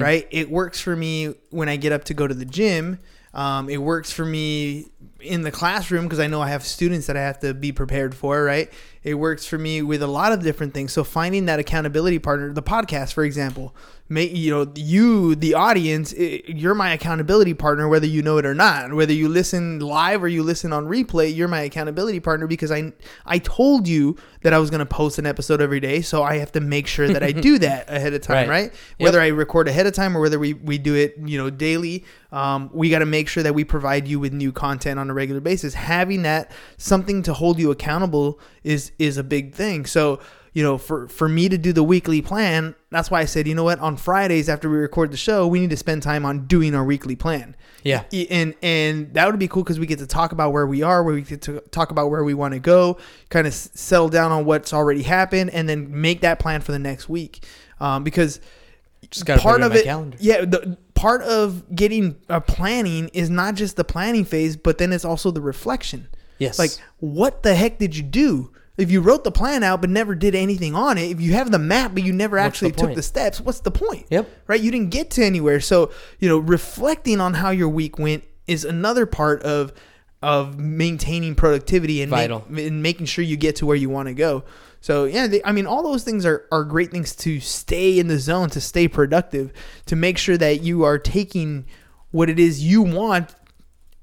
right? 0.02 0.28
It 0.32 0.50
works 0.50 0.80
for 0.80 0.96
me 0.96 1.36
when 1.50 1.68
I 1.70 1.76
get 1.76 1.92
up 1.92 2.06
to 2.06 2.14
go 2.14 2.26
to 2.28 2.34
the 2.34 2.46
gym. 2.46 3.00
Um, 3.34 3.70
it 3.70 3.78
works 3.78 4.12
for 4.12 4.26
me 4.26 4.88
in 5.22 5.44
the 5.44 5.52
classroom 5.52 6.04
because 6.06 6.20
I 6.20 6.28
know 6.28 6.42
I 6.42 6.50
have 6.50 6.64
students 6.64 7.08
that 7.08 7.16
I 7.16 7.22
have 7.22 7.40
to 7.42 7.54
be 7.54 7.72
prepared 7.72 8.14
for, 8.16 8.44
right? 8.44 8.72
It 9.04 9.14
works 9.16 9.46
for 9.46 9.58
me 9.58 9.82
with 9.82 10.02
a 10.02 10.08
lot 10.08 10.32
of 10.34 10.42
different 10.44 10.74
things. 10.74 10.92
So 10.92 11.04
finding 11.04 11.46
that 11.46 11.60
accountability 11.60 12.20
partner, 12.20 12.52
the 12.52 12.64
podcast, 12.64 13.14
for 13.14 13.24
example, 13.24 13.74
may 14.12 14.28
you 14.28 14.52
know 14.52 14.72
you, 14.76 15.36
the 15.36 15.54
audience, 15.54 16.14
i 16.14 16.42
you're 16.46 16.76
my 16.76 16.92
accountability 16.92 17.54
partner, 17.54 17.88
whether 17.88 18.06
you 18.06 18.22
know 18.22 18.38
it 18.38 18.46
or 18.46 18.54
not. 18.54 18.94
Whether 18.94 19.14
you 19.14 19.30
listen 19.30 19.80
live 19.80 20.22
or 20.22 20.28
you 20.28 20.44
listen 20.44 20.74
on 20.74 20.86
replay, 20.88 21.34
you're 21.34 21.48
my 21.48 21.62
accountability 21.62 22.20
partner 22.20 22.46
because 22.46 22.72
I 22.72 22.92
I 23.26 23.40
told 23.40 23.88
you 23.88 24.18
that 24.42 24.54
I 24.54 24.60
was 24.60 24.70
going 24.70 24.80
to 24.80 24.86
post 24.86 25.18
an 25.18 25.26
episode 25.26 25.62
every 25.62 25.80
day, 25.80 26.02
so 26.02 26.24
I 26.24 26.38
have 26.38 26.52
to 26.52 26.60
make 26.60 26.88
sure 26.88 27.08
that 27.08 27.24
I 27.24 27.32
do 27.50 27.58
that 27.60 27.90
ahead 27.90 28.14
of 28.14 28.22
time, 28.22 28.50
Right. 28.50 28.64
right? 28.64 28.74
Whether 29.00 29.22
I 29.22 29.28
record 29.28 29.68
ahead 29.70 29.88
of 29.88 29.94
time 29.94 30.16
or 30.18 30.20
whether 30.20 30.38
we, 30.40 30.54
we 30.54 30.78
do 30.78 30.96
it, 30.96 31.16
you 31.24 31.38
know, 31.38 31.50
daily, 31.50 32.04
um, 32.32 32.70
we 32.74 32.90
got 32.90 33.00
to 33.00 33.06
make 33.06 33.30
sure 33.30 33.44
that 33.44 33.54
we 33.56 33.64
provide 33.64 34.08
you 34.08 34.20
with 34.20 34.34
new 34.34 34.52
content 34.52 35.00
on 35.00 35.10
a 35.10 35.14
regular 35.14 35.42
basis. 35.42 35.74
Having 35.74 36.24
that 36.24 36.52
something 36.78 37.24
to 37.24 37.34
hold 37.34 37.60
you 37.60 37.72
accountable 37.72 38.40
is 38.64 38.92
is 39.00 39.18
a 39.18 39.24
big 39.24 39.54
thing. 39.54 39.86
So, 39.86 40.20
you 40.54 40.64
know, 40.64 40.78
for 40.78 41.08
for 41.08 41.30
me 41.30 41.48
to 41.48 41.58
do 41.58 41.72
the 41.72 41.84
weekly 41.84 42.22
plan, 42.22 42.76
that's 42.90 43.10
why 43.10 43.22
I 43.22 43.26
said, 43.26 43.48
you 43.48 43.56
know 43.56 43.64
what, 43.64 43.80
on 43.80 43.96
Fridays 43.96 44.50
after 44.50 44.70
we 44.70 44.78
record 44.78 45.12
the 45.12 45.18
show, 45.18 45.48
we 45.48 45.60
need 45.60 45.70
to 45.70 45.78
spend 45.78 46.04
time 46.04 46.26
on 46.26 46.46
doing 46.46 46.76
our 46.76 46.84
weekly 46.84 47.16
plan. 47.16 47.56
Yeah. 47.84 48.04
And 48.30 48.54
and 48.62 49.14
that 49.14 49.28
would 49.28 49.40
be 49.40 49.48
cool 49.48 49.64
because 49.64 49.80
we 49.80 49.86
get 49.86 50.00
to 50.00 50.08
talk 50.08 50.34
about 50.34 50.52
where 50.52 50.68
we 50.68 50.84
are, 50.84 51.04
where 51.04 51.16
we 51.16 51.22
get 51.22 51.42
to 51.44 51.62
talk 51.72 51.92
about 51.92 52.10
where 52.10 52.24
we 52.24 52.34
want 52.34 52.54
to 52.54 52.60
go, 52.60 52.98
kind 53.30 53.48
of 53.48 53.54
settle 53.54 54.10
down 54.10 54.32
on 54.32 54.44
what's 54.46 54.74
already 54.74 55.04
happened, 55.04 55.52
and 55.52 55.70
then 55.70 56.02
make 56.02 56.22
that 56.22 56.40
plan 56.40 56.62
for 56.62 56.74
the 56.74 56.80
next 56.80 57.08
week. 57.08 57.46
Um, 57.80 58.04
because 58.04 58.42
Just 59.10 59.26
got 59.26 59.40
part 59.40 59.62
of 59.62 59.74
it, 59.74 59.86
calendar. 59.86 60.18
yeah, 60.20 60.42
the 60.42 60.78
part 60.96 61.22
of 61.24 61.74
getting 61.74 62.18
a 62.30 62.42
planning 62.42 63.10
is 63.14 63.30
not 63.30 63.56
just 63.56 63.78
the 63.78 63.84
planning 63.86 64.26
phase, 64.26 64.58
but 64.58 64.78
then 64.78 64.92
it's 64.94 65.06
also 65.06 65.32
the 65.32 65.42
reflection. 65.42 66.08
Yes. 66.38 66.60
Like, 66.60 66.72
what 67.00 67.42
the 67.42 67.56
heck 67.56 67.80
did 67.80 67.96
you 67.96 68.04
do? 68.04 68.52
If 68.78 68.90
you 68.90 69.02
wrote 69.02 69.24
the 69.24 69.32
plan 69.32 69.64
out 69.64 69.82
but 69.82 69.90
never 69.90 70.16
did 70.16 70.34
anything 70.34 70.76
on 70.76 70.98
it, 70.98 71.12
if 71.12 71.22
you 71.22 71.34
have 71.34 71.52
the 71.52 71.60
map 71.60 71.94
but 71.94 72.04
you 72.04 72.14
never 72.14 72.38
What's 72.38 72.48
actually 72.48 72.72
the 72.72 72.78
took 72.78 72.96
the 72.96 73.04
steps, 73.04 73.42
what's 73.42 73.60
the 73.60 73.72
point? 73.72 74.08
Yep. 74.10 74.30
Right? 74.48 74.62
You 74.62 74.72
didn't 74.72 74.92
get 74.92 75.12
to 75.12 75.24
anywhere. 75.24 75.60
So, 75.60 75.92
you 76.20 76.30
know, 76.30 76.38
reflecting 76.38 77.20
on 77.20 77.36
how 77.36 77.50
your 77.50 77.70
week 77.70 78.00
went 78.00 78.24
is 78.48 78.66
another 78.66 79.06
part 79.06 79.44
of 79.44 79.74
of 80.22 80.60
maintaining 80.60 81.34
productivity 81.34 82.02
and, 82.02 82.12
Vital. 82.12 82.46
and 82.56 82.84
making 82.84 83.08
sure 83.08 83.24
you 83.24 83.36
get 83.36 83.56
to 83.56 83.66
where 83.66 83.76
you 83.76 83.90
want 83.90 84.08
to 84.08 84.14
go. 84.14 84.44
So 84.80 85.06
yeah, 85.06 85.28
they, 85.28 85.44
I 85.44 85.52
mean, 85.52 85.66
all 85.66 85.84
those 85.84 86.04
things 86.04 86.26
are, 86.26 86.48
are 86.52 86.64
great 86.64 86.92
things 86.92 87.16
to 87.18 87.40
stay 87.40 87.98
in 87.98 88.08
the 88.08 88.20
zone, 88.20 88.50
to 88.52 88.62
stay 88.62 88.88
productive, 88.88 89.52
to 89.88 89.96
make 89.96 90.18
sure 90.18 90.38
that 90.38 90.62
you 90.62 90.84
are 90.84 91.00
taking 91.00 91.66
what 92.12 92.30
it 92.30 92.40
is 92.40 92.64
you 92.64 92.82
want 92.82 93.34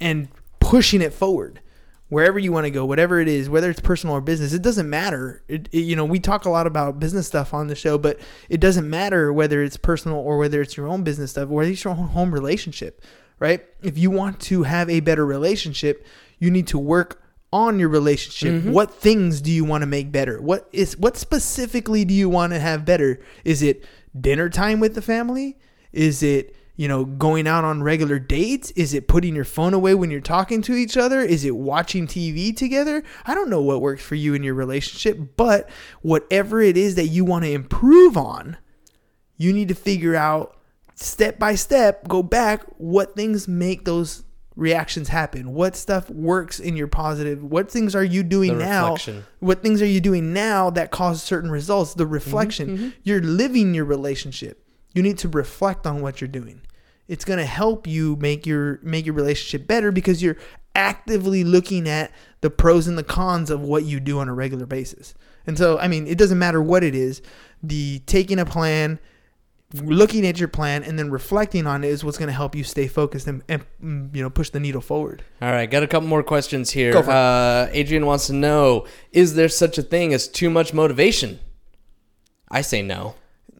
and 0.01 0.29
pushing 0.61 1.03
it 1.03 1.13
forward 1.13 1.61
wherever 2.09 2.39
you 2.39 2.51
want 2.53 2.65
to 2.65 2.71
go, 2.71 2.85
whatever 2.85 3.21
it 3.21 3.29
is, 3.29 3.51
whether 3.51 3.69
it's 3.71 3.81
personal 3.81 4.17
or 4.17 4.21
business, 4.21 4.53
it 4.53 4.63
doesn't 4.63 4.89
matter. 4.89 5.43
It, 5.49 5.69
it- 5.73 5.81
you 5.81 5.95
know, 5.97 6.05
we 6.05 6.19
talk 6.21 6.45
a 6.45 6.51
lot 6.51 6.67
about 6.67 6.99
business 6.99 7.27
stuff 7.27 7.53
on 7.53 7.67
the 7.67 7.75
show, 7.75 7.99
but 7.99 8.19
it 8.49 8.61
doesn't 8.61 8.89
matter 8.89 9.33
whether 9.33 9.63
it's 9.63 9.77
personal 9.77 10.19
or 10.19 10.39
whether 10.39 10.61
it's 10.63 10.77
your 10.77 10.89
own 10.89 11.03
business 11.03 11.33
stuff, 11.33 11.51
or 11.51 11.55
whether 11.55 11.71
it's 11.71 11.85
your 11.85 11.93
own 11.95 12.09
home 12.09 12.33
relationship, 12.33 13.03
right? 13.39 13.65
If 13.83 13.99
you 13.99 14.11
want 14.11 14.41
to 14.41 14.63
have 14.63 14.89
a 14.89 15.01
better 15.01 15.27
relationship, 15.27 16.05
you 16.39 16.51
need 16.51 16.67
to 16.69 16.79
work 16.79 17.23
on 17.53 17.79
your 17.79 17.89
relationship. 17.89 18.55
Mm-hmm. 18.63 18.73
What 18.73 18.93
things 18.95 19.41
do 19.41 19.51
you 19.51 19.65
want 19.65 19.83
to 19.83 19.87
make 19.87 20.13
better? 20.13 20.41
What 20.41 20.69
is 20.73 20.97
what 20.99 21.17
specifically 21.17 22.05
do 22.05 22.13
you 22.15 22.29
want 22.29 22.53
to 22.53 22.59
have 22.61 22.85
better? 22.85 23.21
Is 23.45 23.63
it 23.63 23.85
dinner 24.19 24.49
time 24.51 24.81
with 24.81 24.95
the 24.95 25.03
family? 25.03 25.59
Is 25.93 26.23
it 26.23 26.55
you 26.79 26.87
know, 26.87 27.05
going 27.05 27.49
out 27.49 27.65
on 27.65 27.83
regular 27.83 28.21
dates? 28.21 28.71
Is 28.71 28.95
it 28.95 29.09
putting 29.09 29.35
your 29.35 29.45
phone 29.45 29.75
away 29.75 29.97
when 29.97 30.13
you're 30.13 30.21
talking 30.21 30.63
to 30.63 30.75
each 30.75 30.97
other? 30.97 31.21
Is 31.21 31.45
it 31.45 31.57
watching 31.57 32.07
TV 32.07 32.57
together? 32.57 33.03
I 33.27 33.35
don't 33.35 33.51
know 33.51 33.61
what 33.61 33.83
works 33.83 34.03
for 34.03 34.15
you 34.15 34.33
in 34.33 34.45
your 34.45 34.55
relationship, 34.55 35.37
but 35.37 35.69
whatever 36.03 36.63
it 36.63 36.77
is 36.77 36.95
that 36.95 37.09
you 37.09 37.25
want 37.25 37.45
to 37.45 37.51
improve 37.51 38.17
on, 38.17 38.59
you 39.37 39.53
need 39.53 39.67
to 39.69 39.75
figure 39.75 40.15
out 40.15 40.57
step 40.95 41.37
by 41.37 41.57
step, 41.57 42.07
go 42.07 42.23
back 42.23 42.63
what 42.77 43.17
things 43.17 43.49
make 43.49 43.85
those 43.85 44.23
reactions 44.55 45.09
happen. 45.09 45.55
What 45.55 45.75
stuff 45.75 46.09
works 46.09 46.61
in 46.61 46.77
your 46.77 46.87
positive? 46.87 47.43
What 47.43 47.73
things 47.73 47.97
are 47.97 48.05
you 48.05 48.23
doing 48.23 48.57
now? 48.57 48.97
What 49.41 49.63
things 49.63 49.83
are 49.83 49.87
you 49.87 50.01
doing 50.01 50.33
now 50.33 50.71
that 50.71 50.93
cause 50.93 51.25
certain 51.25 51.51
results? 51.51 51.95
The 51.95 52.05
mm-hmm, 52.05 52.13
reflection. 52.13 52.69
Mm-hmm. 52.69 52.89
You're 53.03 53.21
living 53.21 53.75
your 53.75 53.85
relationship. 53.85 54.65
You 54.95 55.03
need 55.03 55.19
to 55.19 55.29
reflect 55.29 55.85
on 55.85 56.03
what 56.03 56.21
you're 56.21 56.29
doing. 56.29 56.63
It's 57.09 57.25
going 57.25 57.39
to 57.39 57.47
help 57.47 57.87
you 57.87 58.17
make 58.17 58.47
your 58.47 58.79
make 58.83 59.07
your 59.07 59.15
relationship 59.15 59.67
better 59.67 59.91
because 59.91 60.23
you're 60.23 60.37
actively 60.75 61.43
looking 61.43 61.89
at 61.89 62.13
the 62.41 62.51
pros 62.51 62.87
and 62.87 62.97
the 62.97 63.03
cons 63.03 63.51
of 63.51 63.61
what 63.61 63.85
you 63.85 63.99
do 63.99 64.21
on 64.21 64.29
a 64.29 64.35
regular 64.35 64.67
basis. 64.67 65.15
And 65.47 65.59
so, 65.59 65.79
I 65.79 65.89
mean, 65.89 66.07
it 66.07 66.19
doesn't 66.19 66.39
matter 66.39 66.63
what 66.63 66.85
it 66.85 66.95
is. 66.95 67.23
The 67.63 68.01
taking 68.01 68.39
a 68.39 68.45
plan, 68.45 68.99
looking 69.75 70.27
at 70.27 70.39
your 70.39 70.49
plan, 70.49 70.85
and 70.85 70.99
then 70.99 71.11
reflecting 71.11 71.67
on 71.67 71.83
it 71.83 71.89
is 71.89 72.05
what's 72.05 72.19
going 72.19 72.29
to 72.29 72.35
help 72.35 72.55
you 72.55 72.63
stay 72.63 72.87
focused 72.87 73.27
and, 73.27 73.43
and 73.49 73.65
mm, 73.83 74.15
you 74.15 74.23
know 74.23 74.31
push 74.31 74.51
the 74.51 74.61
needle 74.61 74.81
forward. 74.83 75.25
All 75.41 75.51
right, 75.51 75.69
got 75.69 75.83
a 75.83 75.89
couple 75.89 76.09
more 76.09 76.23
questions 76.23 76.71
here. 76.71 76.93
Go 76.93 77.03
for 77.03 77.11
it. 77.11 77.15
Uh, 77.15 77.69
Adrian 77.73 78.07
wants 78.07 78.27
to 78.29 78.35
know: 78.35 78.87
Is 79.11 79.35
there 79.35 79.49
such 79.49 79.79
a 79.79 79.83
thing 79.83 80.13
as 80.13 80.29
too 80.29 80.51
much 80.51 80.75
motivation? 80.75 81.41
I 82.51 82.61
say 82.61 82.83
no. 82.83 83.15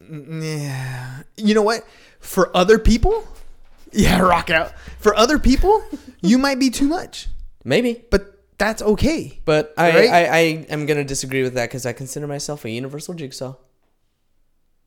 Yeah. 0.09 1.23
You 1.37 1.53
know 1.53 1.61
what? 1.61 1.85
For 2.19 2.55
other 2.55 2.77
people, 2.79 3.27
yeah, 3.91 4.19
rock 4.35 4.49
out. 4.49 4.73
For 4.99 5.15
other 5.15 5.39
people, 5.39 5.83
you 6.21 6.37
might 6.37 6.59
be 6.59 6.69
too 6.69 6.87
much, 6.87 7.27
Maybe, 7.63 8.03
but 8.11 8.35
that's 8.57 8.81
okay. 8.81 9.39
but 9.45 9.73
I, 9.77 9.89
Right? 9.91 10.09
I, 10.09 10.25
I 10.25 10.39
am 10.69 10.85
gonna 10.85 11.03
disagree 11.05 11.43
with 11.43 11.53
that 11.53 11.69
because 11.69 11.85
I 11.85 11.93
consider 11.93 12.27
myself 12.27 12.65
a 12.65 12.69
universal 12.69 13.13
jigsaw. 13.13 13.55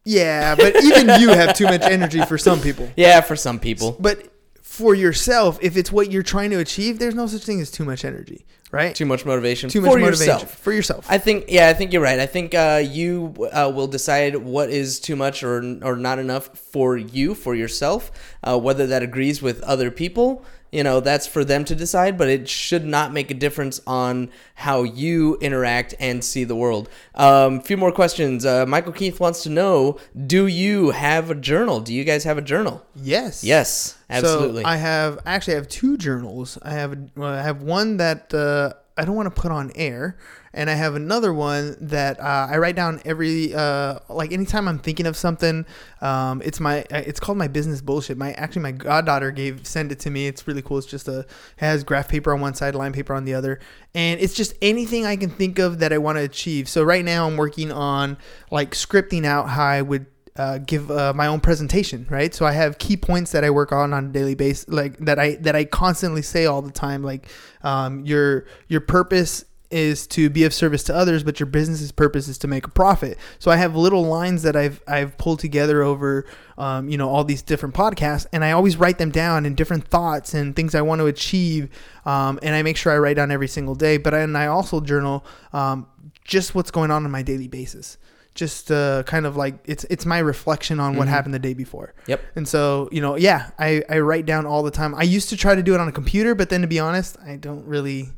Yeah, 0.05 0.55
but 0.57 0.77
even 0.83 1.21
you 1.21 1.29
have 1.31 1.57
too 1.57 1.65
much 1.67 1.83
energy 1.83 2.25
for 2.25 2.37
some 2.37 2.61
people. 2.61 2.91
Yeah, 2.97 3.21
for 3.21 3.37
some 3.37 3.59
people, 3.61 3.97
But 4.01 4.29
for 4.61 4.95
yourself, 4.95 5.59
if 5.63 5.77
it's 5.77 5.93
what 5.93 6.11
you're 6.11 6.23
trying 6.25 6.51
to 6.51 6.59
achieve, 6.59 6.99
there's 6.99 7.15
no 7.15 7.27
such 7.27 7.45
thing 7.45 7.61
as 7.61 7.71
too 7.71 7.85
much 7.85 8.05
energy, 8.05 8.45
right? 8.73 8.95
too 8.95 9.07
much 9.07 9.25
motivation 9.25 9.71
Too 9.71 9.81
much 9.83 9.93
for 9.93 9.99
motivation 10.01 10.33
yourself. 10.35 10.59
for 10.59 10.73
yourself. 10.73 11.07
I 11.09 11.19
think, 11.19 11.45
yeah, 11.49 11.69
I 11.69 11.75
think 11.75 11.93
you're 11.93 12.03
right. 12.03 12.19
I 12.19 12.27
think 12.27 12.55
uh, 12.55 12.83
you 12.85 13.35
uh, 13.53 13.71
will 13.73 13.87
decide 13.87 14.35
what 14.37 14.71
is 14.71 14.99
too 14.99 15.15
much 15.15 15.45
or 15.45 15.59
or 15.83 15.95
not 15.97 16.19
enough 16.19 16.47
for 16.59 16.97
you, 16.97 17.35
for 17.35 17.55
yourself. 17.55 18.11
Uh, 18.43 18.59
whether 18.59 18.87
that 18.89 19.03
agrees 19.03 19.41
with 19.41 19.63
other 19.63 19.91
people, 19.91 20.45
you 20.73 20.83
know, 20.83 21.01
that's 21.01 21.27
for 21.27 21.45
them 21.45 21.65
to 21.67 21.75
decide. 21.75 22.19
But 22.19 22.29
it 22.29 22.49
should 22.49 22.85
not 22.85 23.13
make 23.13 23.31
a 23.31 23.35
difference 23.35 23.81
on 23.87 24.31
how 24.55 24.83
you 24.83 25.37
interact 25.41 25.95
and 26.01 26.25
see 26.25 26.45
the 26.45 26.57
world. 26.57 26.89
A 27.15 27.25
um, 27.25 27.61
few 27.61 27.77
more 27.77 27.93
questions. 27.93 28.45
Uh, 28.45 28.67
Michael 28.67 28.93
Keith 28.93 29.21
wants 29.21 29.43
to 29.45 29.51
know: 29.51 29.99
Do 30.27 30.47
you 30.47 30.91
have 30.91 31.31
a 31.31 31.35
journal? 31.35 31.81
Do 31.81 31.95
you 31.95 32.05
guys 32.05 32.25
have 32.25 32.39
a 32.39 32.43
journal? 32.43 32.85
yes. 32.97 33.45
Yes, 33.45 33.99
absolutely. 34.09 34.63
So 34.63 34.69
I 34.69 34.77
have 34.77 35.19
actually 35.27 35.55
I 35.55 35.57
have 35.57 35.69
two 35.69 35.97
journals. 35.97 36.59
I 36.63 36.71
have 36.71 36.99
well, 37.15 37.33
I 37.33 37.43
have 37.43 37.63
one 37.63 37.99
that 37.99 38.33
uh, 38.33 38.73
I 38.97 39.05
don't 39.05 39.15
want 39.15 39.35
to 39.35 39.41
put 39.41 39.51
on 39.51 39.73
air, 39.75 40.17
and 40.53 40.69
I 40.69 40.75
have 40.75 40.95
another 40.95 41.33
one 41.33 41.77
that 41.81 42.21
uh, 42.21 42.49
I 42.51 42.59
write 42.59 42.77
down 42.77 43.01
every 43.05 43.55
uh, 43.55 44.01
like 44.09 44.33
anytime 44.33 44.69
I'm 44.69 44.79
thinking 44.79 45.07
of 45.07 45.17
something. 45.17 45.65
Um, 46.01 46.43
it's 46.45 46.61
my 46.61 46.85
it's 46.91 47.19
called 47.19 47.39
my 47.39 47.49
business 47.49 47.81
bullshit. 47.81 48.19
My 48.19 48.33
actually 48.33 48.63
my 48.63 48.73
goddaughter 48.73 49.31
gave 49.31 49.67
send 49.67 49.93
it 49.93 50.01
to 50.01 50.11
me. 50.11 50.27
It's 50.27 50.47
really 50.47 50.63
cool. 50.63 50.79
It's 50.79 50.87
just 50.87 51.09
a 51.09 51.27
has 51.57 51.85
graph 51.85 52.09
paper 52.09 52.35
on 52.35 52.41
one 52.41 52.55
side, 52.55 52.75
line 52.75 52.93
paper 52.93 53.15
on 53.15 53.25
the 53.25 53.35
other, 53.35 53.61
and 53.95 54.21
it's 54.21 54.35
just 54.35 54.55
anything 54.61 55.07
I 55.07 55.17
can 55.17 55.31
think 55.31 55.59
of 55.59 55.79
that 55.79 55.93
I 55.93 55.99
want 55.99 56.19
to 56.19 56.23
achieve. 56.23 56.69
So 56.69 56.83
right 56.83 57.05
now 57.05 57.27
I'm 57.27 57.37
working 57.37 57.73
on 57.73 58.19
like 58.51 58.73
scripting 58.73 59.25
out 59.25 59.49
how 59.49 59.65
I 59.65 59.83
would 59.83 60.07
uh, 60.37 60.59
give 60.59 60.91
uh, 60.91 61.13
my 61.15 61.27
own 61.27 61.41
presentation, 61.41 62.07
right? 62.09 62.35
So 62.35 62.47
I 62.47 62.53
have 62.53 62.79
key 62.79 62.97
points 62.97 63.33
that 63.33 63.45
I 63.45 63.51
work 63.51 63.71
on 63.71 63.93
on 63.93 64.07
a 64.07 64.09
daily 64.09 64.35
basis, 64.35 64.67
like 64.69 64.97
that 64.99 65.19
I 65.19 65.35
that 65.37 65.55
I 65.55 65.65
constantly 65.65 66.23
say 66.23 66.47
all 66.47 66.63
the 66.63 66.71
time. 66.71 67.03
Like 67.03 67.29
um, 67.63 68.05
your 68.05 68.47
your 68.69 68.81
purpose 68.81 69.45
is 69.73 70.07
to 70.07 70.29
be 70.29 70.45
of 70.45 70.53
service 70.53 70.85
to 70.85 70.95
others, 70.95 71.25
but 71.25 71.41
your 71.41 71.47
business's 71.47 71.91
purpose 71.91 72.29
is 72.29 72.37
to 72.37 72.47
make 72.47 72.67
a 72.67 72.71
profit. 72.71 73.17
So 73.39 73.51
I 73.51 73.57
have 73.57 73.75
little 73.75 74.05
lines 74.05 74.43
that 74.43 74.55
I've 74.55 74.83
I've 74.87 75.17
pulled 75.17 75.41
together 75.41 75.83
over 75.83 76.27
um, 76.59 76.89
you 76.89 76.99
know 76.99 77.09
all 77.09 77.25
these 77.25 77.43
different 77.43 77.75
podcasts, 77.75 78.27
and 78.33 78.45
I 78.45 78.53
always 78.53 78.77
write 78.77 78.99
them 78.99 79.11
down 79.11 79.47
in 79.47 79.55
different 79.55 79.89
thoughts 79.89 80.35
and 80.35 80.55
things 80.55 80.75
I 80.75 80.83
want 80.83 81.01
to 81.01 81.07
achieve, 81.07 81.71
um, 82.05 82.39
and 82.43 82.55
I 82.55 82.63
make 82.63 82.77
sure 82.77 82.93
I 82.93 82.99
write 82.99 83.17
down 83.17 83.31
every 83.31 83.49
single 83.49 83.75
day. 83.75 83.97
But 83.97 84.15
I, 84.15 84.21
and 84.21 84.37
I 84.37 84.47
also 84.47 84.81
journal 84.81 85.25
um, 85.53 85.87
just 86.25 86.55
what's 86.55 86.71
going 86.71 86.91
on 86.91 87.05
on 87.05 87.11
my 87.11 87.23
daily 87.23 87.49
basis 87.49 87.97
just 88.35 88.71
uh, 88.71 89.03
kind 89.05 89.27
of 89.27 89.37
like 89.37 89.59
it's 89.65 89.85
it's 89.85 90.07
my 90.07 90.19
reflection 90.19 90.81
on 90.81 90.97
what 90.97 91.09
happened 91.09 91.35
the 91.35 91.39
day 91.39 91.55
before. 91.55 91.95
Yep. 92.07 92.23
And 92.37 92.49
so 92.49 92.89
you 92.91 93.01
know, 93.01 93.17
yeah, 93.17 93.51
I 93.59 93.83
I 93.89 93.99
write 93.99 94.27
down 94.27 94.47
all 94.47 94.63
the 94.63 94.71
time. 94.71 94.95
I 94.95 95.03
used 95.03 95.29
to 95.31 95.37
try 95.37 95.55
to 95.55 95.63
do 95.63 95.75
it 95.75 95.81
on 95.81 95.89
a 95.89 95.93
computer, 95.93 96.35
but 96.35 96.49
then 96.49 96.63
to 96.63 96.67
be 96.67 96.79
honest, 96.79 97.19
I 97.27 97.37
don't 97.37 97.67
really, 97.67 98.09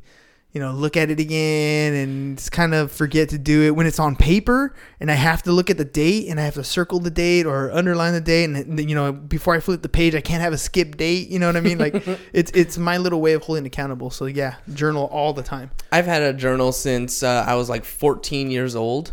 you 0.53 0.61
know, 0.61 0.71
look 0.71 0.95
at 0.95 1.11
it 1.11 1.19
again 1.19 1.93
and 1.93 2.37
just 2.37 2.53
kind 2.53 2.73
of 2.73 2.93
forget 2.93 3.27
to 3.29 3.37
do 3.37 3.63
it 3.63 3.75
when 3.75 3.87
it's 3.87 3.99
on 3.99 4.15
paper 4.15 4.73
and 5.01 5.11
I 5.11 5.15
have 5.15 5.43
to 5.43 5.51
look 5.51 5.69
at 5.69 5.77
the 5.77 5.83
date 5.83 6.29
and 6.29 6.39
I 6.39 6.45
have 6.45 6.53
to 6.53 6.63
circle 6.63 6.99
the 6.99 7.11
date 7.11 7.45
or 7.45 7.69
underline 7.73 8.13
the 8.13 8.21
date 8.21 8.45
and 8.45 8.89
you 8.89 8.95
know 8.95 9.11
before 9.11 9.53
I 9.53 9.59
flip 9.59 9.81
the 9.81 9.89
page 9.89 10.15
I 10.15 10.21
can't 10.21 10.41
have 10.41 10.53
a 10.53 10.57
skip 10.57 10.95
date. 10.95 11.27
You 11.27 11.39
know 11.39 11.47
what 11.47 11.57
I 11.57 11.61
mean? 11.61 11.77
Like 11.77 12.07
it's 12.31 12.51
it's 12.51 12.77
my 12.77 12.97
little 12.97 13.19
way 13.19 13.33
of 13.33 13.43
holding 13.43 13.65
accountable. 13.65 14.11
So 14.11 14.27
yeah, 14.27 14.55
journal 14.73 15.07
all 15.11 15.33
the 15.33 15.43
time. 15.43 15.71
I've 15.91 16.05
had 16.05 16.21
a 16.21 16.31
journal 16.31 16.71
since 16.71 17.21
uh, 17.21 17.43
I 17.45 17.55
was 17.55 17.67
like 17.67 17.83
14 17.83 18.49
years 18.49 18.77
old, 18.77 19.11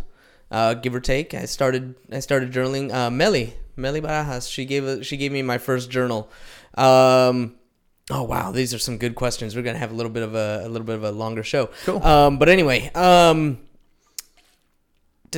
uh, 0.53 0.75
give 0.75 0.95
or 0.95 0.99
take. 1.01 1.33
I 1.33 1.45
started 1.45 1.95
I 2.11 2.19
started 2.19 2.53
journaling. 2.53 2.93
Uh, 2.93 3.09
Meli 3.09 3.55
Meli 3.75 3.99
Barajas, 3.99 4.49
she 4.49 4.65
gave 4.65 4.85
a, 4.85 5.03
she 5.03 5.17
gave 5.17 5.31
me 5.31 5.41
my 5.41 5.57
first 5.57 5.89
journal. 5.89 6.29
Um, 6.75 7.55
oh 8.11 8.23
wow, 8.23 8.51
these 8.51 8.73
are 8.73 8.79
some 8.79 8.97
good 8.97 9.15
questions. 9.15 9.55
We're 9.55 9.63
gonna 9.63 9.79
have 9.79 9.91
a 9.91 9.95
little 9.95 10.11
bit 10.11 10.23
of 10.23 10.35
a, 10.35 10.61
a 10.63 10.69
little 10.69 10.85
bit 10.85 10.95
of 10.95 11.03
a 11.03 11.11
longer 11.11 11.43
show. 11.43 11.69
Cool. 11.85 12.01
Um, 12.03 12.37
but 12.37 12.49
anyway, 12.49 12.91
um, 12.93 13.59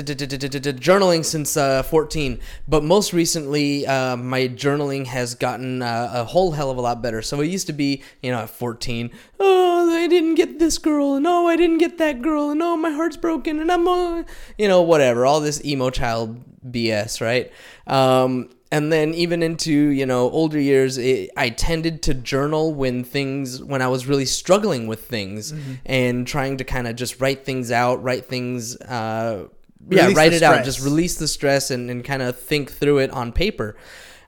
journaling 0.04 1.24
since 1.24 1.58
uh, 1.58 1.84
14 1.84 2.40
but 2.68 2.84
most 2.84 3.14
recently 3.14 3.86
uh, 3.88 4.16
my 4.16 4.48
journaling 4.48 5.06
has 5.06 5.36
gotten 5.36 5.82
uh, 5.82 6.12
a 6.14 6.24
whole 6.24 6.52
hell 6.52 6.72
of 6.72 6.78
a 6.78 6.82
lot 6.82 7.02
better 7.02 7.22
so 7.22 7.42
it 7.42 7.48
used 7.48 7.68
to 7.68 7.74
be 7.74 8.04
you 8.22 8.32
know 8.32 8.40
at 8.40 8.50
14 8.50 9.12
oh 9.40 9.96
i 9.96 10.08
didn't 10.08 10.36
get 10.36 10.60
this 10.60 10.78
girl 10.78 11.16
and 11.16 11.26
oh 11.28 11.48
i 11.48 11.56
didn't 11.56 11.78
get 11.78 11.98
that 11.98 12.22
girl 12.22 12.50
and 12.50 12.62
oh 12.62 12.78
my 12.78 12.92
heart's 12.92 13.18
broken 13.18 13.60
and 13.60 13.72
i'm 13.72 13.88
uh, 13.88 14.24
you 14.58 14.68
know 14.68 14.82
whatever 14.82 15.26
all 15.26 15.40
this 15.40 15.64
emo 15.66 15.90
child 15.90 16.42
bs 16.72 17.22
right 17.22 17.52
um, 17.88 18.50
and 18.72 18.92
then 18.92 19.14
even 19.14 19.44
into 19.44 19.72
you 19.72 20.06
know 20.06 20.30
older 20.32 20.60
years 20.60 20.98
it, 20.98 21.30
i 21.38 21.50
tended 21.50 22.02
to 22.02 22.14
journal 22.14 22.74
when 22.74 23.04
things 23.04 23.64
when 23.64 23.82
i 23.82 23.88
was 23.88 24.08
really 24.08 24.26
struggling 24.26 24.88
with 24.88 25.08
things 25.08 25.54
and 25.86 26.28
trying 26.28 26.58
to 26.58 26.64
kind 26.64 26.88
of 26.88 26.96
just 26.96 27.22
write 27.22 27.46
things 27.46 27.72
out 27.72 28.04
write 28.04 28.26
things 28.26 28.76
uh, 28.82 29.48
yeah 29.90 30.12
write 30.14 30.34
it 30.34 30.44
out 30.44 30.64
just 30.64 30.82
release 30.82 31.18
the 31.18 31.28
stress 31.28 31.72
and, 31.72 31.90
and 31.90 32.04
kind 32.04 32.22
of 32.22 32.38
think 32.38 32.72
through 32.72 33.00
it 33.00 33.10
on 33.12 33.32
paper 33.32 33.76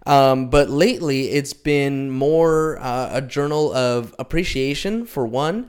um, 0.05 0.49
but 0.49 0.69
lately 0.69 1.29
it's 1.31 1.53
been 1.53 2.09
more 2.09 2.77
uh, 2.79 3.09
a 3.13 3.21
journal 3.21 3.73
of 3.73 4.15
appreciation 4.19 5.05
for 5.05 5.25
one 5.25 5.67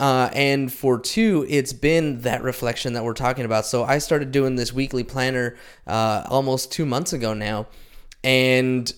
uh, 0.00 0.30
and 0.32 0.72
for 0.72 0.98
two, 0.98 1.44
it's 1.48 1.72
been 1.72 2.20
that 2.20 2.42
reflection 2.42 2.92
that 2.92 3.04
we're 3.04 3.14
talking 3.14 3.44
about. 3.44 3.66
So 3.66 3.82
I 3.82 3.98
started 3.98 4.30
doing 4.30 4.54
this 4.54 4.72
weekly 4.72 5.02
planner 5.02 5.56
uh, 5.86 6.22
almost 6.28 6.70
two 6.70 6.86
months 6.86 7.12
ago 7.12 7.34
now. 7.34 7.66
And 8.22 8.92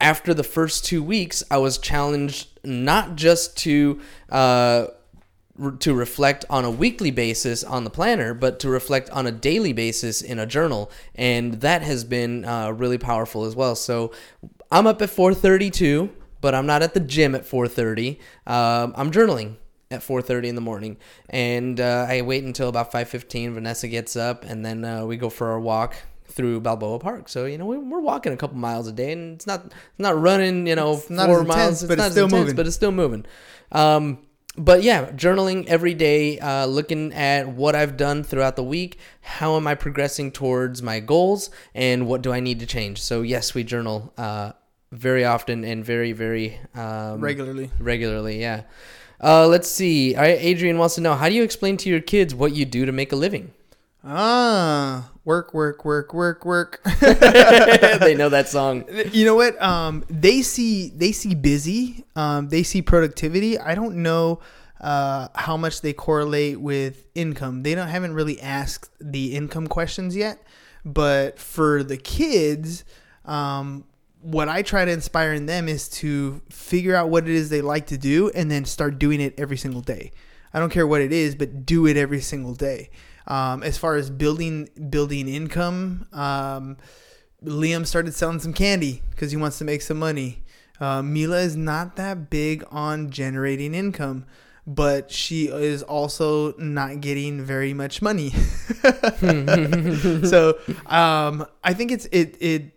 after 0.00 0.32
the 0.32 0.44
first 0.44 0.84
two 0.86 1.02
weeks, 1.02 1.42
I 1.50 1.58
was 1.58 1.76
challenged 1.76 2.48
not 2.64 3.16
just 3.16 3.58
to 3.58 4.00
uh, 4.30 4.86
to 5.80 5.94
reflect 5.94 6.44
on 6.48 6.64
a 6.64 6.70
weekly 6.70 7.10
basis 7.10 7.64
on 7.64 7.84
the 7.84 7.90
planner, 7.90 8.34
but 8.34 8.60
to 8.60 8.68
reflect 8.68 9.10
on 9.10 9.26
a 9.26 9.32
daily 9.32 9.72
basis 9.72 10.22
in 10.22 10.38
a 10.38 10.46
journal, 10.46 10.90
and 11.14 11.54
that 11.62 11.82
has 11.82 12.04
been 12.04 12.44
uh, 12.44 12.70
really 12.70 12.98
powerful 12.98 13.44
as 13.44 13.56
well. 13.56 13.74
So 13.74 14.12
I'm 14.70 14.86
up 14.86 15.00
at 15.02 15.08
4:32, 15.10 16.10
but 16.40 16.54
I'm 16.54 16.66
not 16.66 16.82
at 16.82 16.94
the 16.94 17.00
gym 17.00 17.34
at 17.34 17.42
4:30. 17.44 18.18
Um, 18.46 18.92
I'm 18.96 19.10
journaling 19.10 19.56
at 19.90 20.00
4:30 20.02 20.44
in 20.48 20.54
the 20.54 20.60
morning, 20.60 20.96
and 21.30 21.80
uh, 21.80 22.06
I 22.08 22.22
wait 22.22 22.44
until 22.44 22.68
about 22.68 22.92
5:15. 22.92 23.54
Vanessa 23.54 23.88
gets 23.88 24.16
up, 24.16 24.44
and 24.44 24.64
then 24.64 24.84
uh, 24.84 25.04
we 25.06 25.16
go 25.16 25.30
for 25.30 25.50
our 25.50 25.60
walk 25.60 25.96
through 26.26 26.60
Balboa 26.60 26.98
Park. 26.98 27.28
So 27.28 27.46
you 27.46 27.56
know 27.58 27.64
we, 27.66 27.78
we're 27.78 28.00
walking 28.00 28.32
a 28.32 28.36
couple 28.36 28.58
miles 28.58 28.86
a 28.86 28.92
day, 28.92 29.12
and 29.12 29.34
it's 29.36 29.46
not 29.46 29.64
it's 29.64 29.74
not 29.98 30.20
running 30.20 30.66
you 30.66 30.76
know 30.76 30.92
It's 30.94 31.06
four 31.06 31.40
intense, 31.40 31.48
miles. 31.48 31.82
but 31.84 31.92
it's 31.94 31.98
not 31.98 32.06
as 32.06 32.12
still 32.12 32.24
intense, 32.26 32.40
moving. 32.40 32.56
but 32.56 32.66
it's 32.66 32.76
still 32.76 32.92
moving. 32.92 33.26
Um, 33.72 34.18
but 34.58 34.82
yeah, 34.82 35.10
journaling 35.12 35.66
every 35.66 35.94
day, 35.94 36.38
uh, 36.38 36.66
looking 36.66 37.12
at 37.12 37.48
what 37.48 37.74
I've 37.74 37.96
done 37.96 38.22
throughout 38.22 38.56
the 38.56 38.64
week. 38.64 38.98
How 39.20 39.56
am 39.56 39.66
I 39.66 39.74
progressing 39.74 40.32
towards 40.32 40.82
my 40.82 41.00
goals, 41.00 41.50
and 41.74 42.06
what 42.06 42.22
do 42.22 42.32
I 42.32 42.40
need 42.40 42.60
to 42.60 42.66
change? 42.66 43.00
So 43.00 43.22
yes, 43.22 43.54
we 43.54 43.64
journal 43.64 44.12
uh, 44.18 44.52
very 44.92 45.24
often 45.24 45.64
and 45.64 45.84
very 45.84 46.12
very 46.12 46.58
um, 46.74 47.20
Regularly. 47.20 47.70
Regularly, 47.78 48.40
yeah. 48.40 48.62
Uh, 49.22 49.46
let's 49.46 49.68
see. 49.68 50.14
All 50.14 50.22
right, 50.22 50.38
Adrian 50.40 50.78
wants 50.78 50.94
to 50.96 51.00
know 51.00 51.14
how 51.14 51.28
do 51.28 51.34
you 51.34 51.42
explain 51.42 51.76
to 51.78 51.88
your 51.88 52.00
kids 52.00 52.34
what 52.34 52.54
you 52.54 52.64
do 52.64 52.86
to 52.86 52.92
make 52.92 53.12
a 53.12 53.16
living? 53.16 53.52
Ah, 54.04 55.10
work, 55.24 55.52
work, 55.52 55.84
work, 55.84 56.14
work, 56.14 56.44
work. 56.44 56.80
they 57.00 58.14
know 58.16 58.28
that 58.28 58.48
song. 58.48 58.84
you 59.12 59.24
know 59.24 59.34
what? 59.34 59.60
Um, 59.60 60.04
they 60.08 60.42
see 60.42 60.90
they 60.90 61.12
see 61.12 61.34
busy. 61.34 62.04
Um, 62.14 62.48
they 62.48 62.62
see 62.62 62.80
productivity. 62.80 63.58
I 63.58 63.74
don't 63.74 63.96
know 63.96 64.40
uh, 64.80 65.28
how 65.34 65.56
much 65.56 65.80
they 65.80 65.92
correlate 65.92 66.60
with 66.60 67.06
income. 67.14 67.62
They 67.62 67.74
don't 67.74 67.88
haven't 67.88 68.14
really 68.14 68.40
asked 68.40 68.90
the 69.00 69.34
income 69.34 69.66
questions 69.66 70.14
yet. 70.16 70.42
But 70.84 71.38
for 71.38 71.82
the 71.82 71.96
kids, 71.96 72.84
um, 73.24 73.84
what 74.22 74.48
I 74.48 74.62
try 74.62 74.84
to 74.84 74.90
inspire 74.90 75.32
in 75.32 75.46
them 75.46 75.68
is 75.68 75.88
to 75.90 76.40
figure 76.50 76.94
out 76.94 77.10
what 77.10 77.24
it 77.24 77.34
is 77.34 77.50
they 77.50 77.60
like 77.60 77.88
to 77.88 77.98
do 77.98 78.30
and 78.30 78.50
then 78.50 78.64
start 78.64 78.98
doing 78.98 79.20
it 79.20 79.34
every 79.38 79.56
single 79.56 79.80
day. 79.80 80.12
I 80.54 80.60
don't 80.60 80.70
care 80.70 80.86
what 80.86 81.00
it 81.00 81.12
is, 81.12 81.34
but 81.34 81.66
do 81.66 81.86
it 81.86 81.96
every 81.96 82.20
single 82.20 82.54
day. 82.54 82.90
Um, 83.28 83.62
as 83.62 83.76
far 83.76 83.96
as 83.96 84.10
building 84.10 84.68
building 84.88 85.28
income, 85.28 86.08
um, 86.12 86.78
Liam 87.44 87.86
started 87.86 88.14
selling 88.14 88.40
some 88.40 88.52
candy 88.52 89.02
because 89.10 89.30
he 89.30 89.36
wants 89.36 89.58
to 89.58 89.64
make 89.64 89.82
some 89.82 89.98
money. 89.98 90.42
Uh, 90.80 91.02
Mila 91.02 91.38
is 91.40 91.56
not 91.56 91.96
that 91.96 92.30
big 92.30 92.64
on 92.70 93.10
generating 93.10 93.74
income, 93.74 94.24
but 94.66 95.10
she 95.10 95.48
is 95.48 95.82
also 95.82 96.54
not 96.56 97.00
getting 97.00 97.42
very 97.42 97.74
much 97.74 98.00
money. 98.00 98.30
so 100.24 100.58
um, 100.86 101.46
I 101.62 101.74
think 101.74 101.92
it's 101.92 102.06
it 102.06 102.36
it 102.40 102.72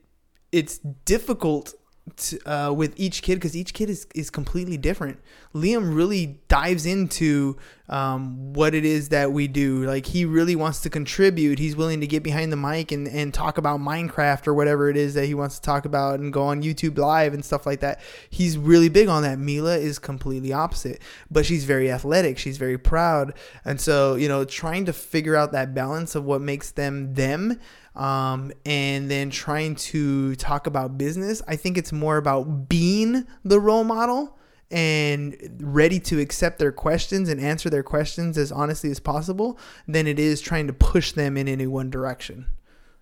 it's 0.51 0.79
difficult 1.05 1.73
to, 2.17 2.39
uh, 2.51 2.73
with 2.73 2.93
each 2.97 3.21
kid 3.21 3.35
because 3.35 3.55
each 3.55 3.73
kid 3.73 3.89
is, 3.89 4.07
is 4.15 4.29
completely 4.29 4.77
different. 4.77 5.19
Liam 5.53 5.95
really 5.95 6.39
dives 6.47 6.85
into 6.85 7.57
um, 7.89 8.53
what 8.53 8.73
it 8.73 8.85
is 8.85 9.09
that 9.09 9.31
we 9.31 9.47
do. 9.47 9.83
Like 9.83 10.07
he 10.07 10.25
really 10.25 10.55
wants 10.55 10.81
to 10.81 10.89
contribute. 10.89 11.59
He's 11.59 11.75
willing 11.75 12.01
to 12.01 12.07
get 12.07 12.23
behind 12.23 12.51
the 12.51 12.57
mic 12.57 12.91
and, 12.91 13.07
and 13.07 13.33
talk 13.33 13.57
about 13.57 13.79
Minecraft 13.79 14.47
or 14.47 14.53
whatever 14.53 14.89
it 14.89 14.97
is 14.97 15.13
that 15.13 15.25
he 15.25 15.33
wants 15.33 15.55
to 15.55 15.61
talk 15.61 15.85
about 15.85 16.19
and 16.19 16.33
go 16.33 16.43
on 16.43 16.63
YouTube 16.63 16.97
live 16.97 17.33
and 17.33 17.45
stuff 17.45 17.65
like 17.65 17.81
that. 17.81 17.99
He's 18.29 18.57
really 18.57 18.89
big 18.89 19.07
on 19.07 19.23
that. 19.23 19.37
Mila 19.37 19.77
is 19.77 19.99
completely 19.99 20.53
opposite, 20.53 21.01
but 21.29 21.45
she's 21.45 21.65
very 21.65 21.91
athletic. 21.91 22.37
She's 22.37 22.57
very 22.57 22.77
proud. 22.77 23.33
And 23.63 23.79
so, 23.79 24.15
you 24.15 24.27
know, 24.27 24.43
trying 24.43 24.85
to 24.85 24.93
figure 24.93 25.35
out 25.35 25.51
that 25.51 25.73
balance 25.73 26.15
of 26.15 26.23
what 26.23 26.41
makes 26.41 26.71
them 26.71 27.13
them 27.13 27.59
um, 27.95 28.51
and 28.65 29.09
then 29.11 29.29
trying 29.29 29.75
to 29.75 30.35
talk 30.35 30.67
about 30.67 30.97
business. 30.97 31.41
I 31.47 31.55
think 31.55 31.77
it's 31.77 31.91
more 31.91 32.17
about 32.17 32.69
being 32.69 33.25
the 33.43 33.59
role 33.59 33.83
model 33.83 34.37
and 34.69 35.35
ready 35.59 35.99
to 35.99 36.19
accept 36.19 36.57
their 36.57 36.71
questions 36.71 37.27
and 37.27 37.41
answer 37.41 37.69
their 37.69 37.83
questions 37.83 38.37
as 38.37 38.51
honestly 38.51 38.89
as 38.89 38.99
possible 38.99 39.59
than 39.87 40.07
it 40.07 40.17
is 40.17 40.39
trying 40.39 40.67
to 40.67 40.73
push 40.73 41.11
them 41.11 41.35
in 41.35 41.47
any 41.47 41.67
one 41.67 41.89
direction. 41.89 42.45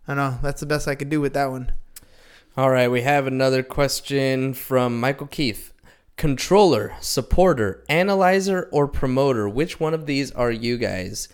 I 0.08 0.16
know 0.16 0.40
that's 0.42 0.62
the 0.62 0.66
best 0.66 0.88
I 0.88 0.96
could 0.96 1.10
do 1.10 1.22
with 1.22 1.34
that 1.34 1.52
one. 1.52 1.72
All 2.58 2.72
right, 2.72 2.90
we 2.90 3.04
have 3.04 3.28
another 3.28 3.62
question 3.62 4.56
from 4.56 5.00
Michael 5.00 5.28
Keith. 5.28 5.72
Controller, 6.18 6.96
supporter, 7.00 7.86
analyzer, 7.88 8.68
or 8.72 8.88
promoter? 8.88 9.48
Which 9.48 9.80
one 9.80 9.94
of 9.94 10.08
these 10.08 10.32
are 10.32 10.52
you 10.52 10.78
guys? 10.78 11.30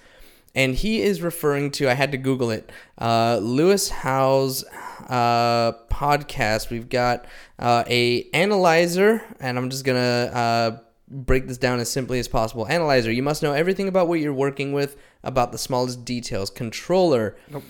And 0.55 0.73
he 0.73 1.01
is 1.01 1.21
referring 1.21 1.71
to 1.71 1.89
I 1.89 1.93
had 1.93 2.11
to 2.13 2.17
Google 2.17 2.49
it. 2.49 2.71
Uh, 2.97 3.37
Lewis 3.41 3.89
Howes 3.89 4.63
uh, 5.09 5.73
podcast. 5.91 6.69
We've 6.69 6.89
got 6.89 7.25
uh, 7.59 7.83
a 7.87 8.29
analyzer, 8.33 9.21
and 9.39 9.57
I'm 9.57 9.69
just 9.69 9.83
gonna 9.83 9.99
uh, 9.99 10.79
break 11.09 11.47
this 11.47 11.57
down 11.57 11.79
as 11.79 11.91
simply 11.91 12.19
as 12.19 12.27
possible. 12.27 12.67
Analyzer, 12.67 13.11
you 13.11 13.23
must 13.23 13.43
know 13.43 13.53
everything 13.53 13.87
about 13.87 14.07
what 14.07 14.19
you're 14.19 14.33
working 14.33 14.71
with, 14.71 14.97
about 15.23 15.51
the 15.51 15.57
smallest 15.57 16.05
details. 16.05 16.49
Controller. 16.49 17.35
Nope. 17.49 17.63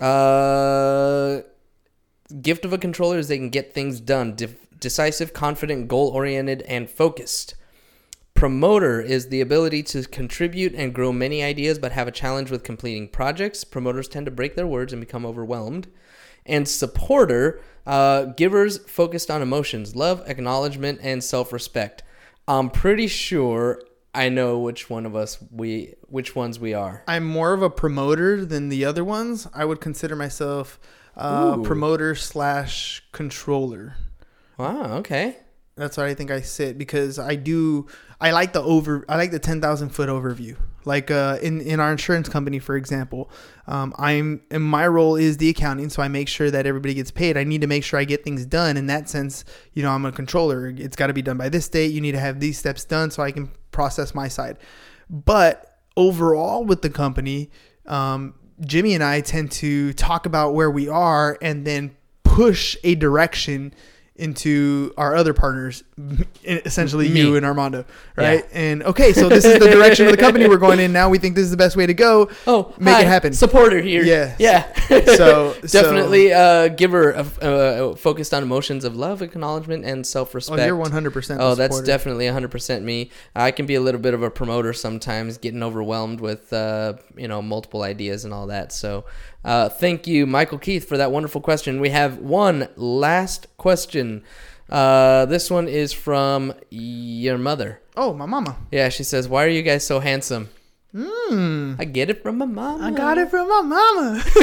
Uh, 0.00 1.42
gift 2.40 2.64
of 2.64 2.72
a 2.72 2.78
controller 2.78 3.18
is 3.18 3.28
they 3.28 3.36
can 3.36 3.50
get 3.50 3.74
things 3.74 4.00
done. 4.00 4.34
De- 4.34 4.56
decisive, 4.78 5.34
confident, 5.34 5.88
goal 5.88 6.08
oriented, 6.08 6.62
and 6.62 6.88
focused. 6.88 7.54
Promoter 8.40 9.02
is 9.02 9.28
the 9.28 9.42
ability 9.42 9.82
to 9.82 10.02
contribute 10.04 10.74
and 10.74 10.94
grow 10.94 11.12
many 11.12 11.42
ideas 11.42 11.78
but 11.78 11.92
have 11.92 12.08
a 12.08 12.10
challenge 12.10 12.50
with 12.50 12.62
completing 12.64 13.06
projects. 13.06 13.64
Promoters 13.64 14.08
tend 14.08 14.24
to 14.24 14.32
break 14.32 14.56
their 14.56 14.66
words 14.66 14.94
and 14.94 15.00
become 15.00 15.26
overwhelmed. 15.26 15.88
And 16.46 16.66
supporter, 16.66 17.60
uh, 17.86 18.24
givers 18.38 18.78
focused 18.78 19.30
on 19.30 19.42
emotions, 19.42 19.94
love, 19.94 20.22
acknowledgement, 20.26 21.00
and 21.02 21.22
self 21.22 21.52
respect. 21.52 22.02
I'm 22.48 22.70
pretty 22.70 23.08
sure 23.08 23.82
I 24.14 24.30
know 24.30 24.58
which 24.58 24.88
one 24.88 25.04
of 25.04 25.14
us 25.14 25.36
we 25.50 25.96
which 26.08 26.34
ones 26.34 26.58
we 26.58 26.72
are. 26.72 27.04
I'm 27.06 27.24
more 27.24 27.52
of 27.52 27.60
a 27.60 27.68
promoter 27.68 28.46
than 28.46 28.70
the 28.70 28.86
other 28.86 29.04
ones. 29.04 29.48
I 29.52 29.66
would 29.66 29.82
consider 29.82 30.16
myself 30.16 30.80
uh, 31.14 31.56
Ooh. 31.58 31.62
promoter 31.62 32.14
slash 32.14 33.02
controller. 33.12 33.96
Wow, 34.56 34.96
okay. 35.00 35.36
That's 35.80 35.96
where 35.96 36.06
I 36.06 36.12
think 36.12 36.30
I 36.30 36.42
sit 36.42 36.76
because 36.76 37.18
I 37.18 37.36
do. 37.36 37.86
I 38.20 38.32
like 38.32 38.52
the 38.52 38.60
over. 38.60 39.02
I 39.08 39.16
like 39.16 39.30
the 39.30 39.38
ten 39.38 39.62
thousand 39.62 39.88
foot 39.88 40.10
overview. 40.10 40.58
Like 40.84 41.10
uh, 41.10 41.38
in 41.40 41.62
in 41.62 41.80
our 41.80 41.90
insurance 41.90 42.28
company, 42.28 42.58
for 42.58 42.76
example, 42.76 43.30
um, 43.66 43.94
I'm 43.96 44.42
and 44.50 44.62
my 44.62 44.86
role 44.86 45.16
is 45.16 45.38
the 45.38 45.48
accounting, 45.48 45.88
so 45.88 46.02
I 46.02 46.08
make 46.08 46.28
sure 46.28 46.50
that 46.50 46.66
everybody 46.66 46.92
gets 46.92 47.10
paid. 47.10 47.38
I 47.38 47.44
need 47.44 47.62
to 47.62 47.66
make 47.66 47.82
sure 47.82 47.98
I 47.98 48.04
get 48.04 48.24
things 48.24 48.44
done. 48.44 48.76
In 48.76 48.88
that 48.88 49.08
sense, 49.08 49.46
you 49.72 49.82
know, 49.82 49.90
I'm 49.90 50.04
a 50.04 50.12
controller. 50.12 50.68
It's 50.68 50.96
got 50.96 51.06
to 51.06 51.14
be 51.14 51.22
done 51.22 51.38
by 51.38 51.48
this 51.48 51.66
date. 51.66 51.92
You 51.92 52.02
need 52.02 52.12
to 52.12 52.20
have 52.20 52.40
these 52.40 52.58
steps 52.58 52.84
done 52.84 53.10
so 53.10 53.22
I 53.22 53.32
can 53.32 53.50
process 53.70 54.14
my 54.14 54.28
side. 54.28 54.58
But 55.08 55.78
overall, 55.96 56.62
with 56.62 56.82
the 56.82 56.90
company, 56.90 57.50
um, 57.86 58.34
Jimmy 58.66 58.92
and 58.92 59.02
I 59.02 59.22
tend 59.22 59.50
to 59.52 59.94
talk 59.94 60.26
about 60.26 60.52
where 60.52 60.70
we 60.70 60.90
are 60.90 61.38
and 61.40 61.66
then 61.66 61.96
push 62.22 62.76
a 62.84 62.96
direction 62.96 63.72
into 64.20 64.92
our 64.96 65.16
other 65.16 65.34
partners, 65.34 65.82
essentially 66.44 67.08
Me. 67.08 67.20
you 67.20 67.36
and 67.36 67.44
Armando, 67.46 67.84
right? 68.16 68.44
And 68.52 68.82
okay, 68.82 69.12
so 69.12 69.28
this 69.28 69.44
is 69.44 69.58
the 69.58 69.68
direction 69.70 70.06
of 70.06 70.12
the 70.12 70.18
company 70.18 70.46
we're 70.48 70.58
going 70.58 70.78
in 70.78 70.92
now. 70.92 71.08
We 71.08 71.18
think 71.18 71.34
this 71.34 71.44
is 71.44 71.50
the 71.50 71.56
best 71.56 71.76
way 71.76 71.86
to 71.86 71.94
go. 71.94 72.28
Oh, 72.46 72.74
make 72.78 72.94
hi, 72.94 73.02
it 73.02 73.06
happen. 73.06 73.32
Supporter 73.32 73.80
here. 73.80 74.02
Yeah, 74.02 74.34
Yeah. 74.38 74.72
So- 75.16 75.54
definitely 75.66 76.32
uh, 76.32 76.68
giver 76.68 77.10
of, 77.10 77.38
uh, 77.42 77.94
focused 77.94 78.34
on 78.34 78.42
emotions 78.42 78.84
of 78.84 78.96
love, 78.96 79.22
acknowledgement, 79.22 79.84
and 79.84 80.06
self 80.06 80.34
respect. 80.34 80.60
Oh, 80.60 80.66
you're 80.66 80.76
100. 80.76 81.12
percent 81.12 81.40
Oh, 81.40 81.54
that's 81.54 81.80
definitely 81.82 82.26
100% 82.26 82.82
me. 82.82 83.10
I 83.34 83.50
can 83.50 83.66
be 83.66 83.74
a 83.76 83.80
little 83.80 84.00
bit 84.00 84.14
of 84.14 84.22
a 84.22 84.30
promoter 84.30 84.72
sometimes, 84.72 85.38
getting 85.38 85.62
overwhelmed 85.62 86.20
with 86.20 86.52
uh, 86.52 86.94
you 87.16 87.28
know 87.28 87.40
multiple 87.42 87.82
ideas 87.82 88.24
and 88.24 88.34
all 88.34 88.46
that. 88.48 88.72
So, 88.72 89.04
uh, 89.44 89.68
thank 89.68 90.06
you, 90.06 90.26
Michael 90.26 90.58
Keith, 90.58 90.88
for 90.88 90.96
that 90.96 91.12
wonderful 91.12 91.40
question. 91.40 91.80
We 91.80 91.90
have 91.90 92.18
one 92.18 92.68
last 92.76 93.46
question. 93.56 94.22
Uh, 94.68 95.26
this 95.26 95.50
one 95.50 95.68
is 95.68 95.92
from 95.92 96.54
your 96.70 97.38
mother. 97.38 97.80
Oh, 97.96 98.14
my 98.14 98.26
mama. 98.26 98.56
Yeah, 98.70 98.88
she 98.88 99.02
says, 99.02 99.28
"Why 99.28 99.44
are 99.44 99.48
you 99.48 99.62
guys 99.62 99.84
so 99.84 100.00
handsome?" 100.00 100.50
Hmm. 100.92 101.74
I 101.78 101.84
get 101.84 102.10
it 102.10 102.20
from 102.20 102.38
my 102.38 102.46
mom. 102.46 102.82
I 102.82 102.90
got 102.90 103.16
it 103.16 103.30
from 103.30 103.48
my 103.48 103.60
mama. 103.60 104.22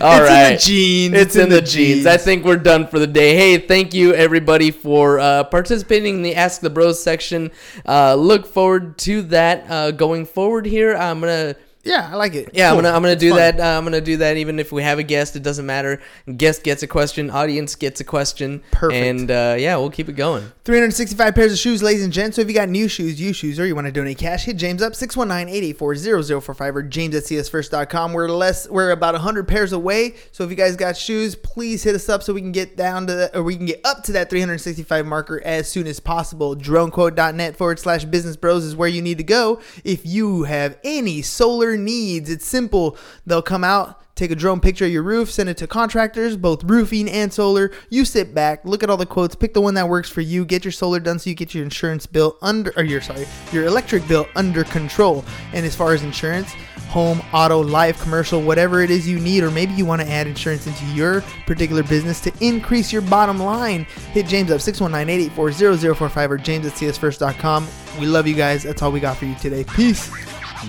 All 0.00 0.20
it's 0.20 0.30
right. 0.30 0.46
in 0.46 0.52
the 0.52 0.58
genes. 0.60 1.14
It's, 1.14 1.36
in, 1.36 1.48
the 1.48 1.60
genes. 1.60 2.06
I 2.06 2.16
think 2.16 2.44
we're 2.44 2.56
done 2.56 2.86
for 2.86 3.00
the 3.00 3.08
day. 3.08 3.34
Hey, 3.34 3.58
thank 3.58 3.94
you 3.94 4.14
everybody 4.14 4.70
for 4.70 5.18
uh, 5.18 5.42
participating 5.44 6.16
in 6.16 6.22
the 6.22 6.36
Ask 6.36 6.60
the 6.60 6.70
Bros 6.70 7.02
section. 7.02 7.50
Uh, 7.84 8.14
look 8.14 8.46
forward 8.46 8.96
to 8.98 9.22
that 9.22 9.68
uh, 9.68 9.90
going 9.90 10.24
forward 10.24 10.66
here. 10.66 10.94
I'm 10.94 11.20
gonna. 11.20 11.56
Yeah, 11.86 12.10
I 12.12 12.16
like 12.16 12.34
it. 12.34 12.50
Yeah, 12.52 12.70
Cool. 12.70 12.78
I'm 12.78 12.84
gonna 12.84 12.96
I'm 12.96 13.02
gonna 13.02 13.16
do 13.16 13.30
fun. 13.30 13.38
that. 13.38 13.60
Uh, 13.60 13.78
I'm 13.78 13.84
gonna 13.84 14.00
do 14.00 14.16
that 14.18 14.36
even 14.36 14.58
if 14.58 14.72
we 14.72 14.82
have 14.82 14.98
a 14.98 15.02
guest. 15.04 15.36
It 15.36 15.42
doesn't 15.44 15.64
matter. 15.64 16.00
Guest 16.36 16.64
gets 16.64 16.82
a 16.82 16.86
question. 16.86 17.30
Audience 17.30 17.74
gets 17.76 18.00
a 18.00 18.04
question. 18.04 18.62
Perfect. 18.72 19.04
And 19.04 19.30
uh, 19.30 19.54
yeah, 19.58 19.76
we'll 19.76 19.90
keep 19.90 20.08
it 20.08 20.14
going. 20.14 20.44
365 20.64 21.34
pairs 21.34 21.52
of 21.52 21.58
shoes, 21.58 21.82
ladies 21.82 22.02
and 22.02 22.12
gents. 22.12 22.34
So 22.36 22.42
if 22.42 22.48
you 22.48 22.54
got 22.54 22.68
new 22.68 22.88
shoes, 22.88 23.20
used 23.20 23.38
shoes, 23.38 23.60
or 23.60 23.66
you 23.66 23.74
want 23.76 23.86
to 23.86 23.92
donate 23.92 24.18
cash, 24.18 24.44
hit 24.46 24.56
James 24.56 24.82
up 24.82 24.94
619-884-0045 24.94 26.74
or 26.74 26.82
james 26.82 27.14
at 27.14 27.22
csfirst.com. 27.24 28.12
We're 28.12 28.28
less 28.28 28.68
we're 28.68 28.90
about 28.90 29.14
100 29.14 29.46
pairs 29.46 29.72
away. 29.72 30.14
So 30.32 30.44
if 30.44 30.50
you 30.50 30.56
guys 30.56 30.76
got 30.76 30.96
shoes, 30.96 31.34
please 31.34 31.82
hit 31.82 31.94
us 31.94 32.08
up 32.08 32.22
so 32.22 32.32
we 32.32 32.40
can 32.40 32.52
get 32.52 32.76
down 32.76 33.06
to 33.06 33.14
that 33.14 33.36
or 33.36 33.42
we 33.42 33.56
can 33.56 33.66
get 33.66 33.80
up 33.84 34.02
to 34.04 34.12
that 34.12 34.28
365 34.30 35.06
marker 35.06 35.40
as 35.44 35.68
soon 35.68 35.86
as 35.86 36.00
possible. 36.00 36.56
Dronequote.net 36.56 37.56
forward 37.56 37.78
slash 37.78 38.04
business 38.04 38.36
bros 38.36 38.64
is 38.64 38.74
where 38.74 38.88
you 38.88 39.02
need 39.02 39.18
to 39.18 39.24
go 39.24 39.60
if 39.84 40.04
you 40.04 40.44
have 40.44 40.78
any 40.82 41.22
solar 41.22 41.75
needs. 41.76 42.30
It's 42.30 42.46
simple. 42.46 42.96
They'll 43.26 43.42
come 43.42 43.64
out 43.64 44.02
take 44.16 44.30
a 44.30 44.34
drone 44.34 44.60
picture 44.60 44.86
of 44.86 44.90
your 44.90 45.02
roof, 45.02 45.30
send 45.30 45.48
it 45.48 45.58
to 45.58 45.66
contractors, 45.66 46.36
both 46.36 46.64
roofing 46.64 47.08
and 47.08 47.32
solar. 47.32 47.70
You 47.90 48.04
sit 48.04 48.34
back, 48.34 48.64
look 48.64 48.82
at 48.82 48.90
all 48.90 48.96
the 48.96 49.06
quotes, 49.06 49.36
pick 49.36 49.52
the 49.52 49.60
one 49.60 49.74
that 49.74 49.88
works 49.88 50.08
for 50.08 50.22
you, 50.22 50.44
get 50.44 50.64
your 50.64 50.72
solar 50.72 50.98
done 50.98 51.18
so 51.18 51.30
you 51.30 51.36
get 51.36 51.54
your 51.54 51.62
insurance 51.62 52.06
bill 52.06 52.38
under 52.40 52.72
or 52.76 52.82
your 52.82 53.02
sorry, 53.02 53.26
your 53.52 53.66
electric 53.66 54.08
bill 54.08 54.26
under 54.34 54.64
control. 54.64 55.24
And 55.52 55.64
as 55.66 55.76
far 55.76 55.92
as 55.92 56.02
insurance, 56.02 56.50
home, 56.88 57.20
auto, 57.34 57.62
life, 57.62 58.00
commercial, 58.00 58.40
whatever 58.40 58.80
it 58.80 58.90
is 58.90 59.06
you 59.06 59.20
need, 59.20 59.42
or 59.42 59.50
maybe 59.50 59.74
you 59.74 59.84
want 59.84 60.00
to 60.00 60.08
add 60.08 60.26
insurance 60.26 60.66
into 60.66 60.86
your 60.86 61.20
particular 61.46 61.82
business 61.82 62.18
to 62.22 62.32
increase 62.40 62.90
your 62.90 63.02
bottom 63.02 63.38
line, 63.38 63.84
hit 64.12 64.26
James 64.26 64.50
up 64.50 64.60
619-884-0045 64.60 66.30
or 66.30 66.38
james 66.38 66.66
at 66.66 66.72
csfirst.com. 66.72 67.68
We 68.00 68.06
love 68.06 68.26
you 68.26 68.34
guys. 68.34 68.62
That's 68.62 68.80
all 68.80 68.92
we 68.92 69.00
got 69.00 69.18
for 69.18 69.26
you 69.26 69.34
today. 69.34 69.64
Peace. 69.64 70.10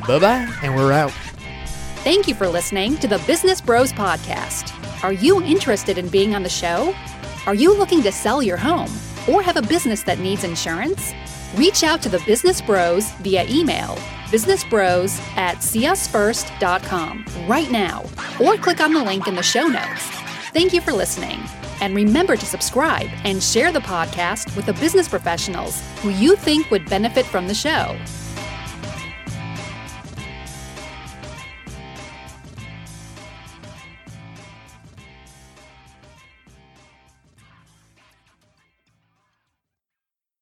Bye 0.07 0.19
bye. 0.19 0.53
And 0.63 0.75
we're 0.75 0.91
out. 0.91 1.11
Thank 2.03 2.27
you 2.27 2.35
for 2.35 2.47
listening 2.47 2.97
to 2.97 3.07
the 3.07 3.19
Business 3.27 3.59
Bros 3.59 3.91
Podcast. 3.91 4.73
Are 5.03 5.13
you 5.13 5.41
interested 5.43 5.97
in 5.97 6.07
being 6.09 6.35
on 6.35 6.43
the 6.43 6.49
show? 6.49 6.95
Are 7.45 7.55
you 7.55 7.77
looking 7.77 8.01
to 8.03 8.11
sell 8.11 8.41
your 8.41 8.57
home 8.57 8.91
or 9.27 9.41
have 9.41 9.57
a 9.57 9.61
business 9.61 10.03
that 10.03 10.19
needs 10.19 10.43
insurance? 10.43 11.13
Reach 11.55 11.83
out 11.83 12.01
to 12.03 12.09
the 12.09 12.19
Business 12.25 12.61
Bros 12.61 13.11
via 13.21 13.45
email 13.49 13.97
businessbros 14.27 15.19
at 15.37 15.57
seeusfirst.com 15.57 17.25
right 17.47 17.71
now 17.71 18.03
or 18.41 18.57
click 18.57 18.81
on 18.81 18.93
the 18.93 19.03
link 19.03 19.27
in 19.27 19.35
the 19.35 19.43
show 19.43 19.67
notes. 19.67 20.03
Thank 20.51 20.73
you 20.73 20.81
for 20.81 20.91
listening. 20.91 21.39
And 21.79 21.95
remember 21.95 22.35
to 22.35 22.45
subscribe 22.45 23.07
and 23.23 23.41
share 23.41 23.71
the 23.71 23.79
podcast 23.79 24.55
with 24.55 24.65
the 24.65 24.73
business 24.73 25.07
professionals 25.07 25.81
who 26.01 26.09
you 26.09 26.35
think 26.35 26.69
would 26.71 26.89
benefit 26.89 27.25
from 27.25 27.47
the 27.47 27.53
show. 27.53 27.97